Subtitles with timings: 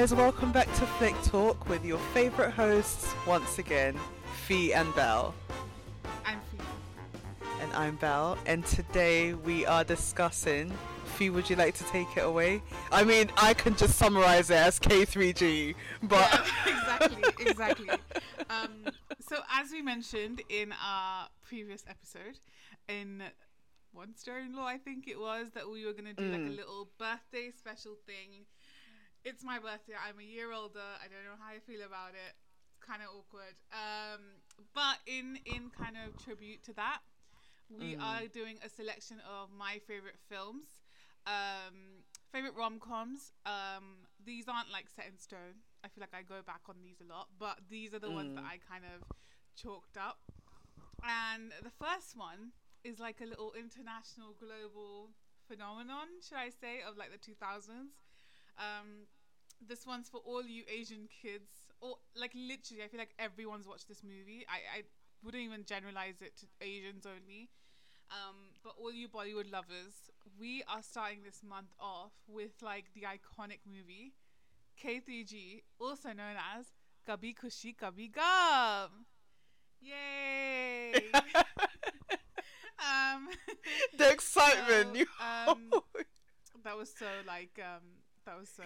[0.00, 3.98] guys, welcome back to Flick Talk with your favourite hosts once again,
[4.46, 5.34] Fee and Belle.
[6.24, 6.62] I'm Fee.
[7.60, 10.72] And I'm Belle, and today we are discussing.
[11.16, 12.62] Fee, would you like to take it away?
[12.92, 16.30] I mean, I can just summarise it as K3G, but.
[16.32, 16.46] Yeah,
[16.78, 17.90] exactly, exactly.
[18.50, 18.92] Um,
[19.28, 22.38] so, as we mentioned in our previous episode,
[22.88, 23.24] in
[23.92, 26.56] One in Law, I think it was, that we were going to do like a
[26.56, 28.46] little birthday special thing
[29.28, 29.92] it's my birthday.
[29.92, 30.88] I'm a year older.
[30.96, 32.32] I don't know how I feel about it.
[32.72, 33.60] It's kind of awkward.
[33.68, 34.40] Um,
[34.72, 37.04] but in in kind of tribute to that,
[37.68, 38.00] we mm.
[38.00, 40.80] are doing a selection of my favorite films,
[41.28, 42.00] um,
[42.32, 43.36] favorite rom coms.
[43.44, 45.60] Um, these aren't like set in stone.
[45.84, 48.24] I feel like I go back on these a lot, but these are the mm.
[48.24, 48.56] ones that mm.
[48.56, 49.04] I kind of
[49.52, 50.24] chalked up.
[51.04, 55.12] And the first one is like a little international global
[55.46, 57.92] phenomenon, should I say, of like the 2000s.
[58.58, 59.06] Um,
[59.66, 63.88] this one's for all you Asian kids, or like literally, I feel like everyone's watched
[63.88, 64.44] this movie.
[64.48, 64.82] I, I
[65.22, 67.48] wouldn't even generalize it to Asians only.
[68.10, 70.10] Um, but all you Bollywood lovers,
[70.40, 74.14] we are starting this month off with like the iconic movie
[74.82, 76.66] K3G, also known as
[77.06, 79.04] Kabhi Khushi Kabhie Gham.
[79.80, 80.94] Yay!
[82.78, 83.28] um,
[83.96, 85.08] the excitement.
[85.18, 85.70] So, um,
[86.64, 87.82] that was so like um,
[88.24, 88.64] that was so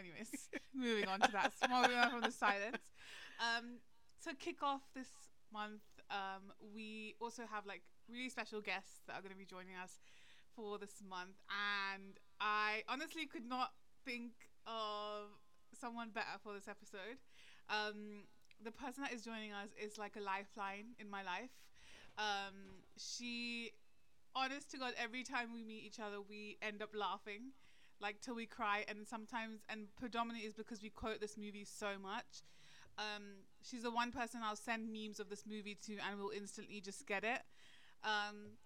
[0.00, 1.52] anyways, moving on to that.
[1.68, 2.80] Moving on from the silence.
[3.38, 3.78] Um,
[4.24, 5.08] to kick off this
[5.52, 9.76] month, um, we also have like really special guests that are going to be joining
[9.76, 10.00] us
[10.56, 13.72] for this month, and I honestly could not
[14.04, 14.32] think
[14.66, 15.30] of
[15.78, 17.20] someone better for this episode.
[17.68, 18.24] Um,
[18.62, 21.54] the person that is joining us is like a lifeline in my life.
[22.18, 23.70] Um, she,
[24.34, 27.52] honest to God, every time we meet each other, we end up laughing
[28.00, 31.98] like till we cry and sometimes and predominantly is because we quote this movie so
[32.02, 32.42] much.
[32.98, 33.22] Um,
[33.62, 37.06] she's the one person i'll send memes of this movie to and we'll instantly just
[37.06, 37.42] get it.
[38.04, 38.56] Um,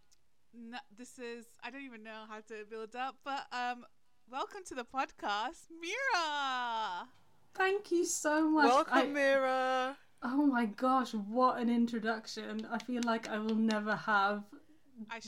[0.97, 3.85] this is i don't even know how to build up but um,
[4.31, 7.09] welcome to the podcast mira!
[7.55, 8.67] Thank you so much.
[8.67, 9.97] Welcome I, mira.
[10.23, 12.67] Oh my gosh what an introduction.
[12.71, 14.45] I feel like i will never have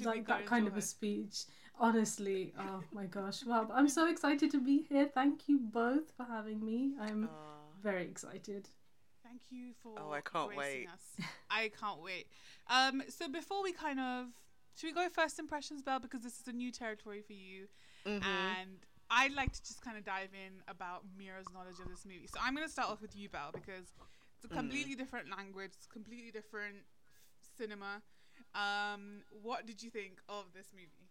[0.04, 1.44] like that kind of a speech
[1.78, 3.44] Honestly, oh my gosh.
[3.44, 5.10] Well, I'm so excited to be here.
[5.12, 6.92] Thank you both for having me.
[7.00, 7.28] I'm
[7.82, 8.68] very excited.
[9.22, 10.88] Thank you for Oh, I can't wait.
[10.88, 11.26] Us.
[11.50, 12.26] I can't wait.
[12.68, 14.26] Um so before we kind of
[14.76, 17.66] should we go first impressions, Belle, because this is a new territory for you.
[18.06, 18.22] Mm-hmm.
[18.24, 18.78] And
[19.10, 22.26] I'd like to just kind of dive in about Mira's knowledge of this movie.
[22.26, 23.94] So I'm going to start off with you, Belle, because
[24.36, 24.56] it's a mm.
[24.56, 24.98] completely mm.
[24.98, 26.84] different language, it's completely different
[27.56, 28.02] cinema.
[28.54, 31.05] Um, what did you think of this movie?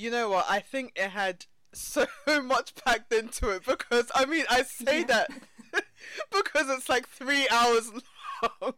[0.00, 0.46] You know what?
[0.48, 1.44] I think it had
[1.74, 2.06] so
[2.42, 5.06] much packed into it because I mean I say yeah.
[5.06, 5.30] that
[6.32, 7.90] because it's like three hours
[8.42, 8.72] long.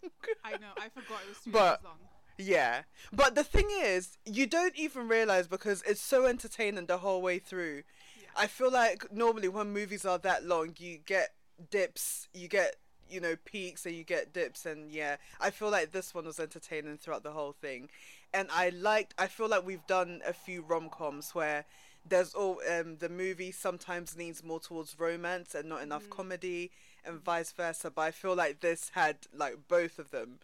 [0.44, 0.74] I know.
[0.76, 1.98] I forgot it was three but, hours long.
[2.38, 7.22] Yeah, but the thing is, you don't even realize because it's so entertaining the whole
[7.22, 7.84] way through.
[8.20, 8.26] Yeah.
[8.36, 11.34] I feel like normally when movies are that long, you get
[11.70, 12.74] dips, you get
[13.08, 16.40] you know peaks and you get dips and yeah i feel like this one was
[16.40, 17.90] entertaining throughout the whole thing
[18.34, 21.64] and i liked i feel like we've done a few rom-coms where
[22.08, 26.10] there's all um the movie sometimes leans more towards romance and not enough mm.
[26.10, 26.70] comedy
[27.04, 30.38] and vice versa but i feel like this had like both of them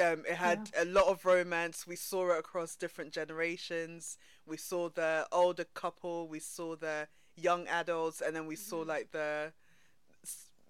[0.00, 0.84] um, it had yeah.
[0.84, 1.86] a lot of romance.
[1.86, 4.16] We saw it across different generations.
[4.46, 6.26] We saw the older couple.
[6.28, 8.62] We saw the young adults, and then we mm-hmm.
[8.62, 9.52] saw like the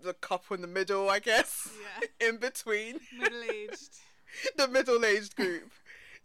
[0.02, 1.70] the couple in the middle, I guess.
[2.00, 2.08] Yeah.
[2.28, 3.00] in between.
[3.18, 3.90] Middle aged.
[4.56, 5.70] the middle aged group.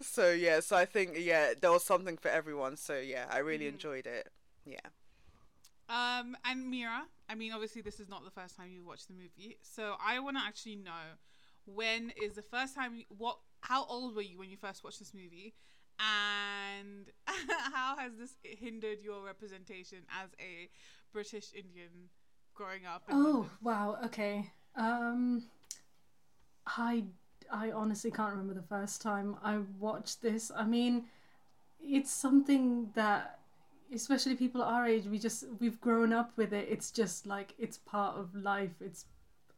[0.01, 2.77] So yeah, so I think yeah, there was something for everyone.
[2.77, 3.73] So yeah, I really mm.
[3.73, 4.29] enjoyed it.
[4.65, 4.77] Yeah.
[5.89, 9.13] Um, and Mira, I mean, obviously this is not the first time you watched the
[9.13, 11.17] movie, so I want to actually know
[11.65, 14.99] when is the first time you, what how old were you when you first watched
[14.99, 15.53] this movie
[15.99, 17.07] and
[17.73, 20.69] how has this hindered your representation as a
[21.11, 22.09] british indian
[22.53, 23.03] growing up.
[23.09, 23.49] oh London.
[23.61, 24.51] wow, okay.
[24.75, 25.43] Um,
[26.67, 27.05] I
[27.51, 30.51] I honestly can't remember the first time I watched this.
[30.55, 31.05] I mean,
[31.81, 33.39] it's something that
[33.93, 37.79] especially people our age we just we've grown up with it it's just like it's
[37.79, 39.05] part of life it's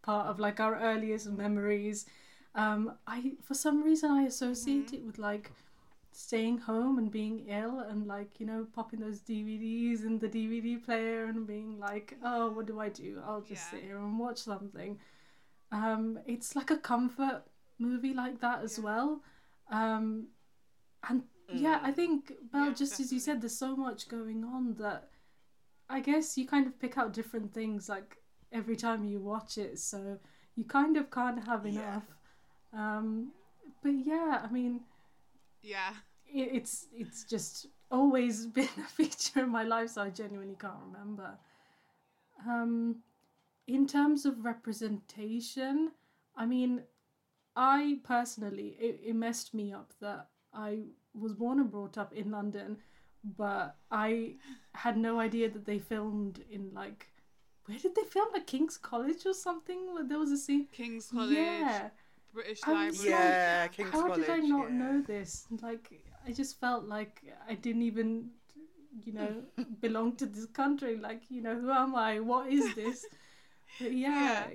[0.04, 2.06] part of like our earliest memories
[2.56, 4.96] um i for some reason i associate mm-hmm.
[4.96, 5.52] it with like
[6.12, 10.84] staying home and being ill and like you know popping those DVDs in the DVD
[10.84, 13.80] player and being like oh what do I do I'll just yeah.
[13.80, 15.00] sit here and watch something
[15.72, 17.44] um it's like a comfort
[17.82, 18.84] movie like that as yeah.
[18.86, 19.22] well
[19.72, 20.28] um
[21.10, 21.62] and mm.
[21.62, 23.06] yeah I think well yeah, just definitely.
[23.06, 25.10] as you said there's so much going on that
[25.90, 28.18] I guess you kind of pick out different things like
[28.52, 30.20] every time you watch it, so
[30.56, 31.72] you kind of can't have Yeah.
[31.72, 32.08] enough.
[32.74, 33.34] Um,
[33.84, 34.86] but yeah, I mean,
[35.62, 35.94] Yeah.
[36.26, 40.82] it, it's it's just always been a feature in my life, so I genuinely can't
[40.86, 41.38] remember.
[42.48, 43.04] Um,
[43.68, 45.92] in terms of representation,
[46.36, 46.84] I mean,
[47.56, 50.84] I personally it, it messed me up that I
[51.14, 52.78] was born and brought up in London,
[53.38, 54.36] but I
[54.74, 57.08] had no idea that they filmed in like
[57.66, 59.94] where did they film at King's College or something?
[59.94, 60.68] Where there was a scene.
[60.72, 61.90] King's College, Yeah.
[62.34, 63.12] British I was Library.
[63.12, 64.20] like, Yeah, King's How College.
[64.22, 64.78] did I not yeah.
[64.78, 65.48] know this?
[65.62, 68.30] Like, I just felt like I didn't even,
[69.06, 69.44] you know,
[69.82, 70.98] belong to this country.
[70.98, 72.20] Like, you know, who am I?
[72.20, 73.06] What is this?
[73.80, 74.48] But yeah,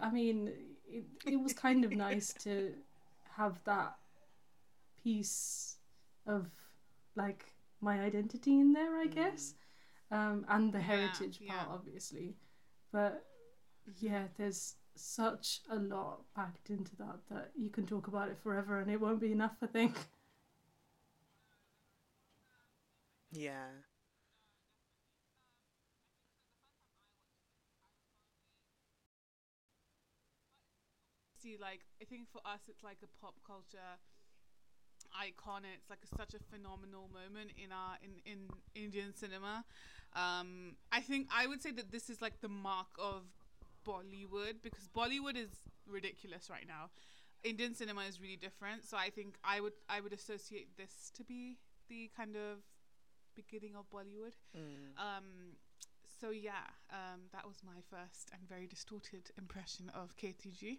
[0.00, 0.52] I mean,
[0.92, 2.72] it, it was kind of nice to
[3.36, 3.96] have that
[5.02, 5.76] piece
[6.26, 6.46] of
[7.16, 7.46] like
[7.80, 9.54] my identity in there, I guess,
[10.10, 11.64] um, and the heritage yeah.
[11.64, 12.34] part, obviously.
[12.92, 13.24] But
[13.98, 18.80] yeah, there's such a lot packed into that that you can talk about it forever
[18.80, 19.96] and it won't be enough, I think.
[23.32, 23.68] Yeah.
[31.42, 33.92] See like I think for us it's like a pop culture
[35.18, 35.62] icon.
[35.74, 39.64] It's like a, such a phenomenal moment in our in in Indian cinema.
[40.14, 43.22] Um I think I would say that this is like the mark of
[43.86, 45.50] Bollywood because Bollywood is
[45.86, 46.90] ridiculous right now.
[47.42, 48.84] Indian cinema is really different.
[48.84, 52.62] So I think I would I would associate this to be the kind of
[53.34, 54.36] beginning of Bollywood.
[54.56, 54.92] Mm.
[54.98, 55.56] um,
[56.20, 60.78] so yeah, um, that was my first and very distorted impression of KTG.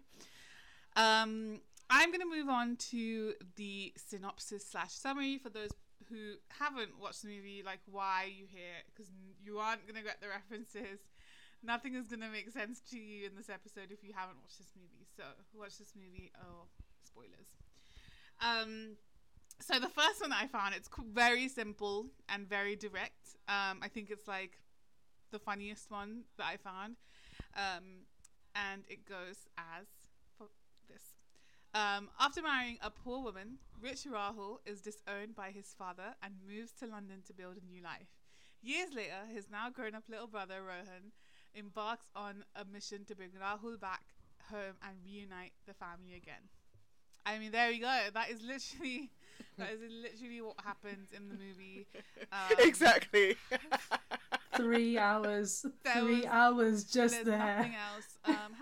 [0.96, 1.60] Um,
[1.90, 5.70] I'm gonna move on to the synopsis slash summary for those
[6.08, 7.62] who haven't watched the movie.
[7.64, 8.82] Like, why are you here?
[8.92, 9.10] Because
[9.42, 11.00] you aren't gonna get the references.
[11.62, 14.72] Nothing is gonna make sense to you in this episode if you haven't watched this
[14.76, 15.06] movie.
[15.16, 15.24] So
[15.58, 16.30] watch this movie.
[16.40, 16.66] Oh,
[17.04, 17.48] spoilers.
[18.40, 18.96] Um,
[19.60, 23.36] so the first one I found, it's very simple and very direct.
[23.48, 24.58] Um, I think it's like
[25.30, 26.96] the funniest one that I found,
[27.56, 28.06] um,
[28.54, 29.86] and it goes as
[30.88, 31.02] this.
[31.74, 36.72] Um, after marrying a poor woman, rich Rahul is disowned by his father and moves
[36.80, 38.08] to London to build a new life.
[38.62, 41.12] Years later, his now grown-up little brother Rohan
[41.54, 44.02] embarks on a mission to bring Rahul back
[44.50, 46.48] home and reunite the family again.
[47.26, 47.98] I mean, there we go.
[48.12, 49.10] That is literally
[49.58, 51.86] that is literally what happens in the movie.
[52.32, 53.36] Um, exactly.
[54.56, 57.38] Three hours, There three was- hours just There's there.
[57.56, 58.13] nothing else.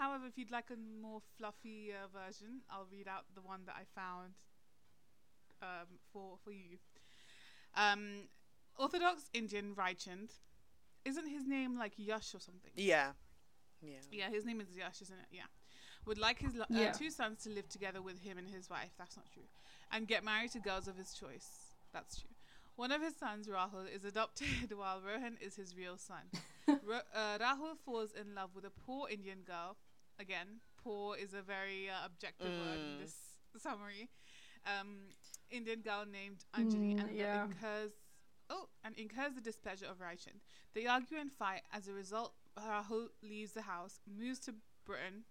[0.02, 3.76] However, if you'd like a more fluffy uh, version, I'll read out the one that
[3.76, 4.32] I found
[5.62, 6.78] um, for for you.
[7.76, 8.28] Um,
[8.78, 10.30] Orthodox Indian Raichand,
[11.04, 12.72] isn't his name like Yash or something?
[12.74, 13.12] yeah.
[13.84, 13.98] Yeah.
[14.12, 15.26] Yeah, his name is Yash, isn't it?
[15.32, 15.48] Yeah.
[16.06, 16.90] Would like his lo- Yeah.
[16.90, 18.92] uh, two sons to live together with him and his wife.
[18.98, 19.42] That's not true.
[19.92, 21.48] And get married to girls of his choice.
[21.92, 22.30] That's true.
[22.76, 26.24] One of his sons, Rahul, is adopted while Rohan is his real son.
[26.68, 29.76] Ro- uh, Rahul falls in love with a poor Indian girl.
[30.22, 33.00] Again, poor is a very uh, objective word in Mm.
[33.02, 33.16] this
[33.60, 34.08] summary.
[34.64, 34.90] Um,
[35.50, 37.44] Indian girl named Anjali Mm, and yeah.
[37.44, 37.92] incurs
[38.48, 40.38] oh and incurs the displeasure of Raichan.
[40.74, 41.62] They argue and fight.
[41.72, 44.54] As a result, Rahul leaves the house, moves to
[44.86, 45.24] Britain,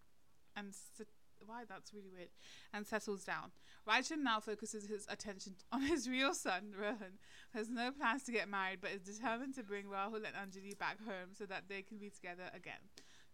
[0.57, 1.07] and sit-
[1.45, 2.29] why that's really weird,
[2.73, 3.51] and settles down.
[3.87, 7.17] Raichan now focuses his attention on his real son, Rohan,
[7.51, 10.77] who has no plans to get married but is determined to bring Rahul and Anjali
[10.77, 12.83] back home so that they can be together again.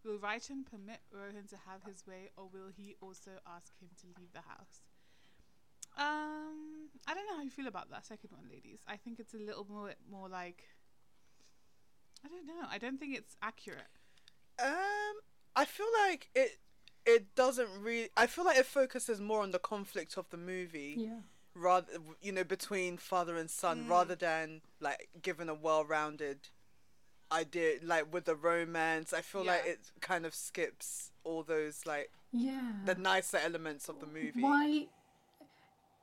[0.08, 4.08] Will Raichan permit Rohan to have his way, or will he also ask him to
[4.20, 4.82] leave the house?
[5.98, 8.80] Um, I don't know how you feel about that second one, ladies.
[8.88, 10.64] I think it's a little more more like
[12.24, 12.68] I don't know.
[12.72, 13.90] I don't think it's accurate.
[14.64, 15.16] Um,
[15.56, 16.60] I feel like it.
[17.06, 18.10] It doesn't really.
[18.18, 21.20] I feel like it focuses more on the conflict of the movie, Yeah.
[21.54, 21.88] rather
[22.22, 23.90] you know between father and son, Mm.
[23.90, 26.50] rather than like given a well-rounded
[27.32, 29.14] idea, like with the romance.
[29.14, 32.74] I feel like it kind of skips all those like Yeah.
[32.86, 34.42] the nicer elements of the movie.
[34.42, 34.88] Why?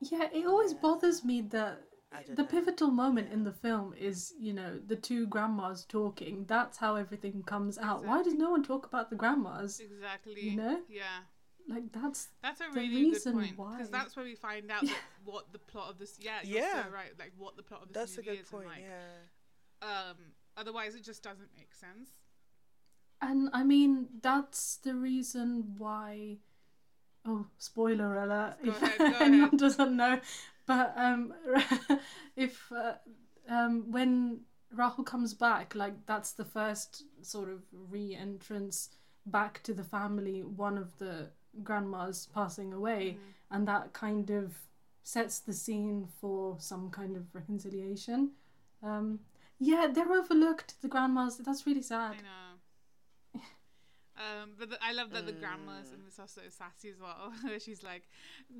[0.00, 0.78] Yeah, it always Yeah.
[0.80, 1.82] bothers me that
[2.28, 2.46] the know.
[2.46, 6.44] pivotal moment in the film is, you know, the two grandmas talking.
[6.46, 8.04] That's how everything comes out.
[8.04, 9.80] Why does no one talk about the grandmas?
[9.80, 10.40] Exactly.
[10.50, 10.82] You know?
[10.88, 11.22] Yeah.
[11.66, 14.70] Like that's That's a The really good reason point why- because that's where we find
[14.70, 16.18] out that what the plot of this.
[16.20, 16.84] Yeah, you're Yeah.
[16.84, 17.18] so right.
[17.18, 18.16] Like what the plot of this is.
[18.16, 18.64] That's a movie good is, point.
[18.64, 18.84] and like,
[19.82, 20.10] yeah.
[20.10, 20.16] um,
[20.56, 22.10] otherwise it just doesn't make sense.
[23.20, 26.38] and I mean that's the reason why.
[27.26, 28.56] Oh, spoiler alert!
[28.64, 29.58] Go if ahead, anyone ahead.
[29.58, 30.20] doesn't know,
[30.66, 31.32] but um,
[32.36, 32.94] if uh,
[33.48, 34.40] um when
[34.76, 38.90] Rahul comes back, like that's the first sort of re-entrance
[39.24, 40.42] back to the family.
[40.42, 41.30] One of the
[41.62, 43.56] grandmas passing away, Mm.
[43.56, 44.54] and that kind of
[45.02, 48.32] sets the scene for some kind of reconciliation.
[48.82, 49.20] Um,
[49.58, 50.80] yeah, they're overlooked.
[50.82, 51.38] The grandmas.
[51.38, 52.16] That's really sad.
[52.18, 53.40] I know.
[54.16, 57.32] Um, but the, I love that the grandmas and this are so sassy as well.
[57.58, 58.02] She's like,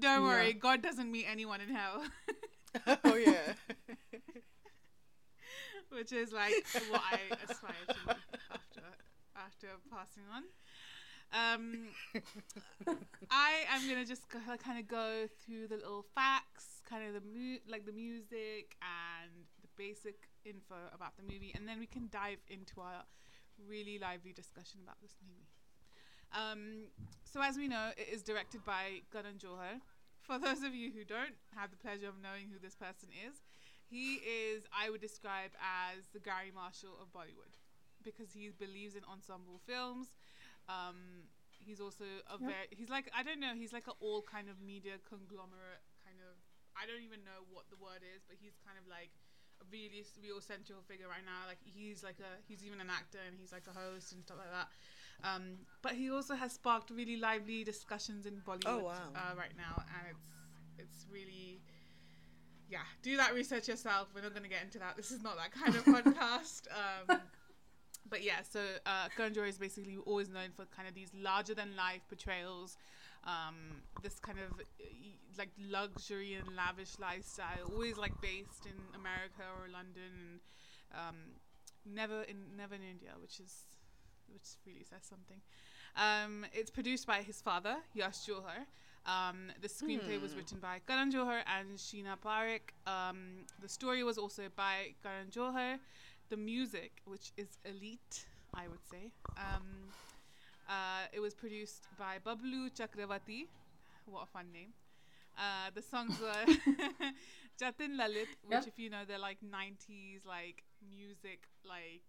[0.01, 0.27] "Don't Yeah.
[0.29, 2.03] worry, God doesn't meet anyone in hell,"
[3.05, 3.55] oh yeah.
[5.91, 6.55] which is like
[6.91, 8.17] what I aspire to
[8.53, 8.83] after
[9.37, 10.43] after passing on.
[11.33, 11.89] Um,
[13.31, 17.59] I am gonna just kind of go through the little facts, kind of the mu-
[17.69, 19.31] like the music and
[19.63, 23.05] the basic info about the movie, and then we can dive into our
[23.69, 25.47] really lively discussion about this movie.
[26.33, 26.91] Um,
[27.25, 29.81] so as we know, it is directed by Karan Johar.
[30.21, 33.43] For those of you who don't have the pleasure of knowing who this person is,
[33.85, 37.55] he is, I would describe as the Garry Marshall of Bollywood,
[38.03, 40.17] because he believes in ensemble films.
[40.69, 41.29] Um,
[41.61, 42.49] he's also a Yep.
[42.49, 46.19] very, he's like, I don't know, he's like an all kind of media conglomerate kind
[46.25, 46.35] of,
[46.75, 49.13] I don't even know what the word is, but he's kind of like
[49.71, 51.47] really real central figure right now.
[51.49, 54.39] Like he's like a, he's even an actor and he's like a host and stuff
[54.39, 54.69] like that.
[55.27, 55.43] Um,
[55.83, 59.13] but he also has sparked really lively discussions in Bollywood Oh, wow.
[59.15, 60.27] uh, right now, and it's
[60.79, 61.61] it's really
[62.69, 62.79] yeah.
[63.03, 64.09] Do that research yourself.
[64.15, 64.97] We're not going to get into that.
[64.97, 66.63] This is not that kind of podcast.
[67.09, 67.21] Um,
[68.09, 71.55] but yeah, so uh, Karan Johar is basically always known for kind of these larger
[71.55, 72.77] than life portrayals.
[73.25, 74.61] Um, this kind of
[75.39, 80.41] like luxury and lavish lifestyle, always like based in America or London,
[80.93, 81.17] and um,
[81.85, 83.67] never in never in India, which is
[84.33, 85.41] which really says something.
[85.97, 88.67] Um, it's produced by his father, Yash Johar.
[89.07, 90.39] Um, the screenplay was Hmm.
[90.39, 92.73] written by Karan Johar and Sheena Parekh.
[92.87, 95.79] Um, the story was also by Karan Johar.
[96.31, 99.13] The music, which is elite, I would say.
[99.37, 99.93] Um,
[100.69, 103.47] uh, it was produced by Bablu Chakravarti.
[104.07, 104.73] What a fun name.
[105.37, 106.45] Uh, the songs were
[107.61, 108.67] Jatin Lalit, which, Yep.
[108.67, 112.03] if you know, they're like 90s, like music, like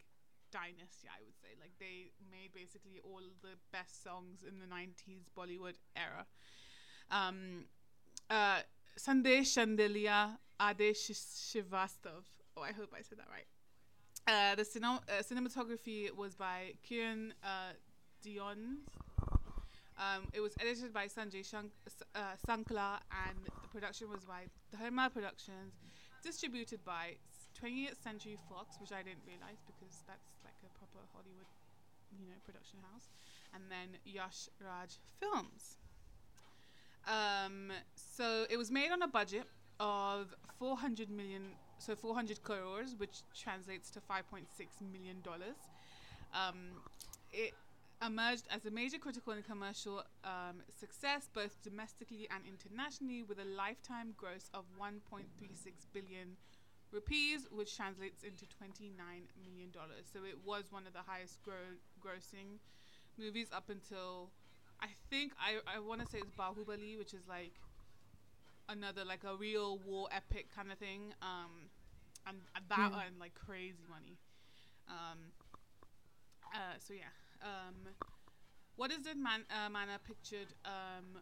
[0.51, 1.50] dynasty, I would say.
[1.60, 6.25] Like they made basically all the best songs in the 90s Bollywood era.
[7.12, 7.65] Um,
[8.29, 8.60] uh,
[8.98, 11.12] Sandesh Chandelia Adesh
[11.51, 12.25] Shivastav.
[12.58, 13.48] Oh, I hope I said that right.
[14.27, 17.74] Uh, the uh, cinematography was by Kiran uh,
[18.24, 18.77] Dion.
[19.98, 21.72] Um, it was edited by Sanjay Shank-
[22.14, 24.48] uh, Sankla, and the production was by
[24.78, 25.74] Dharma Productions,
[26.22, 27.16] distributed by
[27.62, 31.48] 20th Century Fox, which I didn't realize because that's like a proper Hollywood,
[32.20, 33.08] you know, production house,
[33.54, 35.78] and then Yash Raj Films.
[37.08, 39.46] Um, so it was made on a budget
[39.80, 44.46] of 400 million, so 400 crores, which translates to 5.6
[44.92, 45.56] million dollars.
[46.34, 46.82] Um,
[47.32, 47.54] it
[48.06, 53.46] emerged as a major critical and commercial um, success, both domestically and internationally, with a
[53.46, 56.38] lifetime gross of 1.36 billion
[56.92, 58.96] rupees, which translates into 29
[59.44, 60.06] million dollars.
[60.12, 62.60] So it was one of the highest gro- grossing
[63.18, 64.32] movies up until
[64.82, 67.54] I think I I want to say it's Bahubali, which is like
[68.70, 71.14] another like a real war epic kind of thing.
[71.22, 71.70] Um,
[72.28, 73.00] and, and that Yeah.
[73.06, 74.18] earned like crazy money.
[74.90, 75.32] Um,
[76.54, 77.12] uh, so yeah.
[77.46, 77.94] Um,
[78.75, 80.54] what is it man uh, manor pictured?
[80.66, 81.22] Um,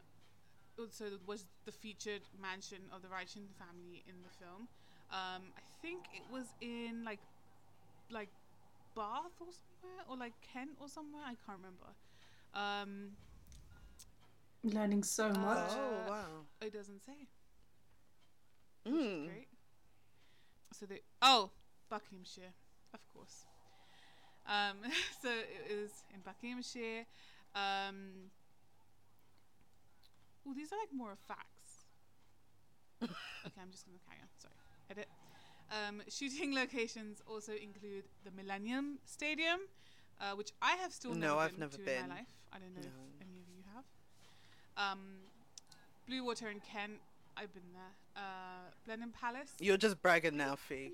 [0.79, 4.67] also was the featured mansion of the Raichan family in the film.
[5.11, 7.19] Um, I think it was in like
[8.09, 8.29] like
[8.95, 11.23] Bath or somewhere, or like Kent or somewhere.
[11.25, 11.91] I can't remember.
[12.55, 13.11] Um,
[14.63, 15.71] Learning so much.
[15.71, 16.45] Oh Uh, wow.
[16.61, 17.27] it doesn't say.
[18.87, 19.25] Mm.
[19.27, 19.47] great.
[20.73, 21.51] So they oh
[21.89, 22.53] Buckinghamshire,
[22.93, 23.45] of course.
[24.47, 24.77] Um,
[25.21, 27.05] so it is in Buckinghamshire.
[27.55, 28.29] Um,
[30.47, 31.85] oh, these are like more facts.
[33.03, 34.27] okay, I'm just gonna carry on.
[34.37, 34.53] Sorry,
[34.89, 35.07] edit.
[35.71, 39.59] Um, shooting locations also include the Millennium Stadium,
[40.21, 42.09] uh, which I have still No, never I've been never to in been.
[42.09, 42.27] my life.
[42.51, 42.87] I don't know No.
[42.87, 43.83] if any of you have.
[44.91, 44.99] Um,
[46.09, 46.99] Bluewater in Kent,
[47.37, 47.93] I've been there.
[48.23, 49.51] Uh, Blenheim Palace.
[49.59, 50.91] You're just bragging now, Fee.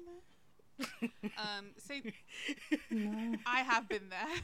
[1.38, 2.05] Um, Saint
[2.89, 3.36] No.
[3.45, 4.38] I have been there.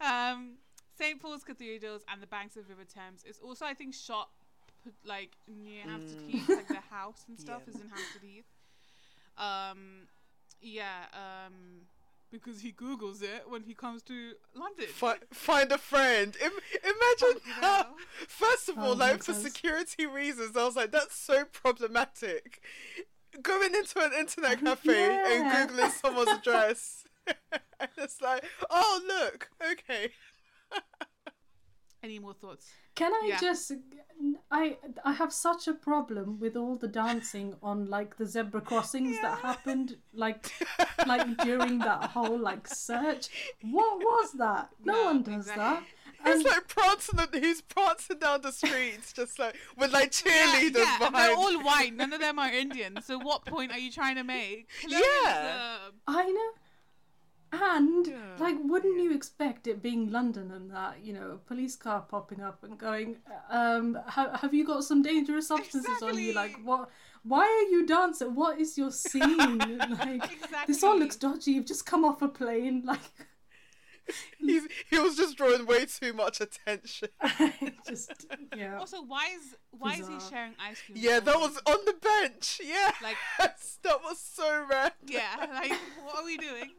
[0.00, 0.54] um,
[0.98, 1.20] St.
[1.20, 4.28] Paul's Cathedrals and the banks of River Thames is also, I think, shot
[5.04, 6.28] like near Hampstead Mm.
[6.30, 7.74] Heath, like the house and stuff Yeah.
[7.74, 8.44] is in Hampstead Heath.
[9.36, 10.08] Um,
[10.60, 11.82] yeah, um,
[12.30, 14.86] because he Googles it when he comes to London.
[14.86, 16.36] Fi- find a friend.
[16.42, 16.50] Im-
[16.82, 17.86] imagine You how.
[18.28, 19.44] First of Oh, all, like for sense.
[19.44, 22.62] security reasons, I was like, that's so problematic.
[23.42, 27.04] Going into an internet cafe and googling someone's address.
[27.80, 30.10] and it's like, oh look, okay.
[32.02, 32.70] Any more thoughts?
[32.94, 33.40] Can I Yeah.
[33.40, 33.72] just
[34.50, 39.16] I I have such a problem with all the dancing on like the zebra crossings
[39.22, 40.50] that happened like
[41.06, 43.28] like during that whole like search.
[43.62, 44.68] What was that?
[44.84, 45.64] No, No, one does exactly.
[45.64, 45.82] that.
[46.24, 47.16] He's And like prancing.
[47.32, 51.14] The, He's prancing down the streets, just like with like cheerleaders yeah, and behind.
[51.14, 51.94] they're all white.
[51.94, 52.98] None of them are Indian.
[53.02, 54.68] So what point are you trying to make?
[54.88, 55.76] Yeah.
[56.06, 56.50] I know.
[57.52, 58.36] And Yeah.
[58.38, 62.40] like, wouldn't you expect it being London and that you know, a police car popping
[62.40, 63.18] up and going,
[63.48, 66.32] um, ha- have you got some dangerous substances on you?
[66.32, 66.90] Like, what?
[67.22, 68.34] Why are you dancing?
[68.34, 69.58] What is your scene?
[69.78, 71.52] like, this all looks dodgy.
[71.52, 72.82] You've just come off a plane.
[72.84, 73.33] Like, He's,
[74.90, 77.08] he was just drawing way too much attention.
[77.88, 78.78] just yeah.
[78.78, 80.98] Also, why is why is he sharing ice cream?
[81.00, 82.60] Yeah, that was on the bench.
[82.64, 84.92] Yeah, Like- that was so random.
[85.06, 85.72] Yeah, like
[86.04, 86.70] what are we doing?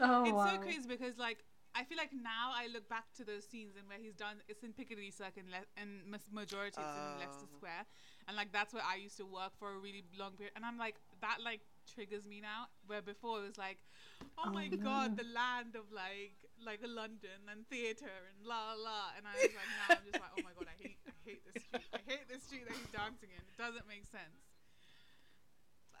[0.00, 0.50] Oh it's wow.
[0.52, 1.38] so crazy because like
[1.74, 4.62] I feel like now I look back to those scenes and where he's done it's
[4.62, 7.56] in Piccadilly Circus and, Le- and majority it's in Leicester Oh.
[7.56, 7.84] Square
[8.28, 10.76] and like that's where I used to work for a really long period and I'm
[10.76, 13.78] like that like triggers me now where before it was like
[14.38, 14.76] oh, Oh, my no.
[14.82, 19.54] god the land of like like London and theatre and la la and I was
[19.54, 22.00] like now I'm just like oh my god I hate I hate this street I
[22.06, 24.42] hate this street that he's dancing in it doesn't make sense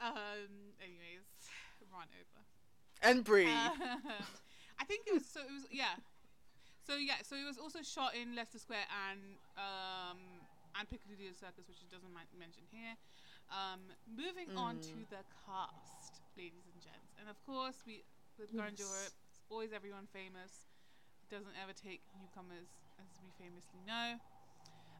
[0.00, 1.24] um anyways
[1.92, 2.40] run over
[3.02, 3.48] And breathe.
[3.48, 3.78] um,
[4.80, 5.40] I think it was so.
[5.40, 5.96] It was yeah.
[6.84, 7.22] So yeah.
[7.24, 9.20] So it was also shot in Leicester Square and
[9.56, 10.18] um,
[10.76, 12.96] and Piccadilly Circus, which it doesn't mention here.
[13.50, 18.02] Um, moving on to the cast, ladies and gents, and of course we
[18.38, 18.74] with Yes.
[18.76, 20.66] Johar, it's always everyone famous.
[21.30, 24.20] Doesn't ever take newcomers, as we famously know.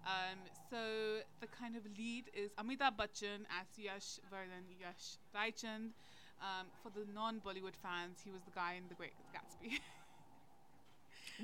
[0.07, 0.39] Um,
[0.71, 5.91] so the kind of lead is Amitabh Bachchan as Yash Vardhan Yash Raichand.
[6.39, 9.81] Um, for the non-Bollywood fans, he was the guy in The Great Gatsby.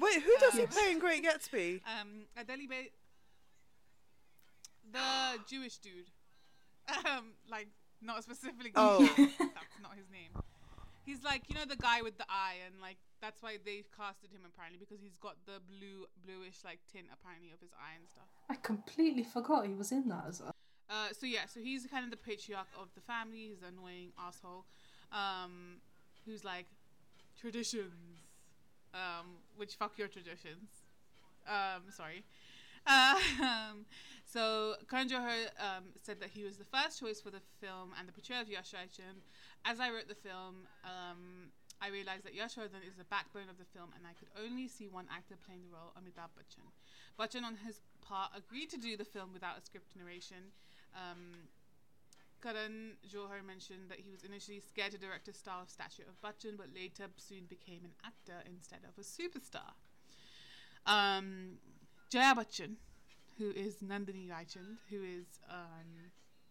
[0.01, 1.81] Wait, who does he uh, play in Great Gatsby?
[2.01, 2.91] um, Adeli Bey,
[4.93, 6.11] the Jewish dude.
[6.88, 7.68] Um, like
[8.01, 8.73] not specifically.
[8.75, 8.99] Oh.
[9.16, 10.31] that's not his name.
[11.05, 14.31] He's like you know the guy with the eye, and like that's why they casted
[14.31, 18.09] him apparently because he's got the blue, bluish like tint apparently of his eye and
[18.09, 18.27] stuff.
[18.51, 20.55] I completely forgot he was in that as well.
[20.90, 23.49] Uh, so yeah, so he's kind of the patriarch of the family.
[23.49, 24.66] He's an annoying asshole,
[25.11, 25.79] um,
[26.27, 26.66] who's like
[27.40, 28.18] traditions,
[28.92, 30.68] um, which fuck your traditions.
[31.47, 32.25] Um, sorry.
[32.85, 33.87] Um,
[34.33, 38.09] so Karan Johar um, said that he was the first choice for the film and
[38.09, 38.73] the portrayal of Yash.
[39.64, 43.68] As I wrote the film, um, I realized that Yash is the backbone of the
[43.77, 46.64] film, and I could only see one actor playing the role, Amitabh Bachchan.
[47.21, 50.57] Bachchan, on his part, agreed to do the film without a script narration.
[50.97, 51.53] Um,
[52.42, 56.16] Karan Johar mentioned that he was initially scared to direct a style of stature of
[56.25, 59.77] Bachchan, but later soon became an actor instead of a superstar.
[60.87, 61.59] Um,
[62.11, 62.77] Jaya Bachchan,
[63.38, 66.11] who is Nandini Raichand, who is um,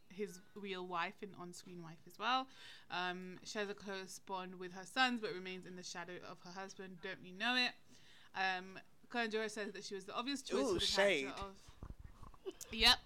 [0.10, 2.48] his real wife and on-screen wife as well,
[2.89, 6.60] um, shares a close bond with her sons, but remains in the shadow of her
[6.60, 6.98] husband.
[7.02, 7.72] Don't we know it?
[8.36, 8.80] Um,
[9.12, 11.24] Karan Johar says that she was the obvious choice Ooh, for the shade.
[11.26, 12.54] character of.
[12.72, 12.98] Yep.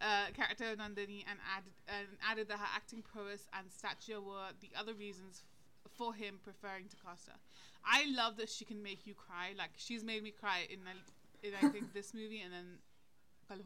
[0.00, 4.70] Uh, character Nandini and added, and added that her acting prowess and stature were the
[4.78, 5.42] other reasons
[5.84, 7.34] f- for him preferring to cast her.
[7.84, 9.52] I love that she can make you cry.
[9.56, 10.78] Like she's made me cry in,
[11.42, 12.78] in I think this movie and then
[13.50, 13.58] Kal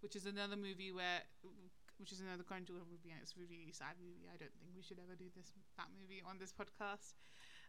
[0.00, 1.22] which is another movie where,
[1.98, 4.26] which is another Karan movie and it's a really sad movie.
[4.32, 7.14] I don't think we should ever do this that movie on this podcast.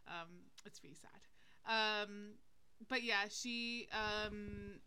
[0.06, 1.22] Um, it's really sad.
[1.66, 2.34] Um,
[2.88, 4.80] but yeah, she um,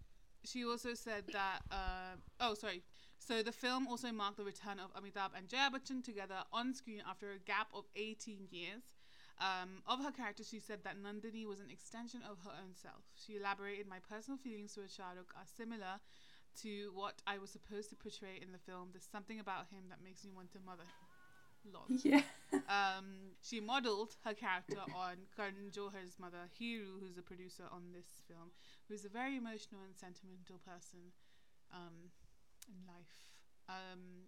[0.44, 1.60] she also said that.
[1.72, 2.84] Uh, oh, sorry.
[3.20, 7.02] So the film also marked the return of Amitabh and Jaya Bachchan together on screen
[7.10, 8.84] after a gap of 18 years.
[9.40, 13.04] Um, of her character, she said that Nandini was an extension of her own self.
[13.16, 16.00] She elaborated, "My personal feelings towards Shahrukh are similar
[16.62, 18.90] to what I was supposed to portray in the film.
[18.94, 20.86] There's something about him that makes me want to mother."
[21.72, 21.86] Lol.
[22.04, 22.22] Yeah.
[22.68, 28.22] Um, she modeled her character on Karan Johar's mother, Hiroo, who's a producer on this
[28.28, 28.52] film,
[28.88, 31.00] who's a very emotional and sentimental person
[31.74, 32.12] um,
[32.68, 33.16] in life.
[33.70, 34.28] Um,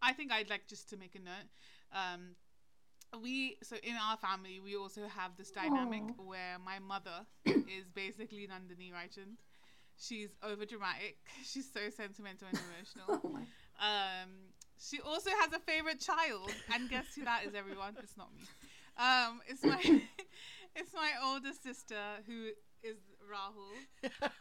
[0.00, 1.48] I think I'd like just to make a note.
[1.92, 2.36] Um,
[3.22, 6.22] we so in our family we also have this dynamic Aw.
[6.22, 9.36] where my mother is basically Nandini Raichand.
[9.98, 11.16] She's over dramatic.
[11.44, 13.38] She's so sentimental and emotional.
[13.80, 13.88] Oh.
[13.88, 17.54] Um, she also has a favorite child, and guess who that is?
[17.54, 18.42] Everyone, it's not me.
[18.94, 19.80] Um, it's my
[20.76, 22.50] it's my older sister who
[22.84, 23.74] is Rahul,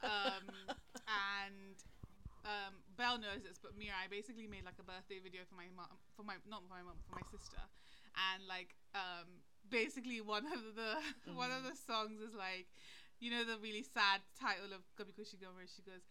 [0.03, 1.73] um, and
[2.45, 5.69] um, Belle knows this, but Mira, I basically made like a birthday video for my
[5.73, 7.61] mom, for my not for my mom, for my sister,
[8.33, 10.97] and like um basically one of the
[11.29, 11.35] mm.
[11.35, 12.67] one of the songs is like,
[13.21, 16.01] you know, the really sad title of Kabhi Khushi Gham where she goes.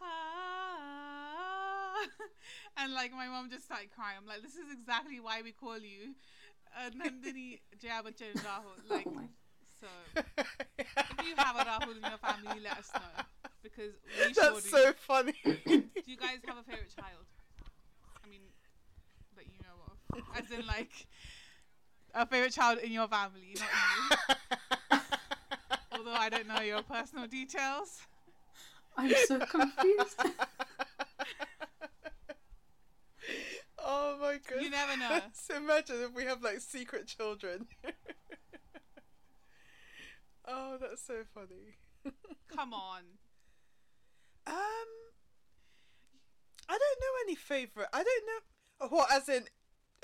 [0.00, 1.98] Ah,
[2.78, 4.16] and like my mom just started crying.
[4.16, 6.14] I'm like, this is exactly why we call you
[6.78, 8.78] uh, Nandini Jaya Bachchan Rahul.
[8.88, 9.28] Like, oh
[9.80, 9.88] so
[10.78, 13.24] if you have a Rahul in your family, let us know
[13.62, 15.34] because we That's so funny.
[15.44, 17.26] do you guys have a favorite child?
[18.24, 18.42] I mean,
[19.36, 20.92] that you know of, as in like
[22.14, 23.68] a favorite child in your family, not
[24.90, 24.99] you.
[26.00, 28.00] Although I don't know your personal details.
[28.96, 30.16] I'm so confused.
[33.78, 34.62] oh my god!
[34.62, 35.20] You never know.
[35.34, 37.66] so imagine if we have like secret children.
[40.48, 41.76] oh, that's so funny.
[42.48, 43.02] Come on.
[44.46, 44.54] Um,
[46.66, 47.88] I don't know any favorite.
[47.92, 48.88] I don't know.
[48.96, 49.44] What, as in,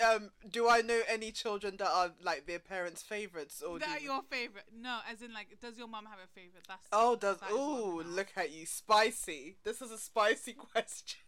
[0.05, 4.13] um, do I know any children that are like their parents' favorites or that you...
[4.13, 4.65] your favorite?
[4.75, 6.65] No, as in like, does your mom have a favorite?
[6.69, 9.57] That's oh, does oh look at you, spicy.
[9.65, 11.21] This is a spicy question.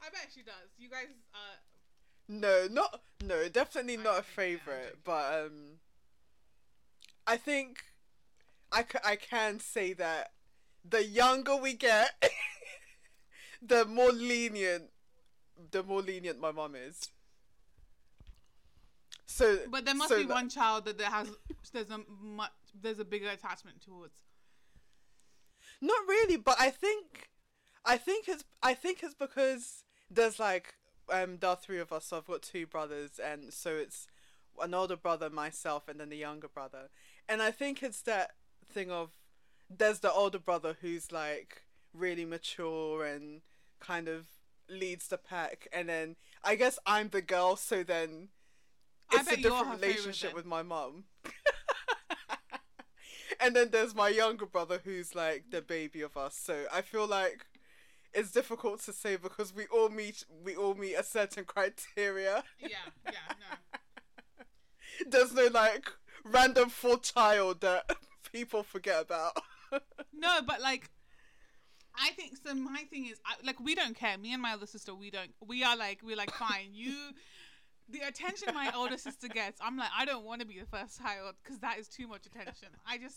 [0.00, 0.70] I bet she does.
[0.78, 1.56] You guys, uh.
[2.28, 5.78] No, not no, definitely not a favorite, but um,
[7.26, 7.78] I think
[8.70, 10.32] I, c- I can say that
[10.88, 12.22] the younger we get,
[13.62, 14.90] the more lenient,
[15.70, 17.08] the more lenient my mom is.
[19.26, 21.28] So, but there must so be that, one child that there has
[21.72, 24.22] there's a much there's a bigger attachment towards.
[25.80, 27.28] Not really, but I think,
[27.84, 30.74] I think it's I think it's because there's like
[31.12, 34.06] um there are three of us, so I've got two brothers, and so it's
[34.60, 36.88] an older brother, myself, and then the younger brother,
[37.28, 38.30] and I think it's that
[38.66, 39.10] thing of
[39.70, 43.42] there's the older brother who's like really mature and
[43.78, 44.26] kind of
[44.68, 48.28] leads the pack, and then I guess I'm the girl, so then
[49.12, 51.04] it's a different relationship with my mum.
[53.40, 56.36] and then there's my younger brother who's like the baby of us.
[56.36, 57.46] So I feel like
[58.12, 62.42] it's difficult to say because we all meet we all meet a certain criteria.
[62.58, 62.68] Yeah,
[63.06, 64.44] yeah, no.
[65.10, 65.90] there's no like
[66.24, 67.90] random fourth child that
[68.32, 69.36] people forget about.
[70.12, 70.90] no, but like
[72.00, 72.54] I think so.
[72.54, 74.16] My thing is, I, like, we don't care.
[74.18, 75.30] Me and my other sister, we don't.
[75.46, 76.70] We are like, we're like, fine.
[76.72, 76.94] You,
[77.88, 81.00] the attention my older sister gets, I'm like, I don't want to be the first
[81.00, 82.68] child because that is too much attention.
[82.86, 83.16] I just,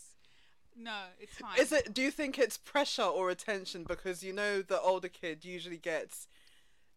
[0.76, 1.58] no, it's fine.
[1.58, 1.92] Is it?
[1.92, 3.84] Do you think it's pressure or attention?
[3.84, 6.28] Because you know the older kid usually gets.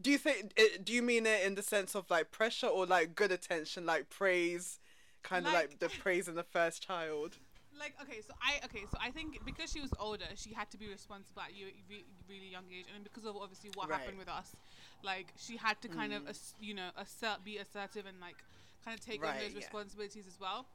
[0.02, 0.54] Do you think?
[0.56, 3.86] It, do you mean it in the sense of like pressure or like good attention,
[3.86, 4.80] like praise,
[5.24, 7.38] kind of like, like the praise in the first child?
[7.80, 10.78] Like okay so i okay so i think because she was older she had to
[10.78, 14.00] be responsible at a re- really young age and because of obviously what right.
[14.00, 14.56] happened with us
[15.04, 16.18] like she had to kind mm.
[16.18, 18.38] of ass- you know assert be assertive and like
[18.84, 19.58] kind of take right, on those yeah.
[19.58, 20.66] responsibilities as well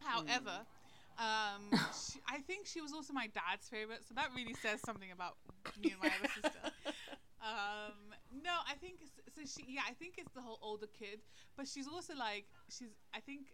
[0.00, 1.20] however mm.
[1.20, 5.10] um she, i think she was also my dad's favorite so that really says something
[5.12, 5.36] about
[5.82, 6.64] me and my other sister
[7.42, 8.96] um no i think
[9.34, 11.20] so she yeah i think it's the whole older kid
[11.56, 13.48] but she's also like she's i think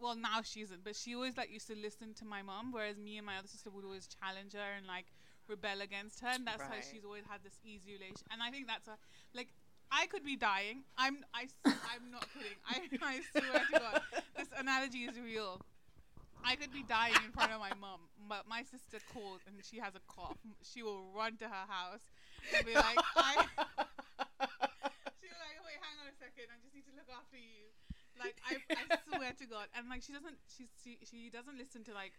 [0.00, 2.96] well now she isn't, but she always like used to listen to my mom, whereas
[2.96, 5.06] me and my other sister would always challenge her and like
[5.48, 6.70] rebel against her, and that's right.
[6.70, 8.26] why she's always had this easy relation.
[8.30, 8.96] And I think that's a
[9.34, 9.48] like
[9.90, 10.84] I could be dying.
[10.96, 12.58] I'm I I'm not kidding.
[12.66, 14.00] I I swear to God,
[14.36, 15.60] this analogy is real.
[16.44, 19.78] I could be dying in front of my mom, but my sister calls and she
[19.78, 20.38] has a cough.
[20.62, 22.06] She will run to her house
[22.54, 23.44] and be like, I.
[25.18, 26.46] She'll be like, wait, hang on a second.
[26.54, 27.74] I just need to look after you.
[28.18, 31.84] Like I, I swear to God, and like she doesn't, she's, she she doesn't listen
[31.84, 32.12] to like,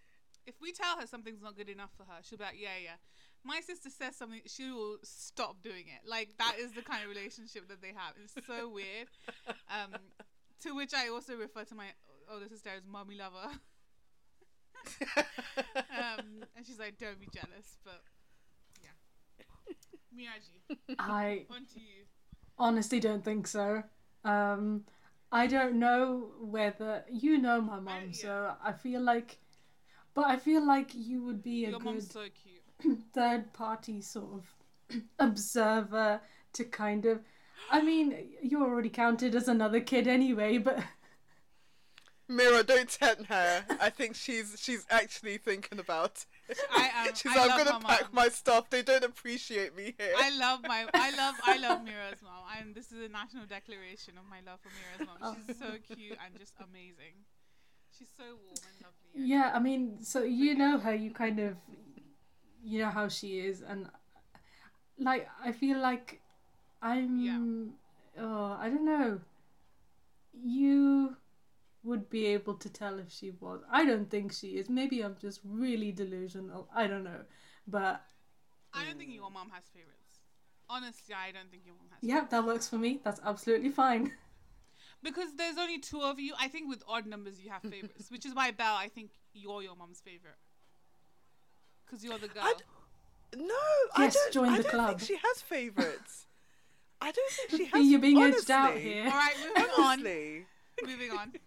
[0.46, 2.98] if we tell her something's not good enough for her, she'll be like, yeah, yeah.
[3.44, 6.08] My sister says something, she will stop doing it.
[6.08, 8.16] Like that is the kind of relationship that they have.
[8.24, 9.08] It's so weird.
[9.70, 9.96] Um,
[10.64, 11.88] to which I also refer to my
[12.32, 13.54] older sister as mommy lover.
[15.76, 18.02] um, and she's like, don't be jealous, but
[18.82, 19.76] yeah.
[20.16, 22.06] Miraji, I on to you.
[22.58, 23.84] honestly don't think so.
[24.26, 24.84] Um,
[25.32, 28.14] I don't know whether you know my mom, yeah.
[28.14, 29.38] so I feel like,
[30.14, 32.26] but I feel like you would be a Your good so
[33.14, 36.22] third party sort of observer
[36.54, 37.22] to kind of.
[37.72, 40.80] I mean, you're already counted as another kid anyway, but
[42.28, 43.66] Mira, don't tempt her.
[43.80, 46.26] I think she's she's actually thinking about.
[46.72, 46.90] I am.
[47.10, 48.26] Um, she's I like, I'm gonna my pack mom.
[48.26, 48.70] my stuff.
[48.70, 50.14] They don't appreciate me here.
[50.18, 50.86] I love my.
[50.94, 51.36] I love.
[51.46, 52.44] I love Mira's mom.
[52.60, 55.18] And this is a national declaration of my love for Mira's mom.
[55.22, 55.36] Oh.
[55.48, 57.16] She's so cute and just amazing.
[57.98, 59.30] She's so warm and lovely.
[59.32, 60.94] Yeah, I mean, so you know her.
[60.94, 61.56] You kind of,
[62.64, 63.90] you know how she is, and
[65.00, 66.22] like I feel like
[66.82, 67.74] I'm.
[68.20, 69.20] Oh, I don't know.
[70.44, 71.16] You
[71.84, 73.62] would be able to tell if she was.
[73.72, 74.70] I don't think she is.
[74.70, 76.68] Maybe I'm just really delusional.
[76.76, 77.22] I don't know,
[77.68, 78.04] but
[78.74, 79.96] I don't think your mom has favorites.
[80.70, 82.00] Honestly, I don't think your mom has.
[82.02, 83.00] yeah, that works for me.
[83.04, 84.12] That's absolutely fine.
[85.02, 86.34] Because there's only two of you.
[86.38, 89.62] I think with odd numbers you have favorites, which is why Belle, I think you're
[89.64, 90.36] your mom's favorite.
[91.86, 92.44] Because you're the girl.
[92.44, 93.56] I d- no,
[93.98, 94.34] Yes, I don't.
[94.34, 94.88] join I the don't club.
[95.00, 96.28] think she has favorites.
[97.00, 97.86] I don't think she has.
[97.88, 99.06] You're being edged out here.
[99.06, 100.04] All right, moving on.
[100.86, 101.34] Moving on.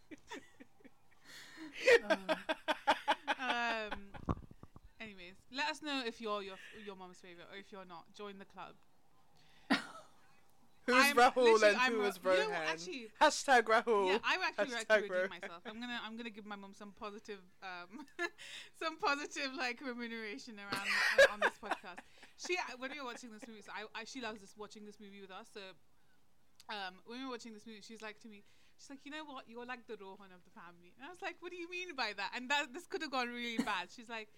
[3.43, 3.99] Um.
[5.01, 6.55] Anyways, let us know if you're your
[6.87, 8.05] your mom's favorite or if you're not.
[8.15, 8.75] Join the club.
[10.87, 12.63] Who's I'm- Rahul and I'm who Ra- is you know Rohan?
[12.69, 14.07] actually- Hashtag Rahul.
[14.09, 15.29] Yeah, I actually Hashtag redeem Rohan.
[15.31, 15.63] myself.
[15.67, 18.07] I'm gonna I'm gonna give my mom some positive um
[18.83, 21.99] some positive like remuneration around on, on this podcast.
[22.47, 24.99] She when we were watching this movie, so I, I she loves this watching this
[25.01, 25.47] movie with us.
[25.55, 25.61] So
[26.69, 28.43] um when we were watching this movie, she's like to me,
[28.83, 30.91] she's like, you know what, you're like the Rohan of the family.
[30.99, 32.35] And I was like, what do you mean by that?
[32.35, 33.95] And that this could have gone really bad.
[33.95, 34.29] She's like.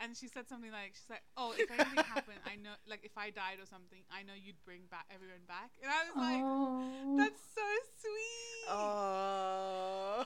[0.00, 3.14] And she said something like, "She's like, oh, if anything happened, I know, like, if
[3.14, 6.42] I died or something, I know you'd bring back everyone back." And I was like,
[6.42, 7.68] oh, "That's so
[8.00, 10.24] sweet." Oh.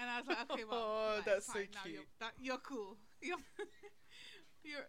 [0.00, 1.94] And I was like, okay, well, Oh, right, that's fine, so cute.
[1.94, 2.96] You're, that, you're cool.
[3.20, 3.36] You're,
[4.68, 4.86] you're,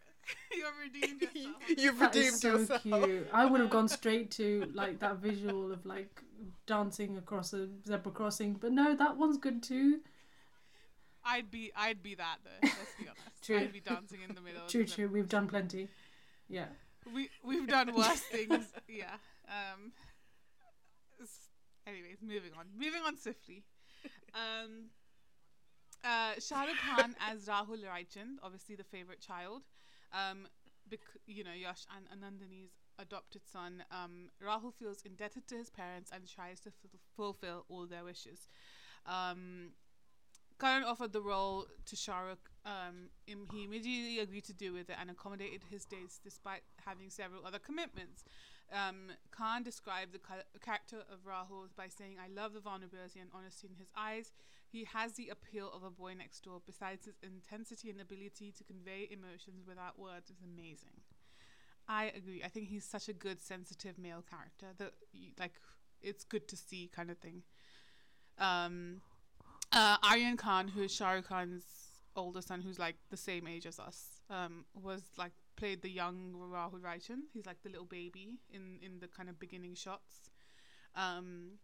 [0.60, 1.56] you're redeemed yourself.
[1.78, 2.82] You've that redeemed is so yourself.
[2.84, 3.28] cute.
[3.34, 6.22] I would have gone straight to like that visual of like
[6.68, 10.00] dancing across a zebra crossing, but no, that one's good too.
[11.26, 12.60] I'd be, I'd be that though.
[12.68, 13.22] Let's be honest.
[13.44, 13.58] True.
[13.60, 14.64] I'd be dancing in the middle.
[14.64, 15.08] of True, the- true.
[15.08, 15.88] We've done plenty.
[16.48, 16.66] Yeah.
[17.14, 18.66] We we've done worse things.
[18.88, 19.16] Yeah.
[19.48, 19.92] Um.
[21.88, 22.66] Anyways, moving on.
[22.78, 23.64] Moving on swiftly.
[24.36, 24.90] Um.
[26.04, 29.64] Uh, Shah Rukh Khan as Rahul Raichand, obviously the favorite child.
[30.14, 30.48] Um,
[30.90, 33.84] bec- you know, Yash and Anandani's adopted son.
[33.92, 38.48] Um, Rahul feels indebted to his parents and tries to ful- fulfill all their wishes.
[39.06, 39.74] Um,
[40.60, 42.50] Karan offered the role to Shah Rukh.
[42.66, 47.10] Um, im- he immediately agreed to do with it and accommodated his dates despite having
[47.10, 48.24] several other commitments.
[48.72, 53.30] Um, Khan described the ca- character of Rahul by saying, I love the vulnerability and
[53.34, 54.32] honesty in his eyes.
[54.72, 56.62] He has the appeal of a boy next door.
[56.66, 61.02] Besides his intensity and ability to convey emotions without words is amazing.
[61.88, 62.44] I agree.
[62.44, 64.94] I think he's such a good, sensitive male character that,
[65.40, 65.54] like,
[66.02, 67.44] it's good to see kind of thing.
[68.38, 69.02] Um,
[69.72, 71.64] uh, Aryan Khan, who is Shah Rukh Khan's
[72.16, 76.34] older son, who's like the same age as us, um, was like played the young
[76.38, 77.22] Rahul Raichan.
[77.34, 80.30] He's like the little baby in in the kind of beginning shots.
[80.96, 81.60] Um,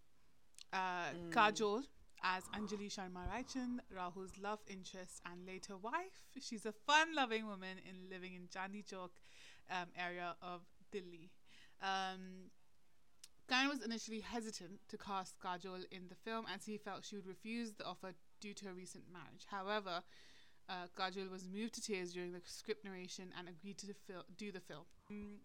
[0.74, 1.84] uh, Kajol
[2.26, 6.26] as Anjali Sharma Raichan, Rahul's love interest and later wife.
[6.42, 9.12] She's a fun-loving woman in living in Chandni Chowk
[9.70, 10.62] um, area of
[10.92, 11.30] Delhi.
[11.84, 12.50] Um,
[13.48, 17.28] Khan was initially hesitant to cast Kajol in the film as he felt she would
[17.28, 19.46] refuse the offer due to her recent marriage.
[19.46, 20.02] However,
[20.68, 24.52] uh, Kajol was moved to tears during the script narration and agreed to fil- do
[24.52, 24.86] the film.
[25.14, 25.36] Mm,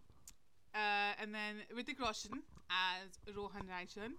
[0.74, 4.12] uh, and then Hrithik Roshan as Rohan Raichan,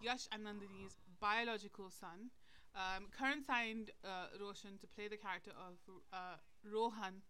[0.00, 2.30] Yash Anandani's biological son.
[2.76, 5.80] Um, Karan signed uh, Roshan to play the character of
[6.12, 7.22] uh, Rohan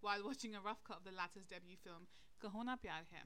[0.00, 2.08] while watching a rough cut of the latter's debut film,
[2.42, 3.24] Kaho Naa Pyaar Hai.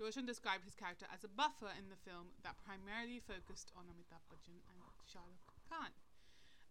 [0.00, 4.24] Roshan described his character as a buffer in the film that primarily focused on Amitabh
[4.32, 4.76] Bachchan and
[5.06, 5.92] Shah Rukh Khan.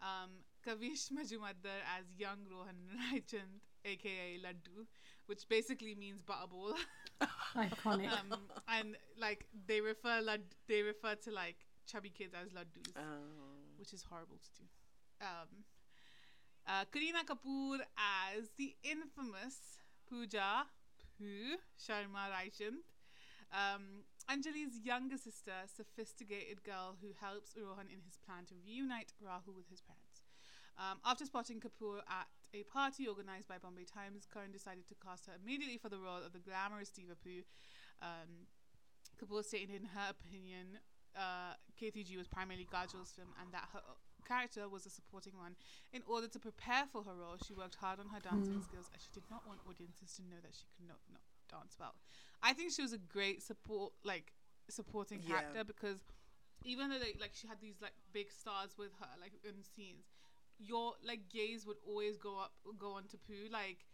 [0.02, 2.76] Um, Kavish Majmudar as young Rohan
[3.14, 4.86] Raichan, aka Laddu,
[5.28, 6.74] which basically means butterball.
[7.56, 8.12] Iconic.
[8.12, 8.36] um,
[8.68, 13.78] and like they refer lad- they refer to like chubby kids as laddus, Oh.
[13.78, 14.68] which is horrible to do.
[15.22, 15.64] Um,
[16.68, 19.78] uh, Kareena Kapoor as the infamous
[20.10, 20.66] Pooja
[21.18, 22.82] Poo Sharma Raichan.
[23.52, 29.54] Um, Anjali's younger sister, sophisticated girl who helps Rohan in his plan to reunite Rahul
[29.56, 30.24] with his parents.
[30.78, 35.28] Um, after spotting Kapoor at a party organized by Bombay Times, Karan decided to cast
[35.28, 37.44] her immediately for the role of the glamorous diva Poo.
[38.02, 38.48] Um,
[39.22, 40.80] Kapoor stated in her opinion,
[41.16, 43.82] uh, KTG was primarily Kajol's film and that her
[44.28, 45.56] character was a supporting one.
[45.92, 49.02] In order to prepare for her role, she worked hard on her dancing skills as
[49.02, 51.96] she did not want audiences to know that she could not, not dance well.
[52.42, 54.34] I think she was a great support, like
[54.70, 55.40] supporting Yeah.
[55.40, 56.00] character because
[56.64, 60.06] even though they, like she had these like big stars with her, like in scenes,
[60.58, 63.86] your like gaze would always go up, go on to Poo, like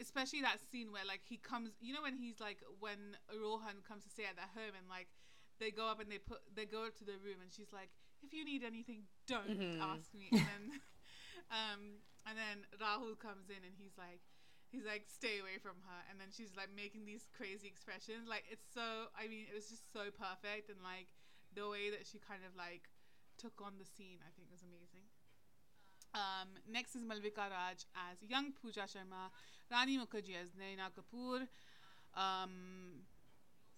[0.00, 4.04] especially that scene where like he comes you know when he's like when Rohan comes
[4.04, 5.08] to stay at their home and like
[5.62, 7.94] they go up and they put they go up to the room and she's like
[8.26, 10.64] if you need anything don't ask me and then
[11.62, 14.22] um and then Rahul comes in and he's like
[14.72, 18.26] he's like, "Stay away from her," and then she's like making these crazy expressions.
[18.26, 19.12] Like it's so.
[19.12, 21.12] I mean, it was just so perfect, and like
[21.52, 22.88] the way that she kind of like
[23.36, 25.04] took on the scene, I think was amazing.
[26.16, 29.32] Um, next is Malvika Raj as young Pooja Sharma,
[29.70, 31.48] Rani Mukherjee as Naina Kapoor.
[32.12, 33.08] Um,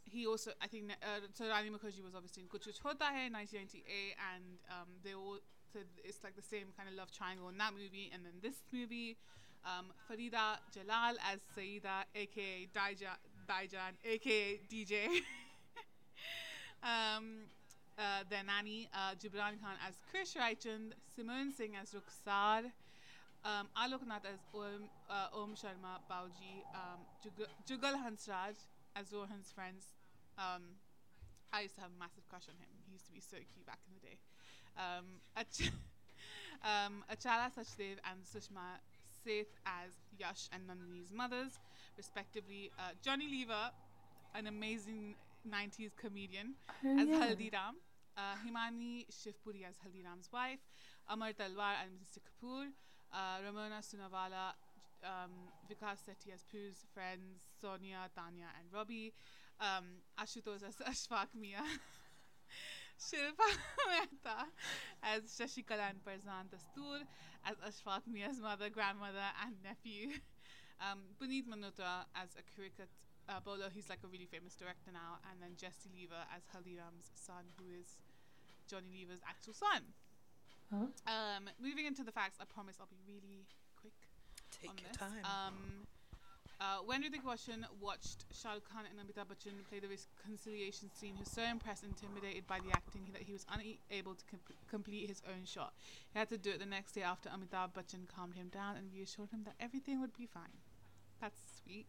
[0.05, 3.29] he also, I think, uh, so Rani Mukherjee was obviously in Kuch Kuch Hota Hai,
[3.33, 5.39] 1998, and um, they all,
[5.73, 8.63] so it's like the same kind of love triangle in that movie, and then this
[8.73, 9.17] movie,
[9.65, 13.17] um, Farida Jalal as Saida, aka Daija,
[13.49, 15.09] Daijan, aka DJ.
[16.83, 17.49] um,
[17.99, 22.65] uh, their nanny, uh, Khan as Krish Raichand, Simone Singh as Rukhsar,
[23.45, 28.57] um, Alok Nath as Om, uh, Om Sharma Bauji, um, Jug- Jugal Hansraj
[29.13, 29.85] Rohan's friends.
[30.39, 30.79] Um,
[31.53, 32.69] I used to have a massive crush on him.
[32.87, 34.19] He used to be so cute back in the day.
[34.77, 35.71] Um, Ach-
[36.65, 38.79] um, Achala Sachdev and Sushma
[39.25, 41.59] Seth as Yash and Nandini's mothers,
[41.97, 42.71] respectively.
[42.79, 43.71] Uh, Johnny Lever,
[44.35, 45.15] an amazing
[45.49, 46.55] 90s comedian,
[46.85, 47.27] Oh, as yeah.
[47.29, 47.77] Haldiram.
[48.17, 50.61] Uh, Himani Shivpuri as Haldiram's wife.
[51.09, 52.19] Amar Talwar and Mr.
[52.23, 52.67] Kapoor.
[53.13, 54.55] Uh, Ramona Sunawala,
[55.05, 55.31] um,
[55.69, 59.13] Vikas Sethi as Pooh's friends, Sonia, Tanya, and Robbie.
[59.61, 61.63] Um, Ashutosh as Ashfaq Mia.
[62.99, 63.49] Shilpa
[63.91, 64.47] Mehta
[65.03, 67.03] as Shashikala and Farzan Dastoor
[67.45, 70.11] as Ashfaq Mia's mother, grandmother, and nephew.
[70.81, 72.89] Um, Puneet as a cricket
[73.29, 73.71] uh, bowler.
[73.73, 75.19] He's like a really famous director now.
[75.31, 77.99] And then Jesse Lever as Haldiram's son, who is
[78.69, 79.95] Johnny Lever's actual son.
[80.73, 80.89] Oh.
[81.07, 83.47] Um, moving into the facts, I promise I'll be really
[84.61, 84.97] Take on your this.
[84.97, 85.25] time.
[85.25, 85.87] Um,
[86.61, 91.21] uh, when Roshan watched Shah Rukh Khan and Amitabh Bachchan play the reconciliation scene, he
[91.21, 94.41] was so impressed and intimidated by the acting that he was unable to com-
[94.71, 95.75] complete his own shot.
[96.13, 98.93] He had to do it the next day after Amitabh Bachchan calmed him down and
[98.95, 100.63] reassured him that everything would be fine.
[101.21, 101.87] That's sweet.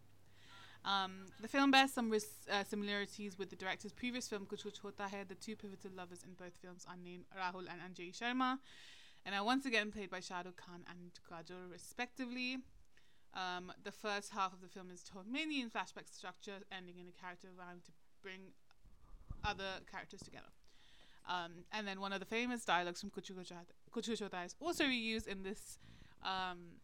[0.84, 4.80] Um, the film bears some ris- uh, similarities with the director's previous film, Kuch Kuch
[4.80, 5.24] Hota Hai.
[5.28, 8.60] The two pivotal lovers in both films are named Rahul and Anjali Sharma,
[9.26, 12.60] and are once again played by Shah Rukh Khan and Kajol, respectively.
[13.34, 17.08] Um, the first half of the film is told mainly in flashback structure, ending in
[17.08, 18.54] a character vowing to bring
[19.44, 20.54] other characters together.
[21.28, 23.36] Um, and then one of the famous dialogues from Kuchu
[24.18, 25.80] Chota is also reused in this
[26.24, 26.80] um,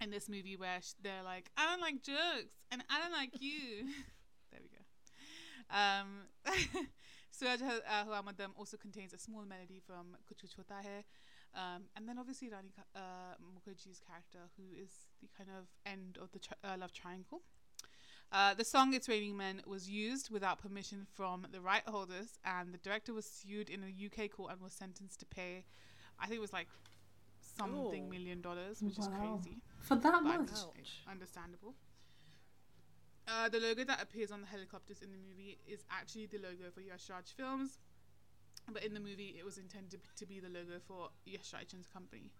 [0.00, 3.40] in this movie where sh- they're like, "I don't like jokes, and I don't like
[3.40, 3.88] you."
[4.52, 5.76] there we go.
[5.76, 6.28] Um,
[7.30, 11.04] Suraj uh, Hua Madham also contains a small melody from Kuchu Hai.
[11.54, 13.00] Um, and then obviously Rani uh,
[13.42, 17.42] Mukherjee's character, who is the kind of end of the tri- uh, love triangle.
[18.30, 22.74] Uh, the song "It's Raining Men" was used without permission from the right holders, and
[22.74, 25.64] the director was sued in a UK court and was sentenced to pay,
[26.20, 26.68] I think it was like
[27.56, 28.10] something Ooh.
[28.10, 29.58] million dollars, which is crazy.
[29.80, 30.50] For that much?
[31.10, 31.74] Understandable.
[33.26, 36.70] Uh, the logo that appears on the helicopters in the movie is actually the logo
[36.72, 37.78] for Yash Raj Films,
[38.72, 42.30] but in the movie it was intended to be the logo for Yash Raj's company.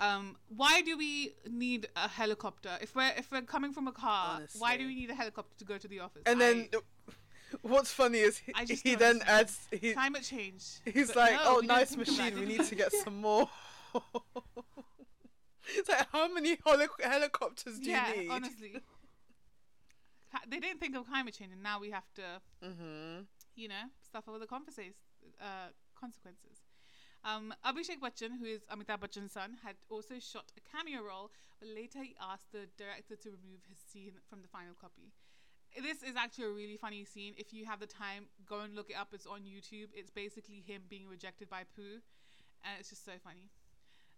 [0.00, 4.40] Um, why do we need a helicopter if we're if we're coming from a car?
[4.58, 6.22] Why do we need a helicopter to go to the office?
[6.26, 6.68] and then,
[7.62, 10.64] what's funny is he, I just he then adds, he, climate change.
[10.84, 13.20] he's But like, no, oh, nice think of that, machine, we need to get some
[13.20, 13.48] more.
[15.76, 18.30] it's like, how many heli- helicopters do yeah, you need?
[18.30, 18.80] honestly.
[20.46, 22.22] They didn't think of climate change, and now we have to
[22.64, 23.22] Mm-hmm.
[23.56, 24.94] you know, suffer with the consequences.
[25.40, 26.62] Uh, consequences.
[27.24, 31.68] Um, Abhishek Bachchan, who is Amitabh Bachchan's son, had also shot a cameo role, but
[31.68, 35.10] later he asked the director to remove his scene from the final copy.
[35.76, 37.34] This is actually a really funny scene.
[37.36, 39.08] If you have the time, go and look it up.
[39.12, 39.88] It's on YouTube.
[39.92, 42.00] It's basically him being rejected by Pooh,
[42.64, 43.50] and it's just so funny.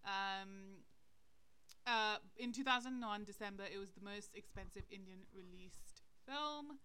[0.05, 0.85] Um,
[1.87, 6.79] uh, in 2009 December, it was the most expensive Indian released film.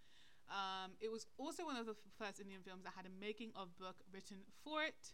[0.50, 3.78] Um, it was also one of the first Indian films that had a making of
[3.78, 5.14] book written for it.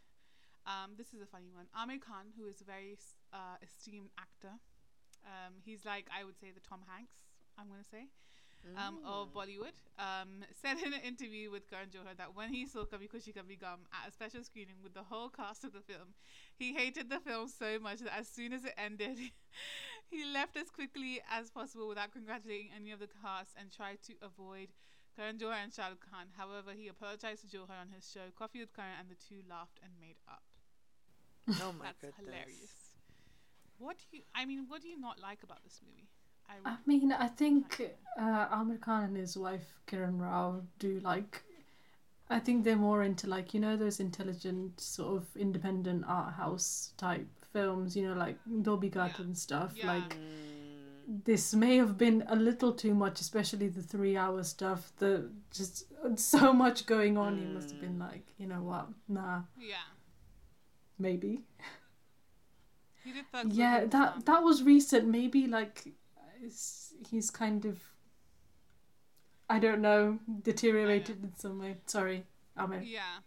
[0.65, 1.65] Um, this is a funny one.
[1.73, 2.97] Aamir Khan, who is a very
[3.34, 4.59] uh, esteemed actor,
[5.25, 7.29] um, he's like I would say the Tom Hanks.
[7.57, 8.09] I'm gonna say
[8.77, 12.86] um, of Bollywood, um, said in an interview with Karan Johar that when he saw
[12.86, 16.13] Kabhi Khushi Kabhie Gham at a special screening with the whole cast of the film,
[16.55, 19.17] he hated the film so much that as soon as it ended,
[20.09, 24.13] he left as quickly as possible without congratulating any of the cast and tried to
[24.21, 24.69] avoid
[25.16, 26.28] Karan Johar and Shah Rukh Khan.
[26.38, 29.80] However, he apologized to Johar on his show Coffee with Karan, and the two laughed
[29.84, 30.43] and made up.
[31.62, 32.16] Oh my That's goodness.
[32.26, 32.74] hilarious.
[33.78, 34.24] What do you?
[34.36, 36.07] I mean, what do you not like about this movie?
[36.49, 37.82] I I mean, I think
[38.20, 41.43] uh, Aamir Khan and his wife Kiran Rao do like.
[42.30, 46.93] I think they're more into like you know those intelligent sort of independent art house
[46.97, 47.95] type films.
[47.95, 49.26] You know, like Dhobi Ghat Yeah.
[49.26, 49.74] and stuff.
[49.76, 49.88] Yeah.
[49.93, 50.16] Like
[51.24, 54.91] this may have been a little too much, especially the three hour stuff.
[54.97, 55.86] The just
[56.16, 57.38] so much going on.
[57.38, 58.88] He must have been like, you know what?
[59.07, 59.76] Nah, Yeah.
[60.97, 61.43] maybe.
[63.03, 64.26] He did Thugs Yeah, that Sound.
[64.26, 65.07] that was recent.
[65.07, 65.93] Maybe like
[67.09, 67.80] he's kind of,
[69.49, 71.78] I don't know, deteriorated in some way.
[71.88, 72.26] Sorry,
[72.57, 72.82] Aamir.
[72.86, 73.20] Yeah.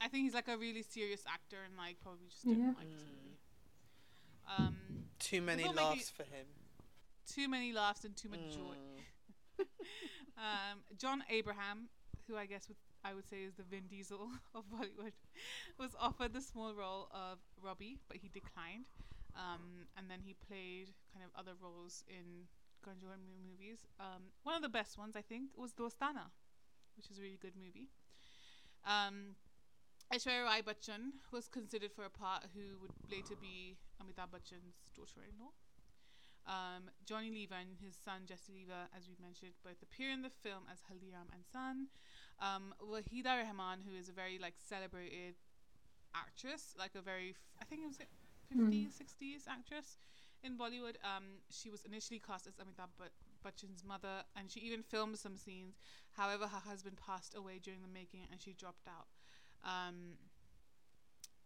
[0.00, 2.68] I think he's like a really serious actor and like probably just didn't Yeah.
[2.76, 3.38] like this movie.
[4.58, 4.76] Um,
[5.22, 6.46] Too many laughs for him.
[7.32, 8.76] too many laughs and too much joy.
[9.60, 9.66] Mm.
[10.38, 11.88] Um, John Abraham,
[12.26, 15.12] who I guess would, I would say is the Vin Diesel of Bollywood,
[15.78, 18.86] was offered the small role of Robbie, but he declined.
[19.36, 22.48] Um, and then he played kind of other roles in
[22.84, 23.16] Ganjor
[23.46, 23.86] movies.
[24.00, 26.32] Um, one of the best ones, I think, was Dostana,
[26.96, 27.88] which is a really good movie.
[28.84, 29.36] Um,
[30.12, 35.52] Aishwarya Rai Bachchan was considered for a part who would later be Amitabh Bachchan's daughter-in-law.
[36.44, 40.30] Um, Johnny Lever and his son Jesse Lever, as we mentioned, both appear in the
[40.30, 41.86] film as Haldiram and son.
[42.40, 45.36] Um, Waheeda Rehman, who is a very like celebrated
[46.14, 48.08] actress, like a very, f- I think it was a
[48.54, 49.96] 50s, 60s actress
[50.42, 50.96] in Bollywood.
[51.04, 55.36] Um, she was initially cast as Amitabh Ba- Bachchan's mother, and she even filmed some
[55.36, 55.76] scenes.
[56.12, 59.06] However, her husband passed away during the making, and she dropped out.
[59.64, 60.18] Um,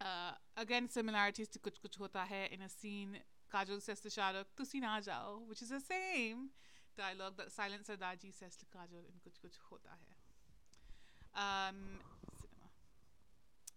[0.00, 3.18] uh, again, similarities to Kuch Kuch Hota Hai in a scene.
[3.52, 6.50] Kajol says to Shah Rukh, "Tusi na jao," which is the same
[6.96, 11.68] dialogue that Silent Sardaji says to Kajol in Kuch Kuch Hota Hai.
[11.68, 12.00] Um,
[12.40, 12.68] cinema.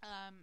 [0.03, 0.35] Um,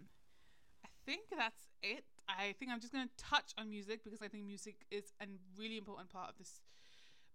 [0.85, 2.05] I think that's it.
[2.29, 5.25] I think I'm just gonna touch on music because I think music is a
[5.57, 6.61] really important part of this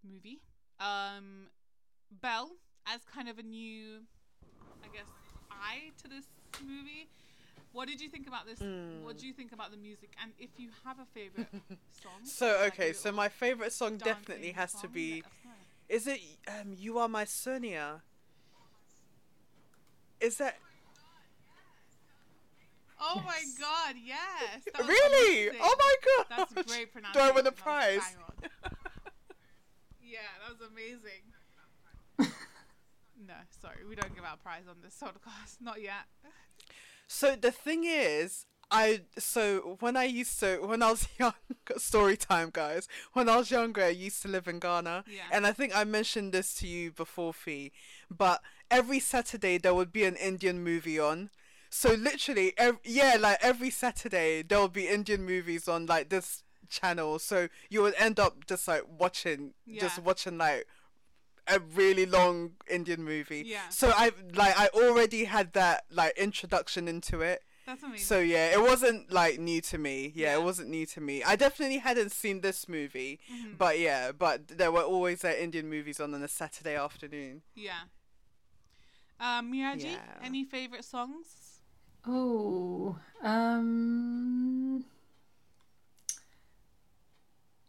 [0.05, 0.41] movie.
[0.81, 1.49] Um,
[2.87, 4.03] as kind of a new,
[4.83, 5.07] I guess,
[5.51, 6.27] eye to this
[6.61, 7.09] movie.
[7.73, 8.61] What did you think about this?
[9.03, 10.11] What do you think about the music?
[10.23, 11.49] And if you have a favorite
[12.03, 15.23] song, So like okay, so my favorite song definitely dancing has to be.
[15.23, 15.55] let.
[15.89, 18.03] Is it um You Are My Sonia?
[20.21, 20.57] Is that
[23.05, 24.63] Oh my god, yes!
[24.73, 25.49] that really?
[25.49, 25.61] amazing.
[25.63, 26.27] Oh my god!
[26.55, 27.19] That's great Do.
[27.19, 28.17] I win a prize?
[30.01, 31.23] yeah, that was amazing.
[33.27, 35.61] no, sorry, we don't give out a prize on this podcast.
[35.61, 36.07] Not yet.
[37.13, 41.35] So the thing is, I so when I used to when I was young,
[41.77, 42.89] story time, guys.
[43.13, 45.21] When I was younger, I used to live in Ghana, Yeah.
[45.31, 47.71] and I think I mentioned this to you before, Fee.
[48.11, 48.41] But
[48.71, 51.29] every Saturday there would be an Indian movie on.
[51.69, 56.43] So literally, ev- yeah, like every Saturday there would be Indian movies on like this
[56.71, 57.19] channel.
[57.19, 60.67] So you would end up just like watching, just watching like
[61.47, 63.43] a really long Indian movie.
[63.47, 63.69] Yeah.
[63.71, 67.43] So I like I already had that like introduction into it.
[67.67, 68.05] That's amazing.
[68.07, 70.13] So yeah, it wasn't like new to me.
[70.15, 70.39] Yeah, Yeah.
[70.39, 71.23] it wasn't new to me.
[71.23, 73.57] I definitely hadn't seen this movie, Mhm.
[73.59, 77.43] but yeah, but there were always uh, Indian movies on on a Saturday afternoon.
[77.55, 77.83] yeah.
[79.21, 80.19] Um, Miraji, Yeah.
[80.21, 81.61] any favorite songs?
[82.05, 84.85] Oh, um,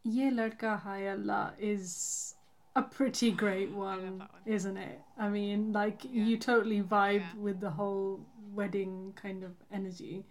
[0.04, 2.34] Ye Ladka Hai Allah is
[2.76, 4.30] a pretty great one, one.
[4.46, 5.00] isn't it?
[5.18, 6.24] I mean, like Yeah.
[6.26, 7.34] you totally vibe Yeah.
[7.38, 10.26] with the whole wedding kind of energy.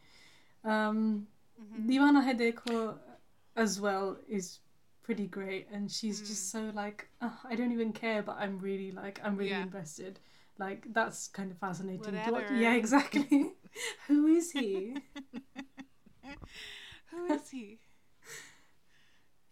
[0.64, 1.26] Um,
[1.60, 1.86] Mhm.
[1.88, 2.98] Divana Hai Dekho
[3.56, 4.60] as well is
[5.02, 6.70] pretty great, and she's just Mm.
[6.70, 9.62] so like, "Ugh, I don't even care, but I'm really like, I'm really Yeah.
[9.62, 10.20] invested.
[10.58, 12.22] Like that's kind of fascinating.
[12.22, 12.50] to watch.
[12.50, 13.54] Yeah, exactly.
[14.08, 14.96] Who is he?
[17.10, 17.78] Who is he?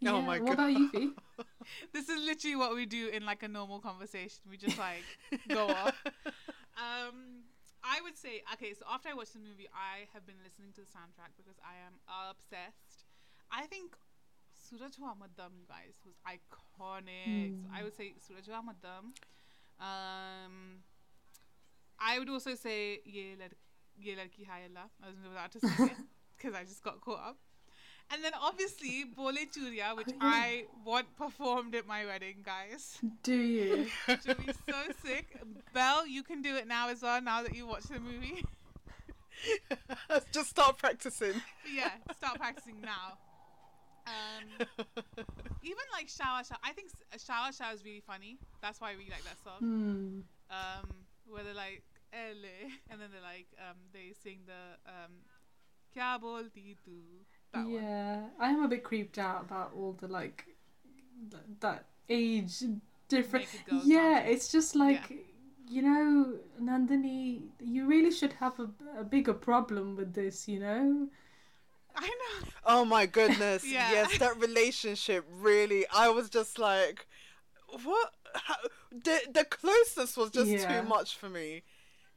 [0.07, 1.01] Oh Yeah, my What about you, God.
[1.01, 1.11] Fee?
[1.93, 4.41] This is literally what we do in like a normal conversation.
[4.51, 5.05] We just like
[5.49, 5.95] go off.
[6.81, 7.45] Um,
[7.85, 8.73] I would say okay.
[8.73, 11.77] So after I watched the movie, I have been listening to the soundtrack because I
[11.85, 13.05] am obsessed.
[13.53, 13.93] I think
[14.57, 17.53] Suraj Madam, you guys, was iconic.
[17.61, 19.13] So I would say Suraj Madam.
[19.79, 20.81] Um,
[21.99, 23.57] I would also say Ye Lad-
[23.99, 24.89] Ye Ladki Hai Allah.
[25.03, 25.97] I was about to sing it
[26.37, 27.37] because I just got caught up.
[28.13, 30.09] And then obviously Bole Churia, which.
[30.21, 32.99] I want performed at my wedding, guys.
[33.23, 33.87] Do you?
[34.07, 35.41] Which would be so sick.
[35.73, 37.23] Belle, you can do it now as well.
[37.23, 38.45] Now that you watch the movie,
[40.33, 41.33] Just start practicing.
[41.33, 43.19] but yeah, start practicing now.
[44.07, 44.67] Um,
[45.63, 48.39] even like Shava Shava, I think Shava Shava is really funny.
[48.61, 49.59] That's why I really like that song.
[49.61, 50.21] Hmm.
[50.51, 50.89] Um,
[51.29, 51.83] where they're like
[52.13, 55.13] "ele" and then they're like um, they sing the um,
[55.95, 57.73] "Kya bolti tu." That one.
[57.73, 60.47] Yeah, I am a bit creeped out about all the like
[61.31, 62.63] th- that age
[63.09, 63.47] different.
[63.47, 64.33] Naked Yeah, dancing.
[64.35, 65.27] it's just like
[65.69, 70.49] you know, Nandini, you really should have a, a bigger problem with this.
[70.49, 71.09] You know,
[71.97, 72.49] I know.
[72.67, 73.65] Oh my goodness.
[73.67, 73.91] Yeah.
[73.93, 75.87] Yes, that relationship really.
[75.93, 77.07] I was just like,
[77.85, 78.13] what?
[78.35, 78.57] How?
[78.93, 80.81] The the closeness was just Yeah.
[80.83, 81.63] too much for me.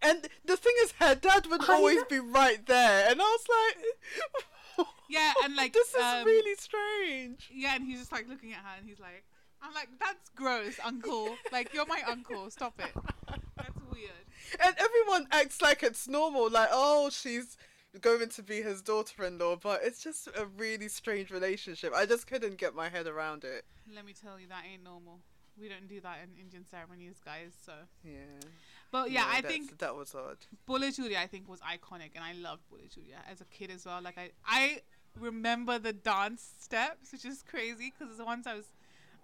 [0.01, 2.05] And the thing is, her dad would I always know.
[2.09, 3.85] be right there, and I was like,
[5.09, 7.49] Yeah, and like this is um, really strange.
[7.53, 9.23] Yeah, and he's just like looking at her, and he's like,
[9.61, 11.35] "I'm like, that's gross, uncle.
[11.51, 12.49] Like, you're my uncle.
[12.49, 12.91] Stop it.
[13.57, 14.09] That's weird."
[14.63, 17.57] And everyone acts like it's normal, like, oh, she's
[18.01, 21.93] going to be his daughter-in-law, but it's just a really strange relationship.
[21.95, 23.65] I just couldn't get my head around it.
[23.93, 25.19] Let me tell you, that ain't normal.
[25.59, 27.53] We don't do that in Indian ceremonies, guys.
[27.63, 28.39] So, Yeah.
[28.93, 30.37] But yeah, I think that was odd.
[30.67, 33.87] Bole Churia, I think, was iconic, and I loved Bole Churia as a kid as
[33.87, 33.99] well.
[34.03, 34.81] Like, I, I
[35.19, 38.65] remember the dance steps, which is crazy because the once I was,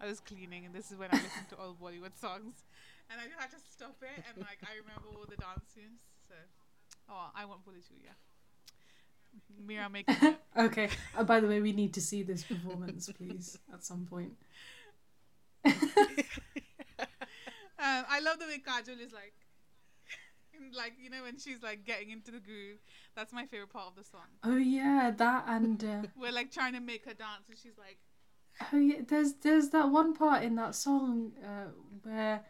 [0.01, 2.65] I was cleaning, and this is when I listened to all Bollywood songs,
[3.11, 6.01] and I had to stop it, and like I remember all the dance tunes.
[6.27, 6.33] So,
[7.11, 8.15] oh, I want Bole Churia.
[9.67, 10.39] Mira making it.
[10.57, 10.89] Okay.
[11.15, 14.33] Uh, by the way, we need to see this performance, please, at some point.
[17.79, 19.33] Um, I love the way Kajol is like,
[20.75, 22.79] like you know when she's like getting into the groove.
[23.15, 24.27] That's my favorite part of the song.
[24.43, 27.97] Oh yeah, that and uh, We're like trying to make her dance, and she's like,
[28.73, 31.71] oh yeah, there's there's that one part in that song uh,
[32.03, 32.43] where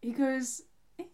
[0.00, 0.62] he goes
[0.98, 1.04] "Eh,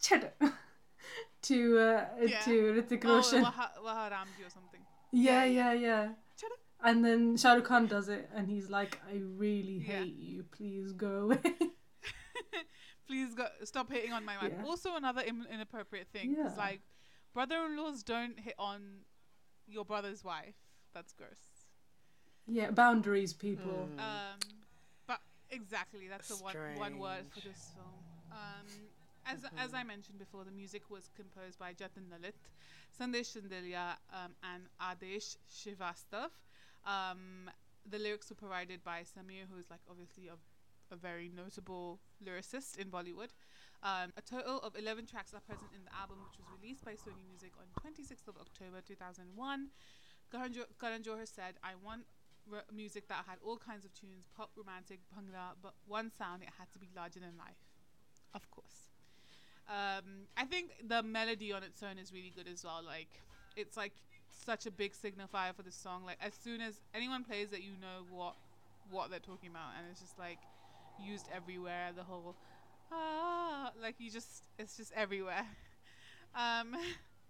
[0.00, 0.32] cheddar
[1.42, 2.44] to uh, Yeah.
[2.44, 3.42] to Hrithik "Oh, Roshan.
[3.44, 4.80] Ramji or something."
[5.12, 6.08] yeah, yeah, yeah, yeah.
[6.36, 6.54] Cheddar.
[6.82, 9.98] And then Shah Rukh Khan does it, and he's like, "I really Yeah.
[9.98, 10.44] hate you.
[10.50, 11.40] Please go away."
[13.10, 14.52] Please go stop hitting on my wife.
[14.56, 14.64] Yeah.
[14.64, 16.54] Also, another Im- inappropriate thing is Yeah.
[16.56, 16.80] like,
[17.34, 19.00] brother-in-laws don't hit on
[19.66, 20.54] your brother's wife.
[20.94, 21.66] That's gross.
[22.46, 23.88] yeah, boundaries, people.
[23.96, 24.00] Mm.
[24.00, 24.38] Um,
[25.08, 27.94] but exactly, that's the one one word for this film.
[28.30, 28.66] Um,
[29.26, 32.38] as as I mentioned before, the music was composed by Jatin Lalit,
[32.98, 36.30] Sandesh Shandilya, um, and Adesh Shivastav.
[36.84, 37.50] Um,
[37.88, 40.36] the lyrics were provided by Samir, who is like obviously a,
[40.92, 43.30] a very notable lyricist in Bollywood.
[43.82, 46.92] Um, a total of 11 tracks are present in the album, which was released by
[46.92, 49.68] Sony Music on 26th of October 2001.
[50.30, 52.02] Karan Johar said, I want
[52.52, 56.50] r- music that had all kinds of tunes pop, romantic, bhangra, but one sound, it
[56.58, 57.58] had to be larger than life.
[58.34, 58.90] Of course.
[59.68, 62.82] Um, I think the melody on its own is really good as well.
[62.84, 63.22] Like,
[63.56, 63.92] it's like
[64.28, 66.04] such a big signifier for the song.
[66.04, 68.36] Like, as soon as anyone plays it, you know what
[68.90, 70.38] what they're talking about, and it's just like
[71.00, 71.90] used everywhere.
[71.94, 72.36] The whole
[72.92, 75.46] ah, like you just it's just everywhere.
[76.32, 76.76] Um,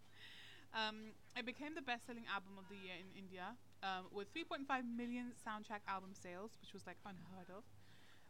[0.77, 5.33] um, it became the best-selling album of the year in India, um, with 3.5 million
[5.41, 7.65] soundtrack album sales, which was like unheard of.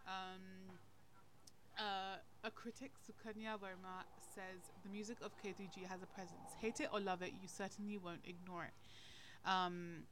[0.07, 0.79] Um,
[1.77, 6.55] uh, a critic, Sukanya Verma, says the music of K3G has a presence.
[6.61, 8.75] Hate it or love it, you certainly won't ignore it.
[9.49, 10.05] Um,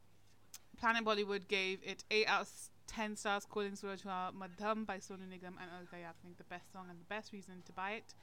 [0.79, 2.49] Planet Bollywood gave it 8 out
[2.89, 6.87] 10 stars, calling Suraj Hua Madham by Sonu Nigam and Alka Yagnik the best song
[6.91, 8.15] and the best reason to buy it.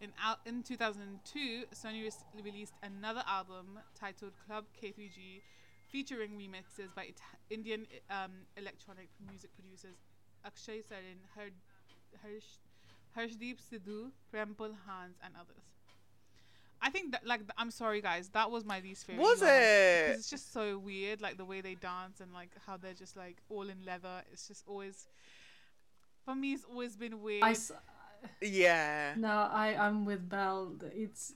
[0.00, 5.40] In, out, in 2002, Sony res- released another album titled Club K3G,
[5.88, 7.08] featuring remixes by
[7.50, 9.96] Indian um, electronic music producers
[10.44, 11.50] Akshay Sarin, Har-
[12.22, 12.58] Harsh,
[13.16, 15.77] Harshdeep Sidhu, Prempal Hans, and others.
[16.80, 19.22] I think that, like, I'm sorry, guys, that was my least favorite.
[19.22, 20.06] Was one, it?
[20.06, 23.16] Because it's just so weird, like the way they dance and like how they're just
[23.16, 24.22] like all in leather.
[24.32, 25.08] It's just always,
[26.24, 27.42] for me, it's always been weird.
[27.42, 27.72] I s-
[28.40, 29.14] Yeah.
[29.16, 30.74] no, I I'm with Belle.
[30.92, 31.34] It's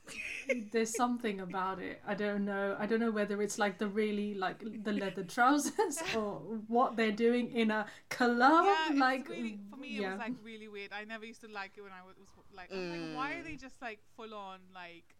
[0.72, 2.00] there's something about it.
[2.06, 2.76] I don't know.
[2.78, 7.12] I don't know whether it's like the really like the leather trousers or what they're
[7.12, 8.66] doing in a club.
[8.66, 10.92] yeah, like really, for me, it was like really weird.
[10.92, 13.32] I never used to like it when I was, was like, I was like, why
[13.34, 13.44] are mm.
[13.44, 15.14] they just like full on like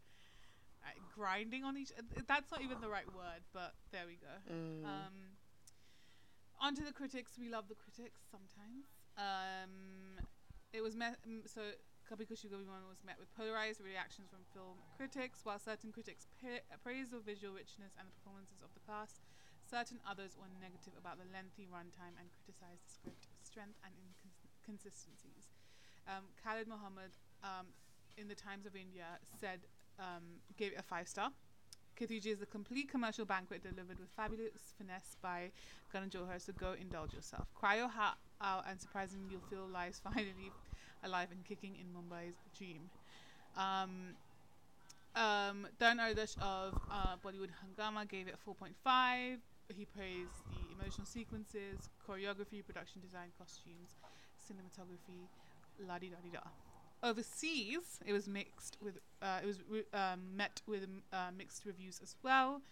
[1.14, 1.92] grinding on each?
[2.26, 4.34] That's not even the right word, but there we go.
[4.50, 4.84] Mm.
[4.84, 5.16] Um,
[6.60, 7.38] on to the critics.
[7.38, 8.86] We love the critics sometimes.
[9.18, 10.22] Um,
[10.72, 11.74] it was met, so
[12.08, 15.44] Kabhie Gham was met with polarized reactions from film critics.
[15.44, 19.20] While certain critics pa- praised the visual richness and the performances of the cast,
[19.68, 25.52] certain others were negative about the lengthy runtime and criticized the script strength and inconsistencies.
[26.08, 27.14] Um, Khalid Mohammed,
[27.44, 27.74] um,
[28.16, 29.66] in the Times of India, said
[30.02, 30.22] um,
[30.56, 31.30] gave it a five star.
[31.98, 35.50] K3G is a complete commercial banquet delivered with fabulous finesse by
[35.92, 37.46] Karan Johar, so go indulge yourself.
[37.54, 40.50] Cry your heart out and surprisingly you'll feel life's finally
[41.04, 42.90] alive and kicking in Mumbai's dream.
[43.56, 44.16] Um,
[45.14, 49.38] um, Taran Adarsh of uh, Bollywood Hungama gave it 4.5.
[49.68, 53.94] He praised the emotional sequences, choreography, production design, costumes,
[54.40, 55.28] cinematography,
[55.86, 56.71] la di da di da.
[57.02, 62.00] Overseas, it was mixed with uh, it was re- um, met with uh, mixed reviews
[62.02, 62.62] as well.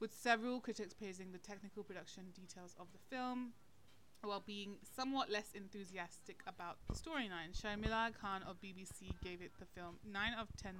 [0.00, 3.52] with several critics praising the technical production details of the film
[4.22, 7.50] while being somewhat less enthusiastic about the storyline.
[7.52, 10.72] Shamaila Khan of BBC gave it the film 9 of 10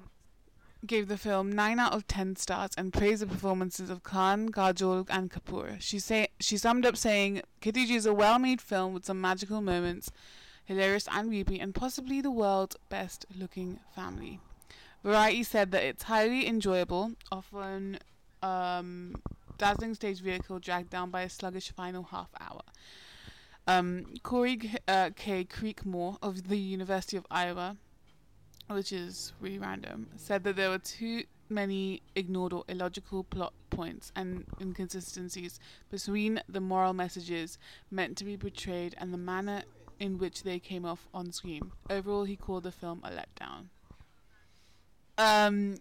[0.86, 5.06] gave the film 9 out of 10 stars and praised the performances of Khan, Kajol
[5.10, 5.80] and Kapoor.
[5.80, 10.12] She say she summed up saying G is a well-made film with some magical moments,
[10.68, 14.38] hilarious and weepy and possibly the world's best looking family.
[15.02, 17.98] Variety said that it's highly enjoyable, often
[18.42, 19.14] um,
[19.56, 22.60] dazzling stage vehicle dragged down by a sluggish final half hour.
[23.66, 25.46] Um, Corey uh, K.
[25.46, 27.76] Creekmore of the University of Iowa,
[28.68, 34.12] which is really random, said that there were too many ignored or illogical plot points
[34.14, 35.58] and inconsistencies
[35.90, 37.58] between the moral messages
[37.90, 39.62] meant to be portrayed and the manner
[39.98, 41.72] in which they came off on screen.
[41.90, 43.66] Overall, he called the film a letdown.
[45.16, 45.76] Um,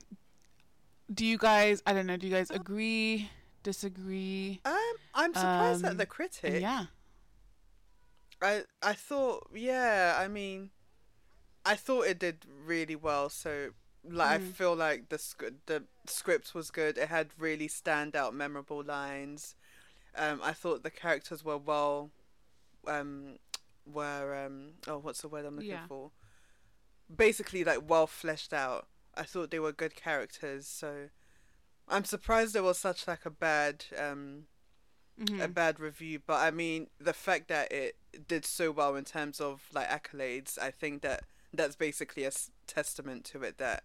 [1.13, 1.82] do you guys?
[1.86, 2.18] I don't know.
[2.18, 3.30] Do you guys agree?
[3.63, 4.61] Disagree?
[4.65, 4.76] Um,
[5.13, 6.61] I'm surprised Um, at the critic.
[6.61, 6.86] Yeah.
[8.41, 10.70] I I thought yeah, I mean
[11.65, 13.72] I thought it did really well so
[14.07, 14.53] like I Mm.
[14.53, 16.99] feel like the sc- the script was good.
[16.99, 19.55] It had really standout memorable lines.
[20.15, 22.11] Um I thought the characters were well
[22.88, 23.38] um
[23.92, 25.88] were um oh what's the word I'm looking Yeah.
[25.88, 26.12] for?
[27.14, 28.88] Basically like well fleshed out.
[29.16, 31.10] I thought they were good characters so
[31.88, 34.48] I'm surprised there was such like a bad um
[35.20, 35.42] Mhm.
[35.42, 39.42] a bad review, but I mean the fact that it did so well in terms
[39.42, 43.84] of like accolades, I think that that's basically a s- testament to it that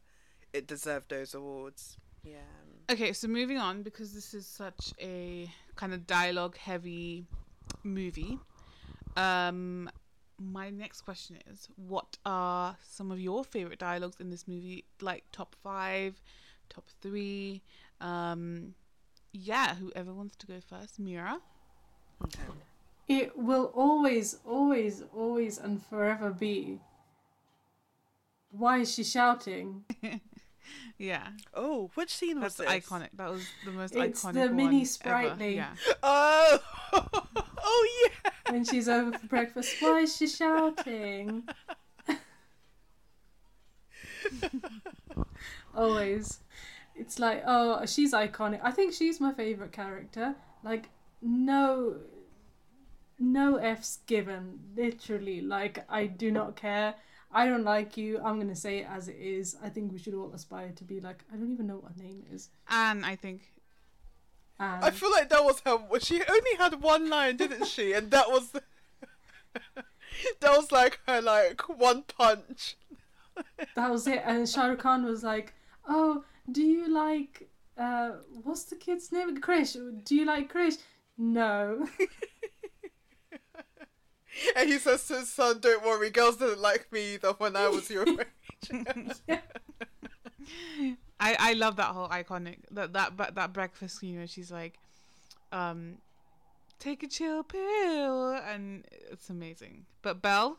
[0.52, 1.96] it deserved those awards.
[2.22, 2.40] Yeah.
[2.90, 7.24] Okay, so moving on because this is such a kind of dialogue heavy
[7.82, 8.38] movie.
[9.16, 9.90] Um
[10.38, 15.24] my next question is what are some of your favorite dialogues in this movie like
[15.32, 16.20] top 5,
[16.68, 17.62] top 3?
[18.00, 18.74] Um
[19.32, 20.98] yeah, whoever wants to go first.
[20.98, 21.38] Mira.
[22.24, 22.38] Okay.
[23.08, 26.78] It will always, always, always, and forever be.
[28.50, 29.84] Why is she shouting?
[30.98, 31.26] Yeah.
[31.54, 32.88] Oh, which scene was That's this?
[32.88, 33.08] iconic.
[33.14, 34.86] That was the most It's iconic the one mini ever.
[34.86, 35.56] sprightly.
[35.56, 35.74] Yeah.
[36.02, 36.58] Oh,
[37.58, 38.30] oh yeah.
[38.48, 41.44] When she's over for breakfast, why is she shouting?
[45.74, 46.40] always.
[46.94, 48.60] It's like, oh, she's iconic.
[48.62, 50.34] I think she's my favorite character.
[50.62, 50.90] Like,
[51.20, 51.96] no.
[53.18, 54.60] No F's given.
[54.76, 55.40] Literally.
[55.40, 56.94] Like, I do not care.
[57.34, 58.20] I don't like you.
[58.22, 59.56] I'm to say it as it is.
[59.62, 62.02] I think we should all aspire to be like, I don't even know what her
[62.02, 62.50] name is.
[62.68, 63.51] And I think
[64.62, 65.78] And I feel like that was her.
[66.00, 67.92] She only had one line, didn't she?
[67.92, 68.52] And that was
[70.40, 72.76] that was like her like one punch.
[73.74, 74.22] that was it.
[74.24, 75.54] And Shah Rukh Khan was like,
[75.88, 79.40] "Oh, do you like uh, what's the kid's name?
[79.40, 79.76] Krish.
[80.04, 80.78] Do you like Krish?
[81.18, 81.88] No.
[84.56, 87.68] And he says to his son, "Don't worry, girls didn't like me either when I
[87.68, 88.26] was your age."
[91.22, 94.78] I, I love that whole iconic that that that, that breakfast scene where she's like,
[95.52, 95.98] um,
[96.80, 99.86] take a chill pill, and it's amazing.
[100.02, 100.58] But Belle,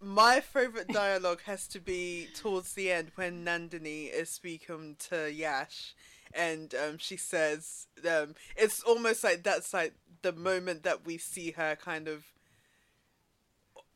[0.00, 5.94] My favorite dialogue has to be towards the end when Nandini is speaking to Yash,
[6.32, 9.92] and um, she says, um, "It's almost like that's like
[10.22, 12.24] the moment that we see her kind of."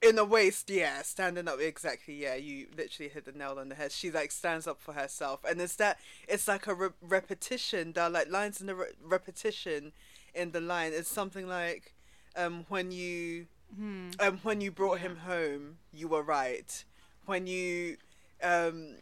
[0.03, 2.14] In a waist, yeah, standing up exactly.
[2.14, 3.92] Yeah, you literally hit the nail on the head.
[3.92, 7.92] She like stands up for herself, and it's that it's like a re- repetition.
[7.92, 9.92] There are like lines in the re- repetition
[10.34, 10.92] in the line.
[10.92, 11.94] It's something like,
[12.36, 13.46] um, when you
[13.76, 16.84] hmm, um, when you brought him home, you were right.
[17.26, 17.96] When you,
[18.42, 18.96] um,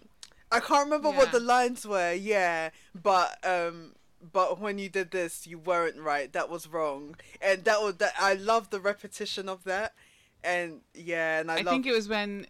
[0.53, 2.12] I can't remember what the lines were.
[2.12, 3.94] Yeah, but um,
[4.32, 6.32] but when you did this, you weren't right.
[6.32, 8.12] That was wrong, and that was that.
[8.20, 9.94] I love the repetition of that,
[10.45, 12.47] and yeah, and I, I, love think it was when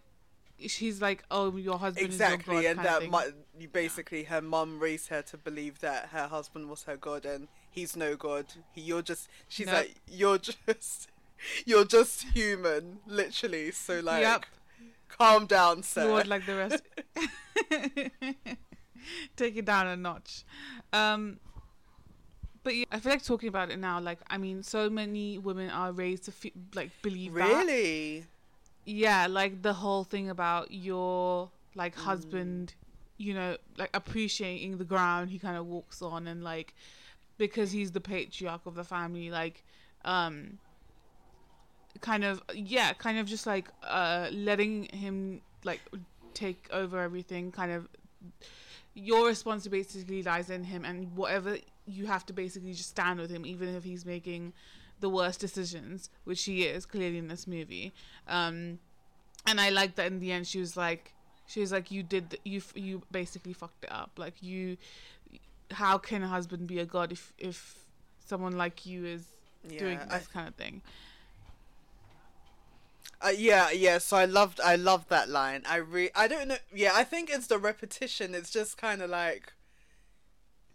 [0.58, 4.40] she's like, "Oh, your husband exactly, is your and god," kind that mu- basically her
[4.40, 8.46] mum raised her to believe that her husband was her god, and he's no god.
[8.72, 9.28] He, you're just.
[9.48, 9.76] She's Nope.
[9.76, 11.08] like, you're just.
[11.64, 13.70] You're just human, literally.
[13.70, 14.44] So like, yep,
[15.08, 16.06] calm down, sir.
[16.06, 16.82] Lord like the rest.
[19.36, 20.44] Take it down a notch.
[20.92, 21.38] Um,
[22.62, 24.00] but yeah, I feel like talking about it now.
[24.00, 27.64] Like, I mean, so many women are raised to fe- like believe that.
[27.66, 28.24] Really?
[28.86, 32.00] yeah like the whole thing about your like Mm.
[32.00, 32.74] husband
[33.18, 36.74] you know like appreciating the ground he kind of walks on and like
[37.36, 39.62] because he's the patriarch of the family like
[40.06, 40.58] um
[42.00, 45.80] kind of yeah kind of just like uh letting him like
[46.32, 47.86] take over everything kind of
[48.94, 53.30] your responsibility basically lies in him and whatever you have to basically just stand with
[53.30, 54.52] him, even if he's making
[55.00, 57.92] the worst decisions, which he is clearly in this movie.
[58.28, 58.78] Um,
[59.46, 61.12] and I like that in the end she was like,
[61.46, 64.10] she was like, you did, th- you you basically fucked it up.
[64.16, 64.76] Like you,
[65.72, 67.76] how can a husband be a god if if
[68.24, 69.24] someone like you is
[69.68, 70.82] doing Yeah, I- this kind of thing?
[73.22, 73.98] Uh, yeah, yeah.
[73.98, 75.62] So I loved, I loved that line.
[75.68, 76.56] I re, I don't know.
[76.74, 78.34] Yeah, I think it's the repetition.
[78.34, 79.52] It's just kind of like,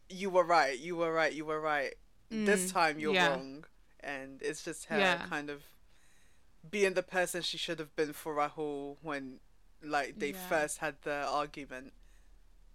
[0.09, 1.95] you were right, you were right, you were right.
[2.31, 3.29] This Mm, time you're yeah.
[3.29, 3.65] wrong,
[4.01, 5.25] and it's just her Yeah.
[5.27, 5.63] kind of
[6.69, 9.39] being the person she should have been for Rahul when,
[9.83, 10.47] like, they Yeah.
[10.49, 11.93] first had the argument.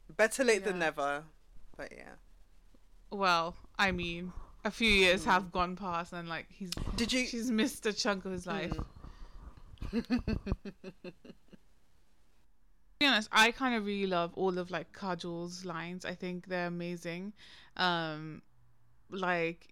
[0.08, 1.24] Better late than never,
[1.76, 2.14] but yeah.
[3.10, 4.32] Well, I mean,
[4.64, 7.26] a few years have gone past, and like he's Did you?
[7.26, 8.72] she's missed a chunk of his life.
[9.92, 10.02] To
[13.00, 16.04] be honest, I kind of really love all of like Kajol's lines.
[16.04, 17.32] I think they're amazing.
[17.78, 18.42] Um,
[19.10, 19.68] like,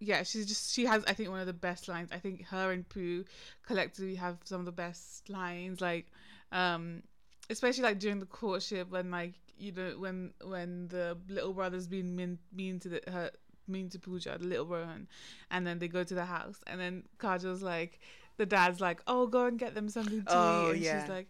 [0.00, 2.08] yeah, she's just she has I think one of the best lines.
[2.10, 3.24] I think her and Pooh
[3.66, 5.82] collectively have some of the best lines.
[5.82, 6.06] Like,
[6.50, 7.02] um,
[7.50, 12.16] especially like during the courtship when like you know when when the little brother's being
[12.16, 13.30] mean mean to the her
[13.66, 15.06] mean to Pooja, the little Rohan,
[15.50, 18.00] and then they go to the house, and then Kajol's like,
[18.38, 21.00] the dad's like, oh, go and get them something to Oh, eat, and yeah.
[21.02, 21.28] she's like.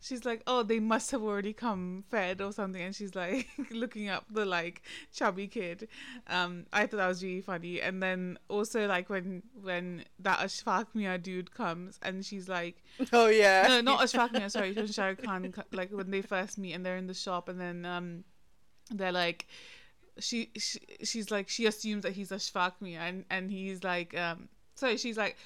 [0.00, 4.08] She's like, oh, they must have already come fed or something, and she's like looking
[4.08, 4.82] up the like
[5.12, 5.88] chubby kid.
[6.28, 10.86] Um, I thought that was really funny, and then also like when when that Ashfaq
[10.94, 12.76] Mia dude comes, and she's like,
[13.12, 13.66] Oh yeah.
[13.68, 16.86] no, not Ashfaq Mia, sorry, when Shah Rukh Khan, like when they first meet and
[16.86, 18.22] they're in the shop, and then um,
[18.90, 19.48] they're like,
[20.20, 24.48] she, she she's like she assumes that he's Ashfaq Mia, and and he's like, um,
[24.76, 25.36] sorry, she's like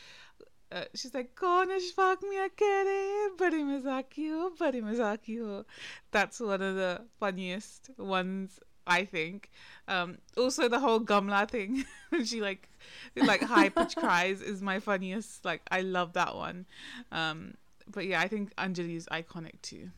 [0.72, 5.64] uh, she's like, Cornish fuck me akere, bari mazaki ho, bari mazaki ho.
[6.10, 9.50] That's one of the funniest ones, I think.
[9.86, 11.84] Um, also, the whole gamla thing,
[12.24, 12.68] she like,
[13.16, 15.44] like high pitch cries is my funniest.
[15.44, 16.66] Like, I love that one.
[17.10, 17.54] Um,
[17.86, 19.90] but yeah, I think Anjali is iconic too.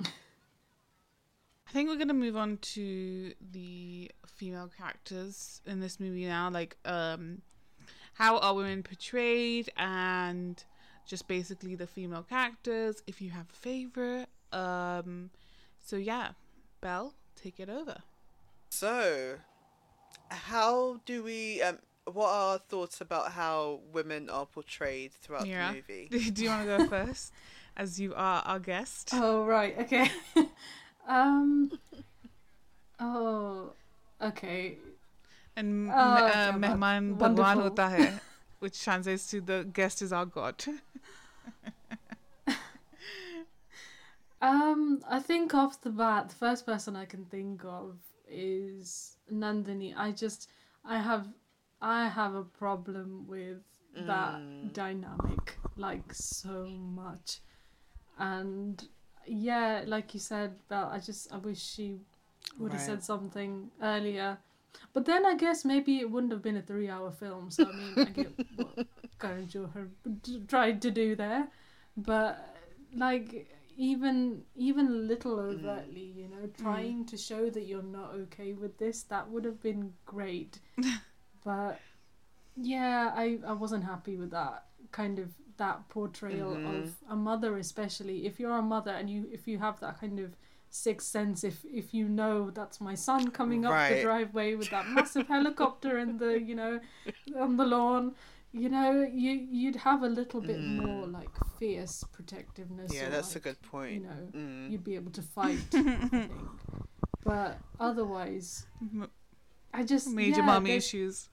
[0.04, 0.08] I
[1.72, 6.48] think we're gonna move on to the female characters in this movie now.
[6.48, 7.42] Like, um,
[8.20, 10.62] how are women portrayed and
[11.06, 15.30] just basically the female characters if you have a favorite um
[15.82, 16.32] so yeah
[16.82, 17.96] belle take it over
[18.68, 19.36] So,
[20.28, 21.62] how do we?
[21.62, 26.30] Um, what are our thoughts about how women are portrayed throughout Mira, the movie?
[26.34, 27.32] do you want to go first
[27.76, 30.10] as you are our guest Oh right, okay.
[31.08, 31.72] um.
[32.98, 33.72] Oh,
[34.20, 34.76] okay.
[35.60, 38.20] And Oh, uh, mehman bhagwan hota hai
[38.64, 40.64] which translates to the guest is our god
[44.42, 47.98] Um, I think off the bat, the first person I can think of
[48.28, 49.94] is Nandini.
[49.96, 50.48] I just,
[50.84, 51.28] I have,
[51.80, 53.62] I have a problem with
[54.06, 54.72] that Mm.
[54.72, 57.40] dynamic like so much,
[58.18, 58.88] and
[59.26, 61.98] yeah, like you said, Belle, I just, I wish she
[62.58, 62.86] would have Right.
[62.86, 64.38] said something earlier.
[64.92, 67.50] But then I guess maybe it wouldn't have been a three-hour film.
[67.50, 68.78] So I mean, I get what
[69.20, 69.88] Karan Johar
[70.48, 71.48] tried to do there,
[71.96, 72.56] but
[72.94, 78.52] like even even a little overtly, you know, trying to show that you're not okay
[78.52, 80.58] with this, that would have been great.
[81.44, 81.84] but
[82.56, 86.64] yeah, I I wasn't happy with that kind of that portrayal Mhm.
[86.64, 90.18] of a mother, especially if you're a mother and you if you have that kind
[90.20, 90.36] of
[90.72, 94.86] sixth sense if if you know that's my son coming up the driveway with that
[94.96, 96.78] massive helicopter and the you know
[97.36, 98.14] on the lawn
[98.52, 100.76] you know you you'd have a little bit Mm.
[100.86, 103.92] more like fierce protectiveness Yeah, or, that's a good point.
[103.94, 104.70] you know Mm.
[104.70, 106.32] you'd be able to fight I think.
[107.24, 108.66] But otherwise
[109.74, 111.28] i just major yeah, mommy there's- issues.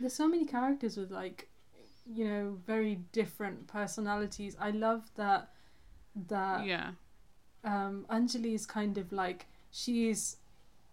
[0.00, 1.48] there's so many characters with like
[2.06, 4.56] you know very different personalities.
[4.60, 5.52] I love that
[6.28, 6.90] that yeah
[7.64, 10.36] um anjali is kind of like she is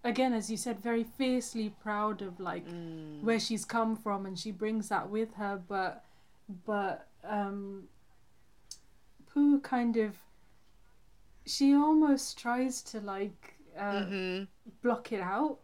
[0.03, 3.23] again as you said very fiercely proud of like Mm.
[3.23, 6.03] where she's come from and she brings that with her but
[6.65, 7.87] but um
[9.33, 10.15] Pooh kind of
[11.45, 14.47] she almost tries to like uh, Mhm.
[14.81, 15.59] block it out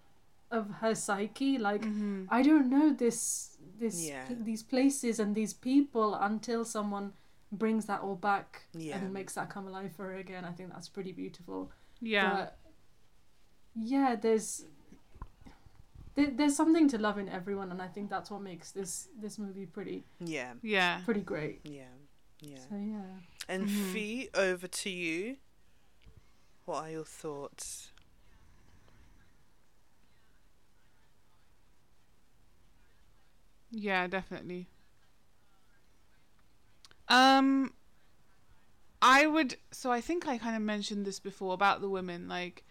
[0.51, 2.27] of her psyche like Mhm.
[2.29, 4.27] I don't know this this Yeah.
[4.29, 7.13] these places and these people until someone
[7.57, 8.97] brings that all back yeah.
[8.97, 10.45] and makes that come alive for her again.
[10.45, 11.71] I think that's pretty beautiful.
[12.01, 12.33] Yeah.
[12.33, 12.57] But
[13.75, 14.65] yeah, there's
[16.15, 19.39] there, there's something to love in everyone, and I think that's what makes this this
[19.39, 20.03] movie pretty.
[20.19, 20.53] Yeah.
[20.61, 21.01] Yeah.
[21.05, 21.61] Pretty great.
[21.63, 21.83] Yeah.
[22.41, 22.59] Yeah.
[22.69, 23.01] So yeah.
[23.47, 23.93] And mm-hmm.
[23.93, 25.37] Fee, over to you.
[26.65, 27.91] What are your thoughts?
[33.75, 34.67] Yeah, definitely.
[37.13, 37.71] Um,
[39.01, 39.57] I would.
[39.71, 42.27] So I think I kind of mentioned this before about the women.
[42.27, 42.63] Like,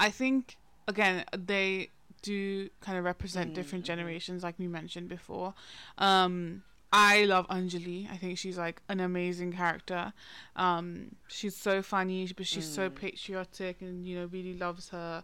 [0.00, 0.56] I think
[0.88, 1.90] again they
[2.22, 5.54] do kind of represent different generations, like we mentioned before.
[5.98, 6.62] Um,
[6.92, 8.10] I love Anjali.
[8.10, 10.12] I think she's like an amazing character.
[10.56, 15.22] Um, she's so funny, but she's so patriotic, and you know really loves her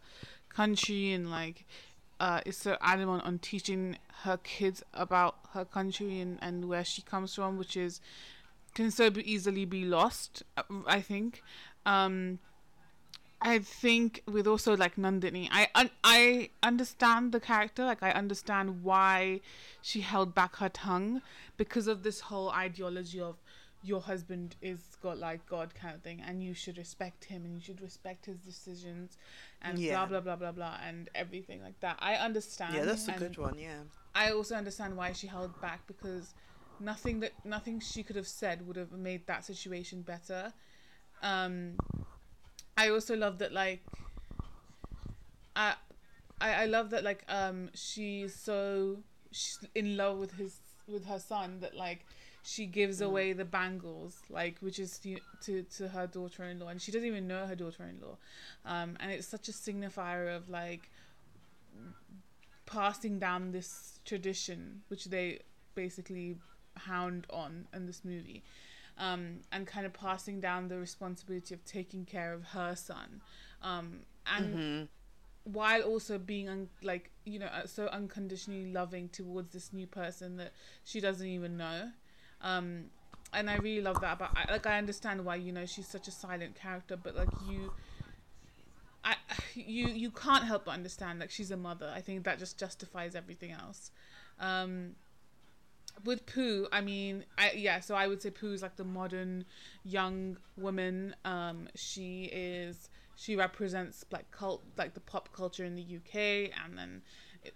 [0.49, 1.65] country and like
[2.21, 7.03] uh, is so adamant on teaching her kids about her country and, and where she
[7.03, 8.01] comes from, which is
[8.75, 10.43] can so easily be lost.
[10.57, 11.43] uh, I think.
[11.87, 12.39] Um,
[13.41, 17.85] I think with also like Nandini, I un- I understand the character.
[17.85, 19.41] Like I understand why
[19.83, 21.21] she held back her tongue
[21.59, 23.37] because of this whole ideology of
[23.83, 27.55] your husband is got like God kind of thing, and you should respect him and
[27.55, 29.19] you should respect his decisions,
[29.61, 30.07] and Yeah.
[30.07, 31.99] blah blah blah blah blah and everything like that.
[32.01, 32.75] I understand.
[32.75, 33.59] Yeah, that's a good one.
[33.59, 33.81] Yeah.
[34.15, 36.33] I also understand why she held back because
[36.81, 40.53] nothing that nothing she could have said would have made that situation better.
[41.23, 41.77] Um,
[42.77, 43.83] I also love that like
[45.57, 45.75] I,
[46.41, 48.99] I I love that like um she's so
[49.31, 52.05] she's in love with his with her son that like
[52.43, 56.93] she gives away the bangles like which is to to, to her daughter-in-law and she
[56.93, 58.17] doesn't even know her daughter-in-law
[58.67, 60.91] um and it's such a signifier of like
[62.67, 65.39] passing down this tradition which they
[65.75, 66.37] basically
[66.77, 68.43] hound on in this movie
[68.99, 73.21] um, and kind of passing down the responsibility of taking care of her son
[73.63, 74.89] um, and
[75.45, 80.37] while also being un- like you know uh, so unconditionally loving towards this new person
[80.37, 80.53] that
[80.85, 81.91] she doesn't even know
[82.41, 82.85] um,
[83.33, 86.09] and I really love that about I, like I understand why you know she's such
[86.09, 87.73] a silent character but like you
[89.05, 89.17] I
[89.55, 91.93] you you can't help but understand like she's a mother.
[91.95, 93.91] I think that just justifies everything else.
[94.41, 94.97] Um,
[96.05, 99.45] with Pooh, I mean, I yeah, so I would say Pooh is like the modern
[99.85, 101.15] young woman.
[101.25, 106.77] Um, she is she represents like cult like the pop culture in the UK and
[106.77, 107.03] then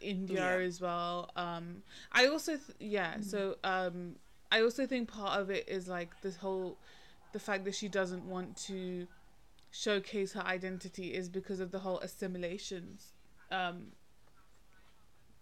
[0.01, 0.65] India Yeah.
[0.67, 1.31] as well.
[1.37, 1.83] Um,
[2.13, 4.17] I also th- yeah, so um,
[4.53, 6.79] I also think part of it is like this whole
[7.33, 9.07] the fact that she doesn't want to
[9.71, 12.99] showcase her identity is because of the whole assimilation
[13.51, 13.89] um,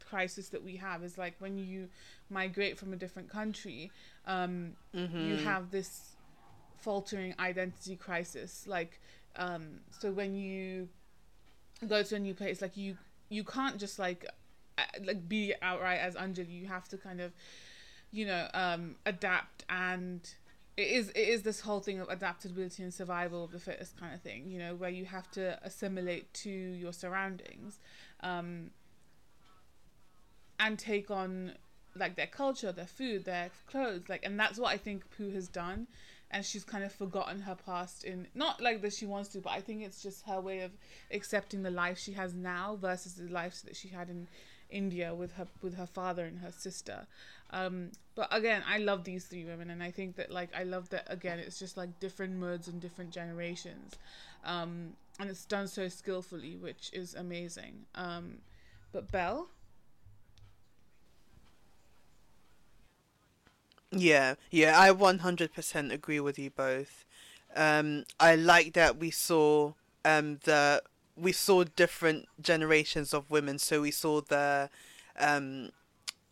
[0.08, 1.88] crisis that we have is like when you
[2.30, 3.90] migrate from a different country
[4.26, 4.72] um,
[5.28, 6.16] you have this
[6.78, 8.64] faltering identity crisis.
[8.66, 9.00] Like
[9.36, 10.88] um, so when you
[11.86, 12.96] go to a new place like you
[13.28, 14.24] you can't just like
[15.04, 16.60] like be outright as Anjali.
[16.60, 17.32] You have to kind of
[18.12, 19.64] you know um, adapt.
[19.68, 20.20] And
[20.76, 24.14] it is it is this whole thing of adaptability and survival of the fittest kind
[24.14, 27.78] of thing you know where you have to assimilate to your surroundings.
[28.20, 28.70] Um,
[30.58, 31.52] and take on
[31.98, 35.48] like their culture their food their clothes like and that's what i think pooh has
[35.48, 35.86] done.
[36.28, 39.50] And she's kind of forgotten her past in not like that she wants to but
[39.50, 40.72] i think it's just her way of
[41.12, 44.26] accepting the life she has now versus the life that she had in
[44.68, 47.06] india with her with her father and her sister.
[47.50, 50.90] Um but again i love these three women and i think that like i love
[50.90, 53.94] that again it's just like different moods and different generations.
[54.44, 57.86] Um and it's done so skillfully which is amazing.
[57.94, 58.38] Um
[58.92, 59.48] but belle
[63.90, 67.04] Yeah, yeah, I 100% agree with you both.
[67.54, 69.72] Um, I like that we saw
[70.04, 70.82] um the
[71.16, 73.58] we saw different generations of women.
[73.58, 74.68] So we saw the
[75.18, 75.70] um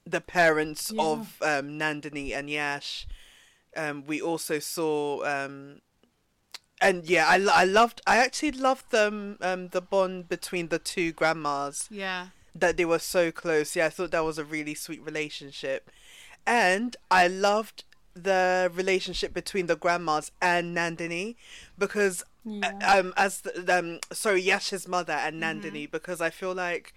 [0.05, 1.03] the parents Yeah.
[1.03, 3.07] of um Nandini and Yash.
[3.77, 5.81] Um, we also saw um
[6.81, 11.13] and yeah, I, I loved I actually loved them um the bond between the two
[11.13, 13.75] grandmas yeah that they were so close.
[13.75, 15.91] Yeah, I thought that was a really sweet relationship.
[16.47, 17.85] And I loved
[18.15, 21.35] the relationship between the grandmas and Nandini
[21.79, 22.71] because Yeah.
[22.99, 26.93] um as the, um sorry Yash's mother and Nandini because I feel like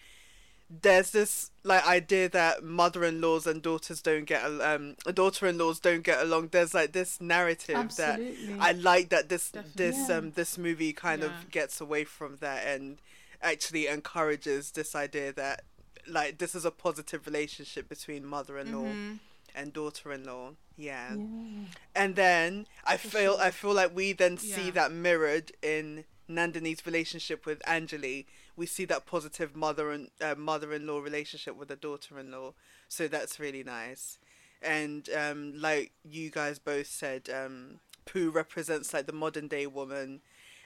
[0.69, 6.49] there's this like idea that mother-in-laws and daughters don't get um daughter-in-laws don't get along
[6.49, 8.35] there's like this narrative Absolutely.
[8.47, 10.13] that I like that this this Definitely.
[10.13, 11.29] um this movie kind Yeah.
[11.29, 12.97] of gets away from that and
[13.41, 15.63] actually encourages this idea that
[16.07, 19.15] like this is a positive relationship between mother-in-law Mm-hmm.
[19.57, 21.65] And daughter-in-law yeah yeah.
[21.95, 24.71] and then I feel I feel like we then see Yeah.
[24.71, 28.25] that mirrored in Nandini's relationship with Anjali.
[28.55, 32.53] We see that positive mother and uh, mother-in-law relationship with the daughter-in-law.
[32.89, 34.19] So that's really nice.
[34.61, 40.21] And um, like you guys both said, um, Pooh represents like the modern day woman,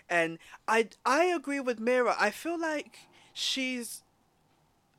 [0.09, 2.15] and I I agree with Mira.
[2.19, 2.97] I feel like
[3.33, 4.03] she's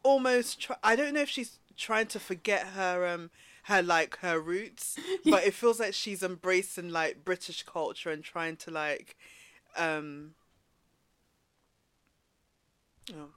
[0.03, 3.31] almost try- I don't know if she's trying to forget her um
[3.63, 8.57] her like her roots, but it feels like she's embracing like British culture and trying
[8.57, 9.17] to like
[9.77, 10.35] um
[13.15, 13.31] oh,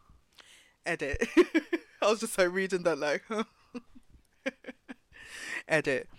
[0.86, 1.28] edit.
[2.02, 3.24] I was just like reading that like
[5.68, 6.10] edit.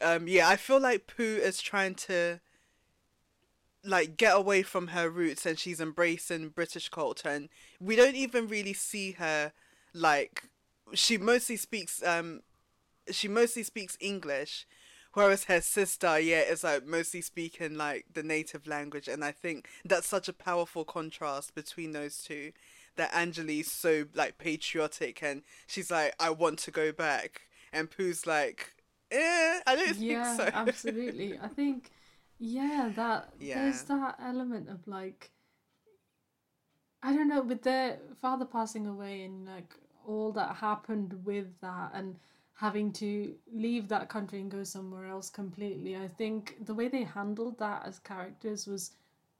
[0.00, 2.40] Um yeah, I feel like Poo is trying to
[3.84, 7.48] like get away from her roots and she's embracing British culture and
[7.80, 9.52] we don't even really see her
[9.94, 10.44] like
[10.94, 12.40] she mostly speaks um
[13.10, 14.66] she mostly speaks English
[15.14, 19.68] whereas her sister yeah is like mostly speaking like the native language and I think
[19.84, 22.52] that's such a powerful contrast between those two
[22.96, 27.42] that Anjali's so like patriotic and she's like I want to go back
[27.72, 28.74] and Poo's like
[29.10, 31.38] eh I don't yeah, think so absolutely.
[31.40, 31.90] I think,
[32.38, 33.54] yeah, that Yeah.
[33.54, 35.30] there's that element of like,
[37.02, 39.74] I don't know, with their father passing away and like
[40.06, 42.16] all that happened with that and
[42.58, 45.96] having to leave that country and go somewhere else completely.
[45.96, 48.90] I think the way they handled that as characters was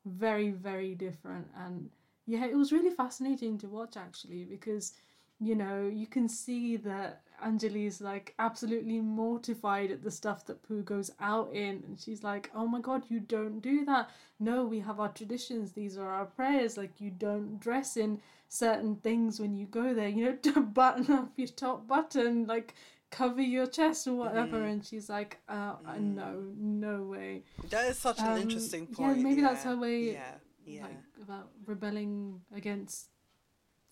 [0.07, 1.49] very, very different.
[1.57, 1.91] And
[2.27, 4.93] yeah, it was really fascinating to watch actually because
[5.41, 10.83] you know, you can see that Anjali's like absolutely mortified at the stuff that Poo
[10.83, 14.11] goes out in, and she's like, "Oh my god, you don't do that!
[14.41, 15.73] No, we have our traditions.
[15.73, 16.77] These are our prayers.
[16.77, 20.09] Like you don't dress in certain things when you go there.
[20.09, 22.75] You know, don't button up your top button, like
[23.11, 27.99] cover your chest or whatever." And she's like, "Uh, uh, no, no way." that is
[27.99, 30.35] such an Um, interesting yeah, point maybe that's her way, yeah
[30.67, 33.09] yeah Like about rebelling against,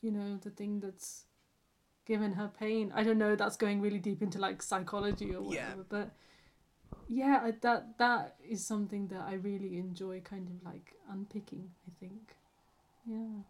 [0.03, 1.25] you know, the thing that's
[2.05, 2.93] given her pain.
[2.95, 3.35] I don't know.
[3.35, 5.75] That's going really deep into like psychology or Yeah.
[5.75, 6.11] whatever, but
[7.09, 11.71] yeah, I, that that is something that I really enjoy, kind of like unpicking.
[11.89, 12.37] I think,
[13.07, 13.17] yeah.
[13.17, 13.43] Yeah.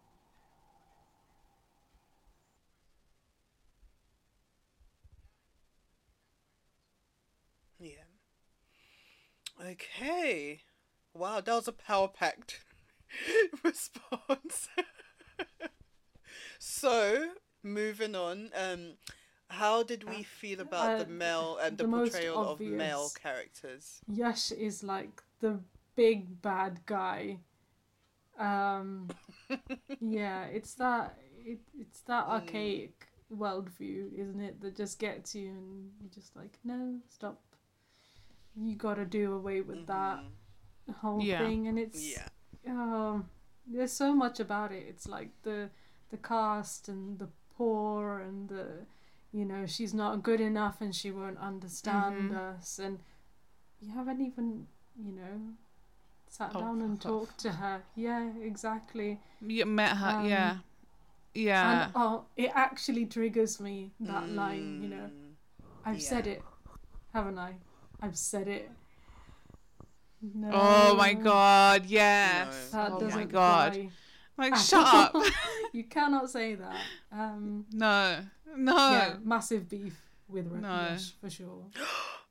[9.63, 10.61] Okay.
[11.13, 12.63] Wow, that was a power packed
[13.63, 14.69] response.
[16.59, 17.31] so,
[17.63, 18.93] moving on, um,
[19.49, 24.01] how did we feel about the Uh, male and the, the portrayal of male characters?
[24.07, 25.59] Yash is like the
[25.95, 27.39] big bad guy.
[28.37, 29.07] Um,
[29.99, 34.61] yeah, it's that it, it's that archaic worldview, isn't it?
[34.61, 37.41] That just gets you, and you're just like, no, stop.
[38.59, 40.19] You gotta do away with that
[41.01, 41.39] whole Yeah.
[41.39, 42.27] thing, and it's Yeah.
[42.67, 43.29] um,
[43.65, 44.85] there's so much about it.
[44.87, 45.69] It's like the
[46.09, 48.85] the cast and the poor and the
[49.33, 52.35] you know she's not good enough and she won't understand Mhm.
[52.37, 52.99] us and
[53.81, 55.53] you haven't even you know
[56.27, 57.27] sat Oh, down and fuck off.
[57.27, 57.83] talked to her.
[57.95, 59.19] Yeah, exactly.
[59.41, 60.57] You met her, Um, yeah,
[61.33, 61.83] yeah.
[61.85, 64.81] And oh, it actually triggers me that line.
[64.81, 65.33] You know, Mm,
[65.85, 66.41] I've said it,
[67.13, 67.55] haven't I?
[68.01, 68.69] I've said it.
[70.21, 70.49] No.
[70.51, 72.69] oh my god, yes.
[72.71, 73.73] That oh my god.
[73.75, 73.89] fly.
[74.37, 75.15] Like, shut up.
[75.73, 76.75] you cannot say that.
[77.11, 78.17] Um, no,
[78.55, 78.75] no.
[78.75, 80.67] yeah, massive beef with No.
[80.67, 81.65] Rakesh for sure.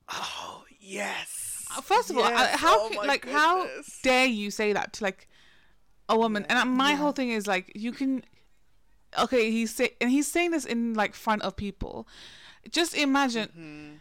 [0.09, 1.67] Oh, yes.
[1.77, 3.67] Uh, First of all, how Oh ca- my like how
[4.05, 5.29] dare you say that to like
[6.09, 6.47] a woman?
[6.49, 6.97] And uh, my Yeah.
[6.97, 8.23] whole thing is like you can.
[9.19, 12.07] Okay, he's say and he's saying this in like front of people.
[12.71, 13.49] Just imagine.
[13.59, 13.99] Mhm.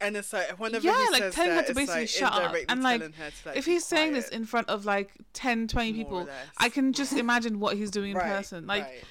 [0.00, 2.56] And it's like whenever Yeah, he like, says telling her to basically like shut up,
[2.68, 5.92] and, like, her to, like, if he's saying this in front of like 10, 20
[5.92, 6.28] people.
[6.56, 8.66] I can just imagine what he's doing in Right, person.
[8.66, 9.04] Like, right.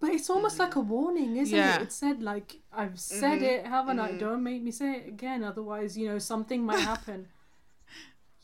[0.00, 1.76] But it's almost like a warning, isn't Yeah.
[1.76, 1.82] it?
[1.82, 4.12] It said like I've said Mhm, it, haven't I?
[4.12, 4.18] mhm.
[4.18, 7.28] Don't make me say it again, otherwise, you know, something might happen.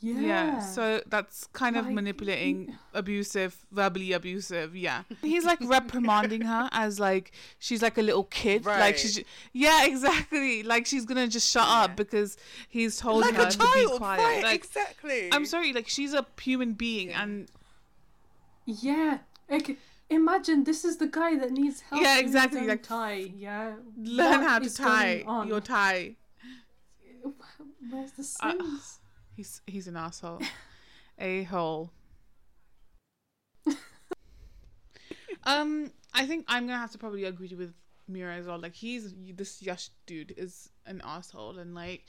[0.03, 0.19] Yeah.
[0.21, 0.59] yeah.
[0.61, 4.75] So that's kind of Like, manipulating, abusive, verbally abusive.
[4.75, 5.03] Yeah.
[5.21, 8.65] He's like reprimanding her as like she's like a little kid.
[8.65, 9.21] Like she's
[9.53, 10.63] yeah, exactly.
[10.63, 11.81] Like she's gonna just shut Yeah.
[11.83, 12.35] up because
[12.67, 14.19] he's told like her a to be child, quiet.
[14.23, 14.43] right?
[14.43, 15.29] Like exactly.
[15.31, 17.21] I'm sorry, like she's a human being Yeah.
[17.23, 17.47] and
[18.65, 19.17] Yeah.
[19.49, 19.77] Like
[20.09, 22.01] imagine this is the guy that needs help.
[22.01, 23.31] Yeah, exactly, like, tie.
[23.37, 23.75] Yeah.
[23.97, 26.15] learn What how to tie your tie.
[27.89, 28.99] Where's the Uh, sense?
[29.41, 30.39] He's he's an asshole.
[31.17, 31.91] a hole.
[35.45, 37.73] um, I think I'm gonna have to probably agree with
[38.07, 38.59] Mira as well.
[38.59, 42.05] Like he's this Yash dude is an asshole, and like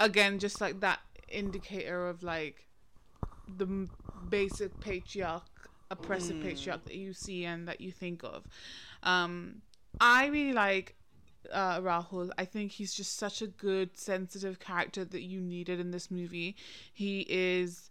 [0.00, 2.66] again, just like that indicator of like
[3.46, 3.90] the m-
[4.28, 8.42] basic patriarch, oppressive patriarch that you see and that you think of.
[9.04, 9.62] Um,
[10.00, 10.96] I really like
[11.50, 12.30] uh, Rahul.
[12.38, 16.56] I think he's just such a good, sensitive character that you needed in this movie.
[16.92, 17.90] He is.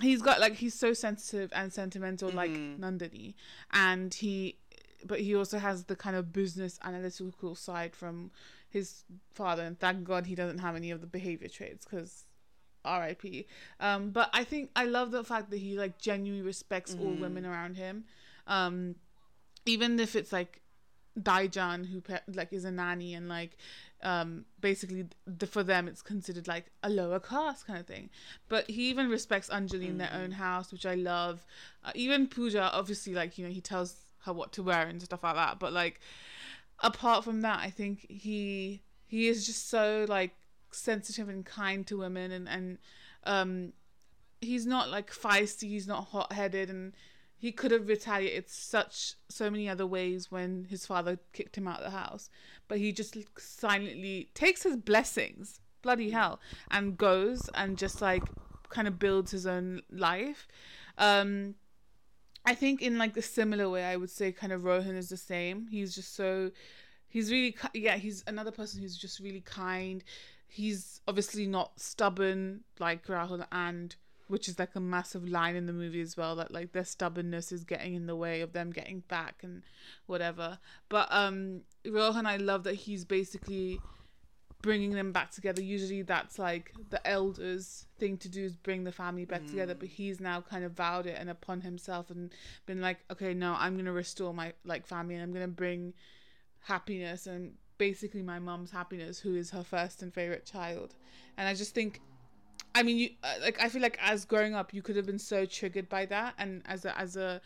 [0.00, 2.78] He's got like he's so sensitive and sentimental like Mhm.
[2.78, 3.34] Nandini,
[3.72, 4.56] and he
[5.04, 8.30] but he also has the kind of business analytical side from
[8.68, 12.24] his father, and thank God he doesn't have any of the behavior traits because.
[12.84, 13.46] R.I.P.
[13.80, 17.44] Um, but I think I love the fact that he like genuinely respects all women
[17.44, 18.04] around him,
[18.46, 18.94] um,
[19.66, 20.62] even if it's like
[21.18, 23.56] Daijan who pe- like is a nanny and like
[24.02, 28.10] um basically the, for them it's considered like a lower class kind of thing.
[28.48, 31.44] But he even respects Anjali in their own house which I love.
[31.84, 35.22] Uh, even Pooja obviously like you know he tells her what to wear and stuff
[35.22, 35.58] like that.
[35.58, 36.00] But like
[36.80, 40.34] apart from that I think he he is just so like
[40.70, 42.78] sensitive and kind to women and and
[43.24, 43.72] um
[44.40, 46.92] he's not like feisty he's not hot-headed and
[47.40, 51.78] he could have retaliated such so many other ways when his father kicked him out
[51.78, 52.28] of the house.
[52.66, 56.40] But he just silently takes his blessings bloody hell
[56.72, 58.24] and goes and just like
[58.68, 60.48] kind of builds his own life.
[60.98, 61.54] Um
[62.44, 65.16] i think in like a similar way i would say kind of rohan is the
[65.16, 65.68] same.
[65.70, 66.50] He's just so
[67.08, 70.02] he's really yeah he's another person who's just really kind.
[70.48, 73.94] He's obviously not stubborn like rahul and
[74.28, 77.50] which is like a massive line in the movie as well that like their stubbornness
[77.50, 79.62] is getting in the way of them getting back and
[80.06, 80.58] whatever.
[80.88, 83.80] But um rohan i love that he's basically
[84.60, 85.62] bringing them back together.
[85.62, 89.88] Usually that's like the elders thing to do is bring the family back together but
[89.88, 92.32] he's now kind of vowed it and upon himself and
[92.66, 95.92] been like okay no i'm gonna restore my like family and i'm gonna bring
[96.60, 100.94] happiness and basically my mom's happiness who is her first and favorite child.
[101.36, 102.00] And i just think
[102.74, 103.60] I mean, you uh, like.
[103.60, 106.62] I feel like as growing up, you could have been so triggered by that, and
[106.66, 107.40] as a as a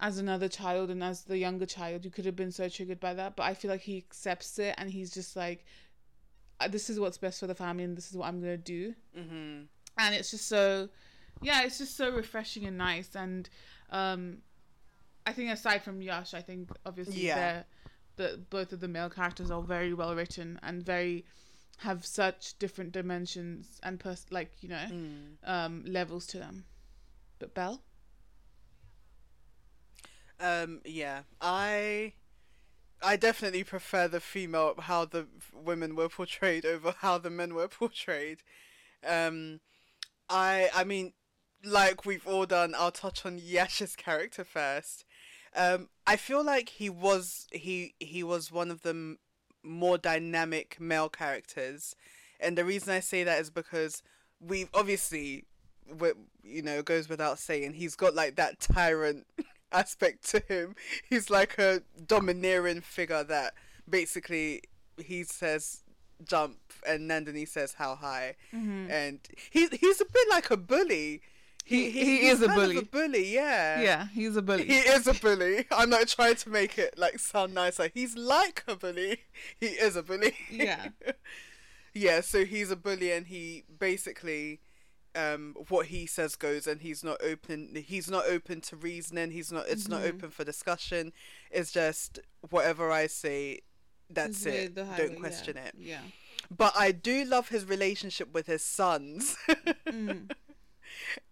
[0.00, 3.14] as another child and as the younger child, you could have been so triggered by
[3.14, 3.36] that.
[3.36, 5.64] But I feel like he accepts it, and he's just like,
[6.60, 8.94] "Uh, "This is what's best for the family, and this is what I'm gonna do."
[9.16, 9.62] Mm-hmm.
[9.98, 10.88] And it's just so,
[11.42, 13.14] yeah, it's just so refreshing and nice.
[13.14, 13.48] And
[13.90, 14.38] um,
[15.26, 17.64] I think aside from Yash, I think obviously Yeah.
[18.16, 21.24] the both of the male characters are very well written and very
[21.78, 24.86] have such different dimensions and pers- like you know
[25.44, 26.64] um levels to them
[27.38, 27.82] but belle
[30.40, 32.14] Um, yeah, I,
[33.00, 37.68] I definitely prefer the female how the women were portrayed over how the men were
[37.68, 38.38] portrayed.
[39.06, 39.60] Um,
[40.28, 41.12] I, I mean,
[41.64, 45.04] like we've all done, I'll touch on Yash's character first.
[45.54, 49.16] Um, I feel like he was he he was one of the
[49.62, 51.94] more dynamic male characters,
[52.40, 54.02] and the reason I say that is because
[54.40, 55.44] we've obviously,
[56.42, 59.26] you know, it goes without saying, he's got like that tyrant
[59.72, 60.74] aspect to him.
[61.08, 63.54] He's like a domineering figure that
[63.88, 64.62] basically
[64.98, 65.82] he says
[66.24, 68.90] jump and Nandini says how high, mm-hmm.
[68.90, 71.22] and he's he's a bit like a bully.
[71.64, 72.76] He- he he's is a bully.
[72.78, 73.80] a bully, yeah.
[73.80, 75.64] yeah he's a bully He is a bully.
[75.70, 77.88] I'm not trying to make it like sound nicer.
[77.94, 79.20] He's like a bully.
[79.60, 80.34] He is a bully.
[80.50, 80.88] Yeah.
[81.94, 84.60] yeah, so he's a bully and he basically
[85.14, 89.52] um what he says goes and he's not open he's not open to reasoning, he's
[89.52, 91.12] not it's not open for discussion.
[91.50, 92.18] It's just
[92.50, 93.60] whatever I say
[94.10, 94.78] that's It's it.
[94.78, 95.66] highway, Don't question yeah.
[95.66, 95.74] it.
[95.78, 96.00] yeah
[96.54, 99.36] But I do love his relationship with his sons.
[99.86, 100.30] Mm.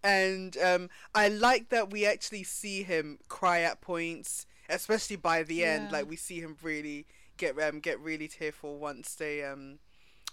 [0.03, 5.65] And um, I like that we actually see him cry at points, especially by the
[5.65, 5.87] end.
[5.87, 5.99] Yeah.
[5.99, 9.79] Like we see him really get um get really tearful once they um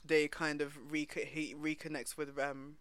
[0.06, 2.76] they kind of reco- he reconnects with um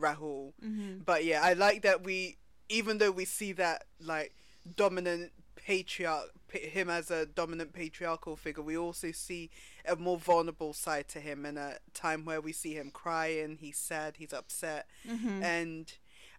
[0.00, 0.52] Rahul.
[0.64, 1.00] Mm-hmm.
[1.04, 2.36] But yeah, I like that we
[2.68, 4.34] even though we see that like
[4.76, 5.32] dominant
[5.68, 9.50] patriarch him as a dominant patriarchal figure we also see
[9.86, 13.76] a more vulnerable side to him in a time where we see him crying he's
[13.76, 15.42] sad he's upset Mm-hmm.
[15.42, 15.92] and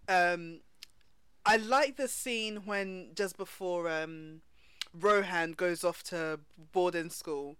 [0.07, 0.61] um
[1.45, 4.41] i like the scene when just before um
[4.99, 6.39] rohan goes off to
[6.71, 7.55] boarding school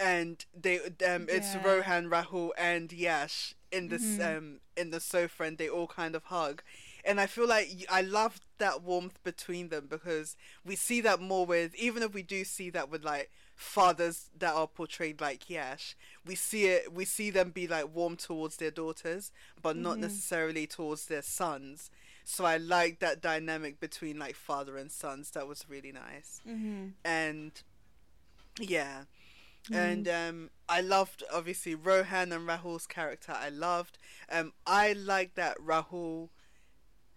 [0.00, 1.62] and they um it's Yeah.
[1.64, 4.36] rohan rahul and yash in this Mhm.
[4.36, 6.62] um in the sofa and they all kind of hug
[7.04, 11.46] and i feel like i love that warmth between them because we see that more
[11.46, 15.96] with even if we do see that with like fathers that are portrayed like yash
[16.24, 20.00] we see it we see them be like warm towards their daughters but not Mhm.
[20.02, 21.90] necessarily towards their sons.
[22.24, 25.30] So i like that dynamic between like father and sons.
[25.30, 26.40] That was really nice.
[26.46, 26.88] Mm-hmm.
[27.04, 27.52] and
[28.60, 29.04] yeah.
[29.72, 33.98] And um i loved obviously rohan and rahul's character i loved.
[34.30, 36.28] Um i like that rahul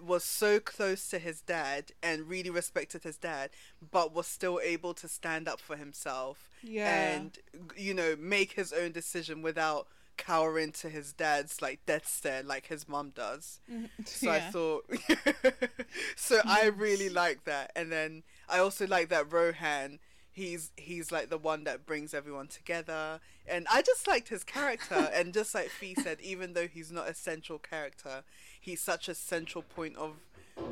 [0.01, 3.49] was so close to his dad and really respected his dad
[3.91, 7.37] but was still able to stand up for himself yeah and
[7.77, 9.87] you know make his own decision without
[10.17, 13.89] cowering to his dad's like death stare like his mom does Mhm.
[14.05, 14.85] so I thought,
[16.15, 17.71] so I really like that.
[17.75, 19.99] And then I also like that Rohan.
[20.33, 24.95] He's he's like the one that brings everyone together, and I just liked his character.
[25.13, 28.23] and just like Fee said, even though he's not a central character,
[28.61, 30.13] he's such a central point of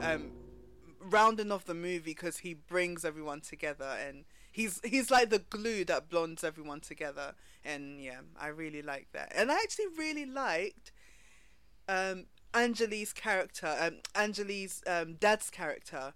[0.01, 0.31] um,
[1.01, 5.85] rounding off the movie because he brings everyone together and he's he's like the glue
[5.85, 7.35] that blondes everyone together.
[7.65, 9.31] And yeah i really like that.
[9.35, 10.91] And i actually really liked
[11.87, 16.13] um Anjali's character um Anjali's um dad's character.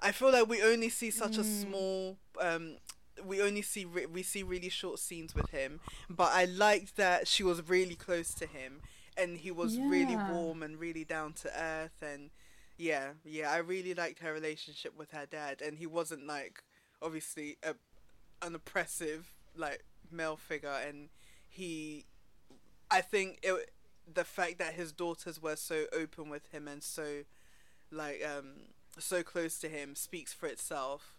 [0.00, 2.76] I feel like we only see such a small um
[3.24, 7.26] we only see re- we see really short scenes with him but i liked that
[7.26, 8.80] she was really close to him
[9.18, 12.30] and he was really warm and really down to earth and
[12.76, 16.62] yeah yeah i really liked her relationship with her dad and he wasn't like
[17.02, 17.74] obviously a,
[18.46, 21.08] an oppressive like male figure and
[21.48, 22.04] he
[22.90, 23.70] i think it
[24.12, 27.24] the fact that his daughters were so open with him and so
[27.90, 28.54] like um
[28.98, 31.14] so close to him speaks for itself.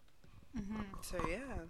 [1.02, 1.66] So yeah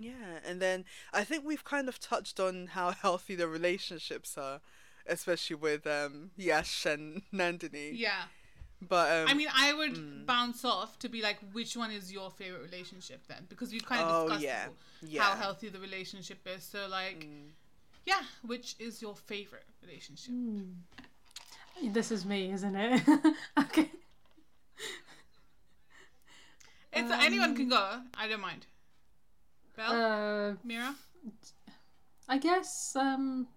[0.00, 4.60] yeah and then i think we've kind of touched on how healthy the relationships are
[5.06, 8.22] especially with um yash and nandini Yeah.
[8.80, 12.30] but um I mean, I would bounce off to be like, which one is your
[12.30, 13.42] favorite relationship then?
[13.48, 14.66] Because we've kind of Oh, discussed yeah.
[15.02, 15.22] Yeah.
[15.22, 16.62] how healthy the relationship is.
[16.64, 17.26] So, like,
[18.06, 18.22] yeah,
[18.52, 20.32] which is your favorite relationship?
[21.96, 23.02] This is me, isn't it?
[23.64, 23.90] okay.
[26.92, 28.00] It's anyone can go.
[28.16, 28.66] I don't mind.
[29.88, 30.94] Uh, Mira,
[32.28, 33.48] I guess um,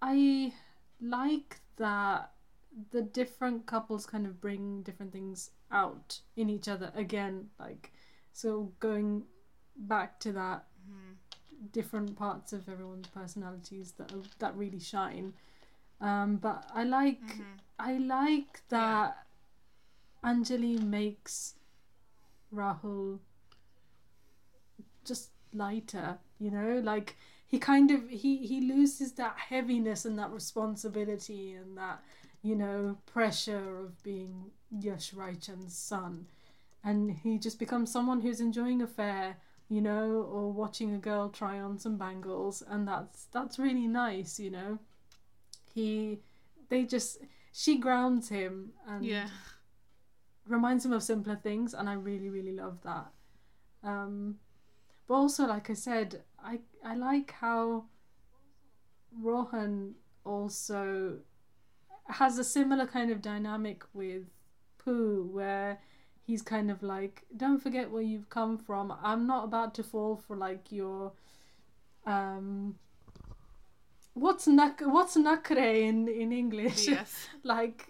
[0.00, 0.52] I
[1.00, 2.32] like that
[2.90, 7.48] the different couples kind of bring different things out in each other again.
[7.58, 7.92] Like,
[8.32, 9.24] so going
[9.76, 10.64] back to that,
[11.72, 15.32] different parts of everyone's personalities that are, that really shine.
[16.00, 17.20] Um, but I like
[17.78, 19.26] I like that
[20.24, 21.54] Anjali makes
[22.54, 23.18] Rahul
[25.08, 27.16] just lighter, you know, like
[27.46, 32.02] he kind of he he loses that heaviness and that responsibility and that
[32.42, 36.26] you know pressure of being Yash Raichand's son,
[36.84, 41.30] and he just becomes someone who's enjoying a fair, you know, or watching a girl
[41.30, 44.78] try on some bangles, and that's that's really nice, you know.
[45.74, 46.18] He,
[46.68, 47.18] they just
[47.52, 49.28] she grounds him and yeah,
[50.46, 51.72] reminds him of simpler things.
[51.72, 53.06] And i really really love that.
[53.82, 54.36] Um
[55.08, 57.84] but also like i said i i like how
[59.22, 59.94] rohan
[60.24, 61.18] also
[62.08, 64.24] has a similar kind of dynamic with
[64.78, 65.78] poo where
[66.28, 68.92] he's kind of like don't forget where you've come from.
[69.02, 71.12] I'm not about to fall for like your
[72.06, 72.76] um
[74.14, 76.88] what's nak what's nakre in in english?
[76.96, 77.88] Yes, like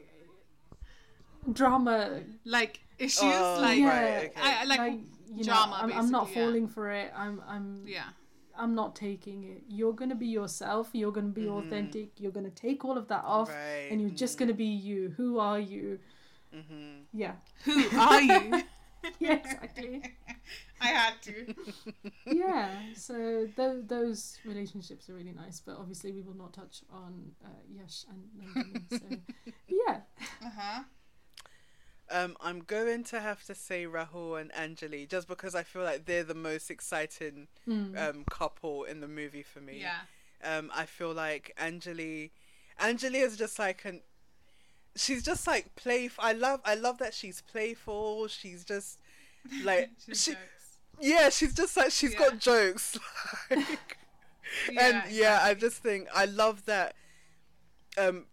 [1.53, 2.23] drama.
[2.45, 4.41] Like issues, Oh, like yeah, right, okay.
[4.41, 5.01] I, I like, like
[5.35, 6.47] you drama, know, I'm, I'm not basically, yeah.
[6.49, 7.13] falling for it.
[7.17, 8.09] I'm I'm yeah,
[8.57, 9.63] I'm not taking it.
[9.69, 10.91] You're gonna be yourself.
[10.93, 12.19] You're gonna be authentic.
[12.19, 13.49] You're gonna take all of that off.
[13.49, 15.15] Right, and you're just gonna be you.
[15.17, 15.99] Who are you?
[16.55, 17.03] mm-hmm.
[17.13, 17.33] Yeah,
[17.65, 18.63] who are you?
[19.21, 20.03] yeah, exactly.
[20.81, 21.55] I had to.
[22.27, 22.71] yeah.
[22.95, 27.49] So th- those relationships are really nice, but obviously we will not touch on uh,
[27.69, 28.83] Yash and Nandini.
[28.91, 30.01] So yeah,
[30.45, 30.83] Uh huh.
[32.11, 36.07] Um, I'm going to have to say Rahul and Anjali just because I feel like
[36.07, 39.81] they're the most exciting um, couple in the movie for me.
[39.83, 40.01] Yeah.
[40.43, 42.31] Um, I feel like Anjali,
[42.81, 44.01] Anjali is just like an,
[44.97, 46.25] she's just like playful.
[46.25, 48.29] I love, I love that she's playful.
[48.29, 48.99] She's just
[49.65, 50.79] like she, jokes.
[51.01, 52.19] yeah, she's just like she's Yeah.
[52.21, 52.97] got jokes.
[53.51, 53.99] like,
[54.73, 56.95] Yeah, and yeah, I just think I love that.
[57.99, 58.27] Um,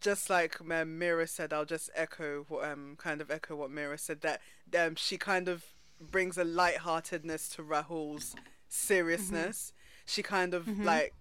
[0.00, 3.98] just like um, Mira said, I'll just echo what um kind of echo what Mira
[3.98, 4.40] said that
[4.78, 5.64] um she kind of
[6.00, 8.34] brings a lightheartedness to Rahul's
[8.68, 9.72] seriousness.
[10.04, 11.14] She kind of like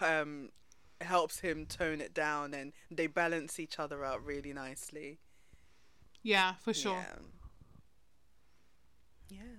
[0.00, 0.50] um
[1.00, 5.18] helps him tone it down, and they balance each other out really nicely.
[6.22, 7.04] Yeah, for sure.
[9.28, 9.38] Yeah.
[9.38, 9.58] Yeah.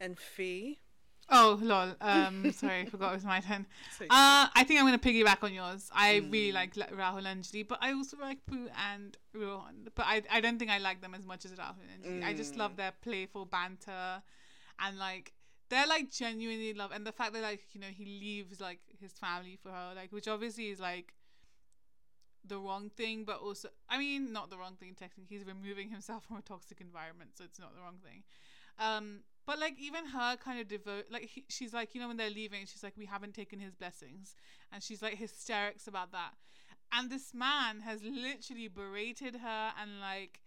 [0.00, 0.80] And Fee.
[1.28, 1.94] Oh, lol.
[2.00, 3.66] Um, sorry, I forgot it was my turn.
[4.10, 5.90] Uh, I think I'm gonna piggyback on yours.
[5.92, 9.88] I really like Rahul and Anjali, but I also like Poo and Rohan.
[9.94, 12.24] But I, I don't think I like them as much as Rahul and Anjali.
[12.24, 14.22] I just love their playful banter,
[14.78, 15.32] and like
[15.68, 19.12] they're like genuinely love, and the fact that like you know he leaves like his
[19.12, 21.12] family for her, like which obviously is like
[22.44, 25.36] the wrong thing, but also I mean not the wrong thing technically.
[25.36, 28.22] He's removing himself from a toxic environment, so it's not the wrong thing.
[28.78, 32.16] Um, but like even her kind of devote, like he, she's like you know when
[32.16, 34.34] they're leaving, she's like we haven't taken his blessings,
[34.72, 36.32] and she's like hysterics about that.
[36.92, 40.40] And this man has literally berated her and like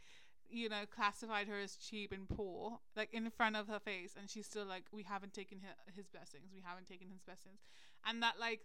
[0.51, 4.29] you know, classified her as cheap and poor, like in front of her face, and
[4.29, 7.59] she's still like, we haven't taken his, his blessings, we haven't taken his blessings,
[8.05, 8.61] and that like,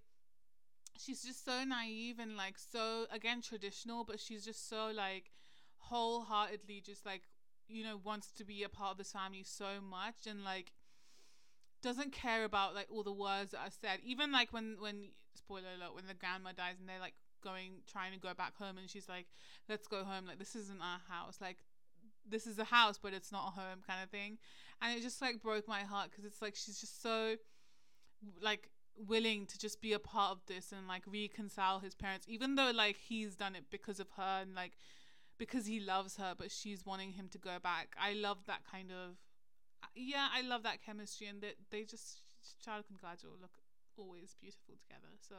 [0.98, 5.30] she's just so naive and like so again traditional, but she's just so like
[5.78, 7.22] wholeheartedly just like
[7.68, 10.72] you know wants to be a part of this family so much and like
[11.82, 14.00] doesn't care about like all the words that are said.
[14.04, 18.12] Even like when when spoiler alert when the grandma dies and they're like going trying
[18.12, 19.26] to go back home and she's like
[19.68, 20.26] let's go home.
[20.26, 21.38] Like this isn't our house.
[21.40, 21.58] Like
[22.26, 24.38] this is a house but it's not a home kind of thing.
[24.80, 27.36] And it just like broke my heart because it's like she's just so
[28.40, 32.54] like willing to just be a part of this and like reconcile his parents even
[32.54, 34.72] though like he's done it because of her and like
[35.38, 37.94] because he loves her but she's wanting him to go back.
[38.00, 39.16] I love that kind of
[39.94, 42.22] yeah i love that chemistry and they, they just
[42.66, 43.52] Shahrukh and Kajol look
[43.96, 45.12] always beautiful together.
[45.20, 45.34] So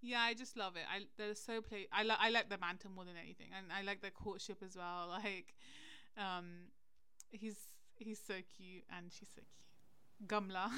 [0.00, 0.82] yeah i just love it.
[0.92, 3.82] I they're so play i, li- I like the banter more than anything and i
[3.82, 5.08] like their courtship as well.
[5.24, 5.54] Like
[6.16, 6.70] um
[7.30, 7.56] he's
[7.94, 10.28] he's so cute and she's so cute.
[10.28, 10.70] Gamla.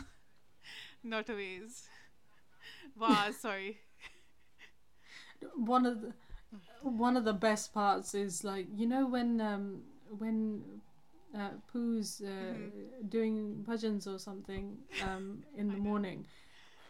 [1.02, 1.88] Not always.
[2.98, 3.78] Wow sorry.
[5.56, 6.12] One of the
[6.82, 9.82] one of the best parts is like you know when um
[10.18, 10.62] when
[11.36, 13.08] uh, Poo's uh, Mm-hmm.
[13.08, 16.26] doing bhajans or something um in the morning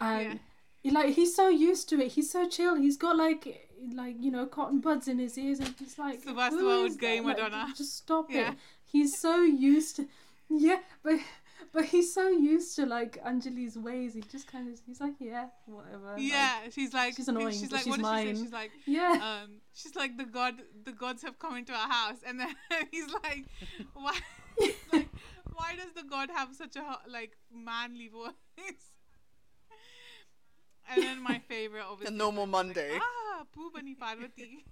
[0.01, 0.39] and Yeah.
[0.83, 4.31] he- like he's so used to it he's so chill he's got like like you
[4.31, 7.37] know cotton buds in his ears and he's like "Who Wahid is that?" going Like,
[7.37, 7.75] Madonna.
[7.77, 8.51] just stop Yeah.
[8.53, 10.09] it he's so used to
[10.49, 11.19] yeah but
[11.73, 15.47] but he's so used to like Anjali's ways he just kind of he's like yeah
[15.67, 18.27] whatever like, yeah she's like she's annoying, she's like she's what mine.
[18.27, 20.55] did she say she's like yeah um she's like the god
[20.85, 22.55] the gods have come into our house and then
[22.91, 23.45] he's like
[23.95, 24.19] why
[24.93, 25.09] like
[25.55, 28.33] why does the god have such a like manly voice
[30.93, 32.99] and then my favorite obviously the normal is like, Monday.
[33.01, 34.65] ah Poo Bani Parvati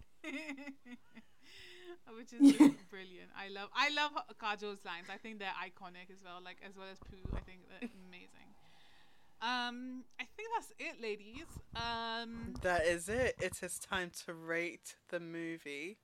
[2.19, 4.13] which is just brilliant I love I love
[4.43, 7.63] Kajol's lines I think they're iconic as well like as well as Poo I think
[7.71, 8.51] they're amazing
[9.43, 11.47] um I think that's it ladies
[11.77, 13.37] um That is it.
[13.41, 15.99] It is time to rate the movie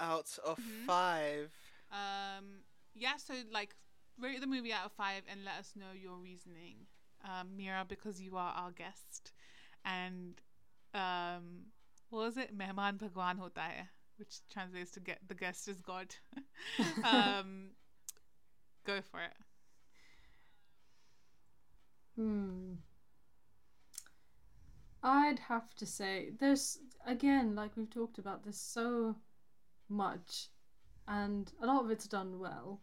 [0.00, 0.86] out of Mm-hmm.
[0.86, 1.52] five.
[1.90, 2.64] Um,
[2.94, 3.74] yeah, so like
[4.20, 6.86] rate the movie out of five and let us know your reasoning,
[7.24, 9.32] um, Mira, because you are our guest.
[9.84, 10.40] And
[10.94, 11.66] um,
[12.10, 12.56] what was it?
[12.56, 13.88] Mehman Bhagwan hota hai,
[14.20, 16.14] which translates to get the guest is God.
[17.04, 17.70] um,
[18.86, 19.32] go for it.
[22.16, 22.74] Hmm.
[25.02, 29.16] I'd have to say there's again, like we've talked about, there's so
[29.88, 30.48] much,
[31.08, 32.82] and a lot of it's done well,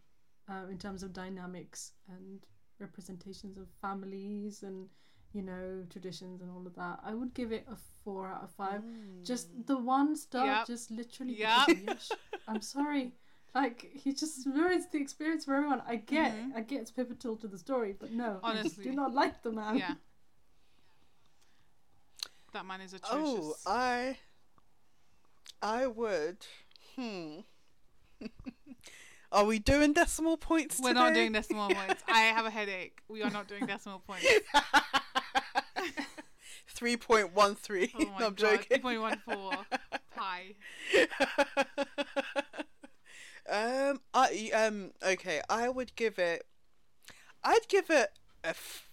[0.50, 2.40] uh, in terms of dynamics and
[2.80, 4.88] representations of families and
[5.32, 7.00] you know traditions and all of that.
[7.04, 8.82] I would give it a four out of five.
[9.24, 10.66] Just the one star, Yep.
[10.66, 11.38] just literally.
[11.38, 11.66] Yep.
[11.66, 12.08] because of Yash.
[12.48, 13.12] I'm sorry.
[13.54, 15.82] Like he just ruins the experience for everyone.
[15.86, 19.14] I get, I get it's pivotal to the story, but no, I just do not
[19.14, 19.76] like the man.
[19.78, 19.94] Yeah.
[22.54, 23.12] That man is atrocious.
[23.22, 24.16] Oh, I.
[25.60, 26.38] I would.
[26.96, 27.40] Hmm.
[29.32, 31.00] Are we doing decimal points We're today?
[31.00, 32.02] not doing decimal points.
[32.08, 33.00] I have a headache.
[33.08, 34.26] We are not doing decimal points.
[36.78, 37.90] Three point one three.
[37.96, 38.64] Oh my no, I'm god.
[38.70, 38.82] joking.
[38.82, 39.64] 2.14
[40.14, 40.54] pi.
[43.50, 45.40] um, I um okay.
[45.50, 46.44] I would give it.
[47.42, 48.10] I'd give it
[48.44, 48.50] a.
[48.50, 48.88] F-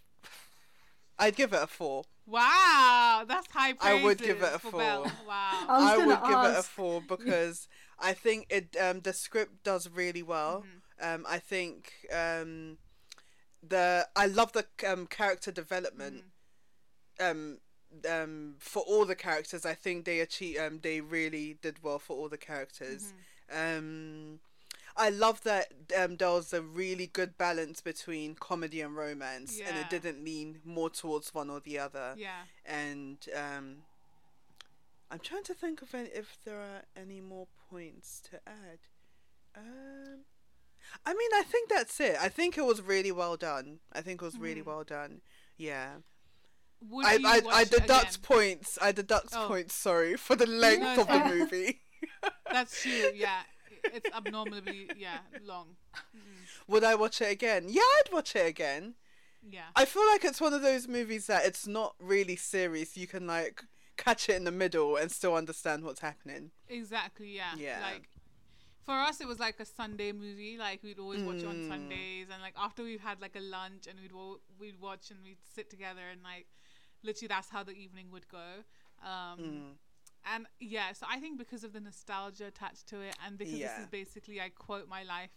[1.20, 2.06] I'd give it a four.
[2.26, 4.02] Wow, that's high praise.
[4.02, 4.80] I would give it a four.
[4.80, 5.12] Belle.
[5.28, 5.66] Wow.
[5.70, 7.68] I I gonna would give it a four because
[7.99, 10.64] I think it um the script does really well.
[10.99, 11.14] Mm-hmm.
[11.14, 12.80] Um, I think um
[13.62, 16.24] the I love the um character development.
[17.22, 17.32] Mm-hmm.
[17.32, 17.57] Um.
[18.09, 20.57] Um, for all the characters, I think they achieve.
[20.59, 23.13] Um, they really did well for all the characters.
[23.51, 23.77] Mm-hmm.
[23.80, 24.39] Um,
[24.97, 29.77] I love that um, there was a really good balance between comedy and romance, and
[29.77, 32.15] it didn't lean more towards one or the other.
[32.17, 32.43] Yeah.
[32.65, 33.77] And um,
[35.11, 38.80] I'm trying to think of any, if there are any more points to add.
[39.57, 40.19] Um,
[41.05, 42.15] I mean, I think that's it.
[42.22, 43.80] I think it was really well done.
[43.91, 44.65] I think it was really Mm.
[44.67, 45.22] well done.
[45.57, 45.95] Yeah.
[46.90, 48.78] Would I, I, I deduct points.
[48.82, 49.48] I deduct Oh.
[49.48, 49.74] points.
[49.76, 51.82] Sorry for the length No, of the movie.
[52.52, 53.12] That's true.
[53.16, 53.41] Yeah.
[53.94, 55.76] It's abnormally yeah long.
[56.68, 57.66] Would I watch it again?
[57.68, 58.95] Yeah, I'd watch it again.
[59.48, 59.66] Yeah.
[59.76, 62.98] I feel like it's one of those movies that it's not really serious.
[62.98, 63.64] You can like
[63.98, 66.52] catch it in the middle and still understand what's happening.
[66.68, 67.36] Exactly.
[67.36, 67.53] Yeah.
[67.57, 67.80] Yeah.
[67.94, 68.10] Like.
[68.86, 70.57] For us, it was like a Sunday movie.
[70.60, 71.68] Like we'd always watch it on Mm.
[71.70, 75.20] Sundays, and like after we've had like a lunch, and we'd wa- we'd watch and
[75.24, 76.45] we'd sit together, and like
[77.06, 78.64] literally that's how the evening would go.
[79.03, 79.72] Um, Mm.
[80.34, 83.80] and yeah, so I think because of the nostalgia attached to it, and because this
[83.80, 85.32] is basically I quote my life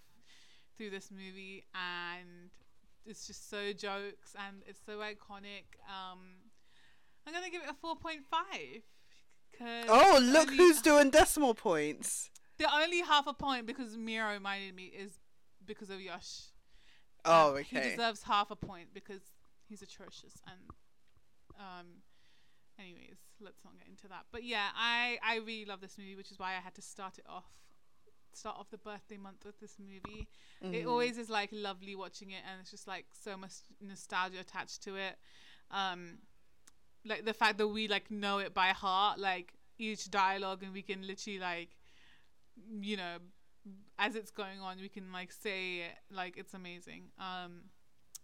[0.77, 2.51] through this movie, and
[3.05, 5.67] it's just so jokes and it's so iconic.
[5.89, 6.21] Um,
[7.27, 8.83] I'm gonna give it a four point five.
[9.61, 12.31] Oh, look who's doing decimal points.
[12.59, 15.19] the only half a point because Mira reminded me is
[15.65, 16.43] because of Yash.
[17.25, 19.23] Oh, Um, He deserves half a point because
[19.69, 20.59] he's atrocious and
[21.59, 21.87] um
[22.79, 24.25] anyways, let's not get into that.
[24.33, 27.19] But yeah, I I really love this movie, which is why I had to start
[27.19, 27.47] it off
[28.33, 30.29] start off the birthday month with this movie.
[30.73, 30.89] It Mhm.
[30.89, 34.97] always is like lovely watching it and it's just like so much nostalgia attached to
[34.97, 35.19] it.
[35.71, 36.19] Um
[37.05, 40.83] like the fact that we like know it by heart, like each dialogue and we
[40.83, 41.77] can literally like
[42.81, 43.19] you know
[43.99, 47.63] as it's going on we can like say it like it's amazing um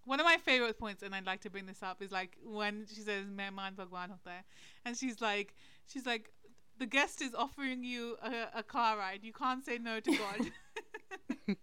[0.06, 2.86] one of my favorite points and i'd like to bring this up is like when
[2.92, 4.44] she says mehman bhagwan hota hai
[4.84, 5.54] and she's like
[5.86, 6.30] she's like
[6.78, 9.20] the guest is offering you a, a car ride.
[9.22, 10.40] You can't say no to god.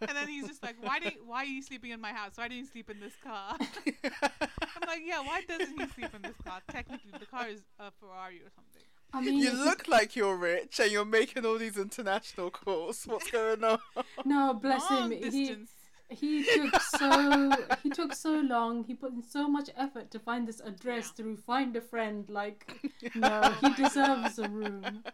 [0.00, 2.32] And then he's just like why do why are you sleeping in my house?
[2.36, 3.56] Why don't you sleep in this car?
[3.58, 6.60] I'm like yeah why doesn't he sleep in this car?
[6.70, 8.82] Technically the car is a ferrari or something.
[9.12, 13.04] I mean, you look like you're rich and you're making all these international calls.
[13.06, 13.80] What's going on?
[14.24, 15.20] no, bless long him.
[15.20, 15.34] Distance.
[15.34, 15.66] he
[16.16, 17.50] took so
[17.82, 18.84] he took so long.
[18.84, 21.12] He put in so much effort to find this address Yeah.
[21.16, 22.28] through Find a Friend.
[22.28, 22.80] Like,
[23.14, 25.04] no, he deserves a room.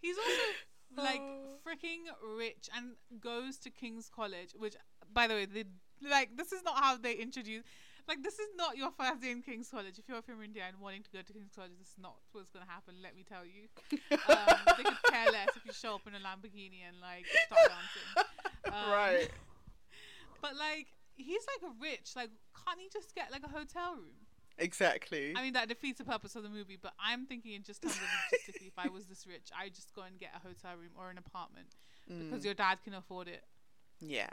[0.00, 0.42] He's also
[0.96, 1.56] like Oh.
[1.66, 2.04] freaking
[2.36, 4.74] rich and goes to King's College, which,
[5.12, 5.64] by the way, they
[6.08, 7.62] like this is not how they introduce.
[8.08, 9.96] Like this is not your first day in King's College.
[10.00, 12.50] If you're from India and wanting to go to King's College, this is not what's
[12.50, 12.94] gonna happen.
[13.00, 13.68] Let me tell you.
[14.28, 17.70] Um, they could care less if you show up in a Lamborghini and like start
[17.70, 18.74] dancing.
[18.74, 19.30] Um, right.
[20.42, 22.12] But like he's like a rich.
[22.16, 22.30] Like
[22.66, 24.26] can't he just get like a hotel room?
[24.58, 25.32] Exactly.
[25.34, 27.96] I mean, that defeats the purpose of the movie, but I'm thinking in just terms
[27.96, 30.90] of logistically, if I was this rich, I'd just go and get a hotel room
[30.98, 31.68] or an apartment
[32.18, 33.44] because Mm, your dad can afford it.
[34.00, 34.28] yeah.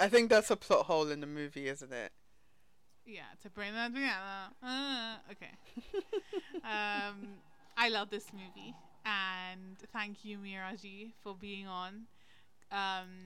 [0.00, 2.12] I think that's a plot hole in the movie, isn't it?
[3.06, 4.50] Yeah, to bring that together.
[4.62, 5.52] Uh, okay.
[6.64, 7.38] um,
[7.76, 8.74] I love this movie,
[9.04, 12.06] and thank you, Miraji, for being on.
[12.72, 13.23] Um,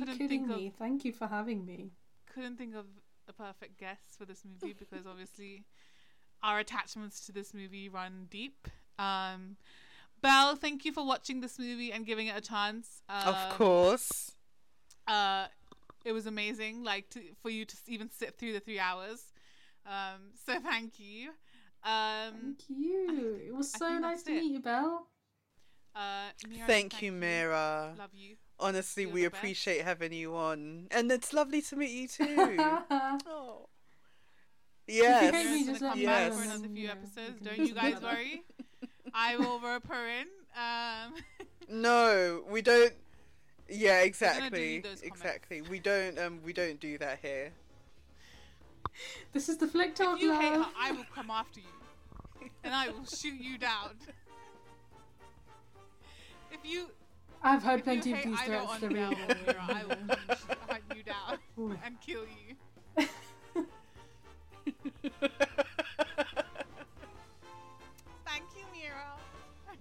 [0.00, 0.72] Couldn't kidding think of- me?
[0.78, 1.90] Thank you for having me.
[2.32, 2.86] couldn't think of
[3.28, 5.64] a perfect guest for this movie because obviously
[6.42, 8.68] our attachments to this movie run deep.
[8.98, 9.56] Um,
[10.22, 13.02] Belle, thank you for watching this movie and giving it a chance.
[13.08, 14.32] Uh, of course.
[15.06, 15.46] Uh,
[16.04, 19.24] it was amazing, like to, for you to even sit through the three hours.
[19.86, 21.30] Um, so thank you.
[21.84, 23.40] Um, Thank you.
[23.48, 24.40] It was so nice to it.
[24.40, 25.06] meet you, Belle.
[25.96, 27.94] uh, Mira, Thank you, Mira.
[27.98, 28.36] Love you.
[28.60, 29.40] Honestly, You're we the best.
[29.42, 30.86] appreciate having you on.
[30.90, 32.36] And it's lovely to meet you too.
[32.90, 33.68] oh.
[34.86, 35.32] Yes.
[35.32, 37.40] hate me, Mira's just come me back for another few episodes.
[37.42, 38.42] Don't you guys worry.
[39.14, 40.26] I will rope her in.
[40.56, 41.14] Um,
[41.68, 42.92] No, we don't.
[43.68, 44.82] Yeah, exactly.
[45.02, 45.62] Exactly.
[45.62, 46.18] We don't.
[46.18, 47.52] Um, we don't do that here.
[49.32, 50.66] This is the Flick Talk if you hate her.
[50.78, 53.92] I will come after you, and I will shoot you down.
[56.50, 56.88] If you
[57.44, 58.82] I've heard if plenty of these threats.
[58.82, 59.12] on real.
[59.58, 60.10] I will and
[60.68, 61.76] hunt you down Ooh.
[61.84, 62.54] and kill you.
[68.24, 69.16] Thank you, Mira.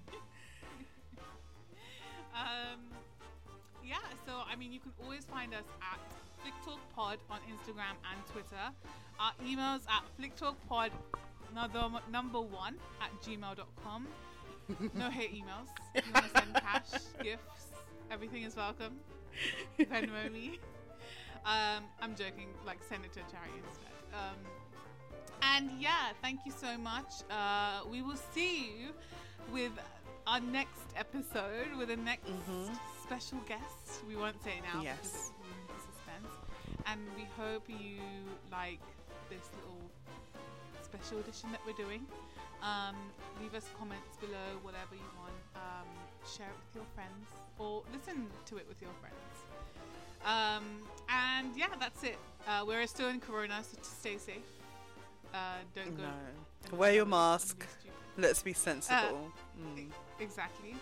[2.36, 2.80] um,
[3.86, 6.00] yeah, so I mean, you can always find us at
[6.44, 8.72] FlickTalkPod on Instagram and Twitter.
[9.20, 10.90] Our emails at FlickTalkPod
[11.54, 14.08] number one at gmail.com.
[14.94, 15.68] No hate emails.
[16.06, 16.90] You want to send cash,
[17.24, 17.66] gifts,
[18.10, 18.98] everything is welcome.
[19.80, 20.60] Venmo me.
[21.46, 22.50] Um, I'm joking.
[22.66, 23.92] Like, send it to a charity instead.
[24.14, 24.38] Um,
[25.42, 27.12] and yeah, thank you so much.
[27.30, 28.90] Uh, we will see you
[29.52, 29.72] with
[30.28, 32.70] our next episode with a next Mhm.
[33.04, 34.04] special guest.
[34.08, 35.00] We won't say now Yes.
[35.02, 36.34] because suspense.
[36.86, 38.00] And we hope you
[38.52, 38.80] like
[39.30, 39.90] this little
[40.92, 42.06] special edition that we're doing.
[42.62, 42.96] Um,
[43.42, 45.34] leave us comments below, whatever you want.
[45.56, 45.88] Um,
[46.28, 47.28] share it with your friends
[47.58, 49.16] or listen to it with your friends.
[50.26, 50.64] Um,
[51.10, 52.18] and yeah, that's it.
[52.48, 54.38] Uh, we're still in Corona, so stay safe.
[55.34, 55.38] Uh,
[55.74, 56.04] don't go.
[56.04, 56.78] No.
[56.78, 57.66] Wear your hang out with mask.
[58.18, 59.32] Let's be sensible.
[59.60, 59.88] Mm.
[60.20, 60.76] Exactly.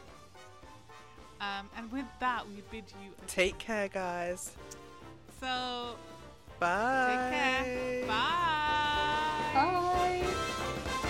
[1.39, 4.51] Um, and with that, we bid you Take care, guys.
[5.39, 5.95] So,
[6.59, 7.29] Bye.
[7.29, 8.07] take care.
[8.07, 9.25] Bye.
[9.53, 11.08] Bye.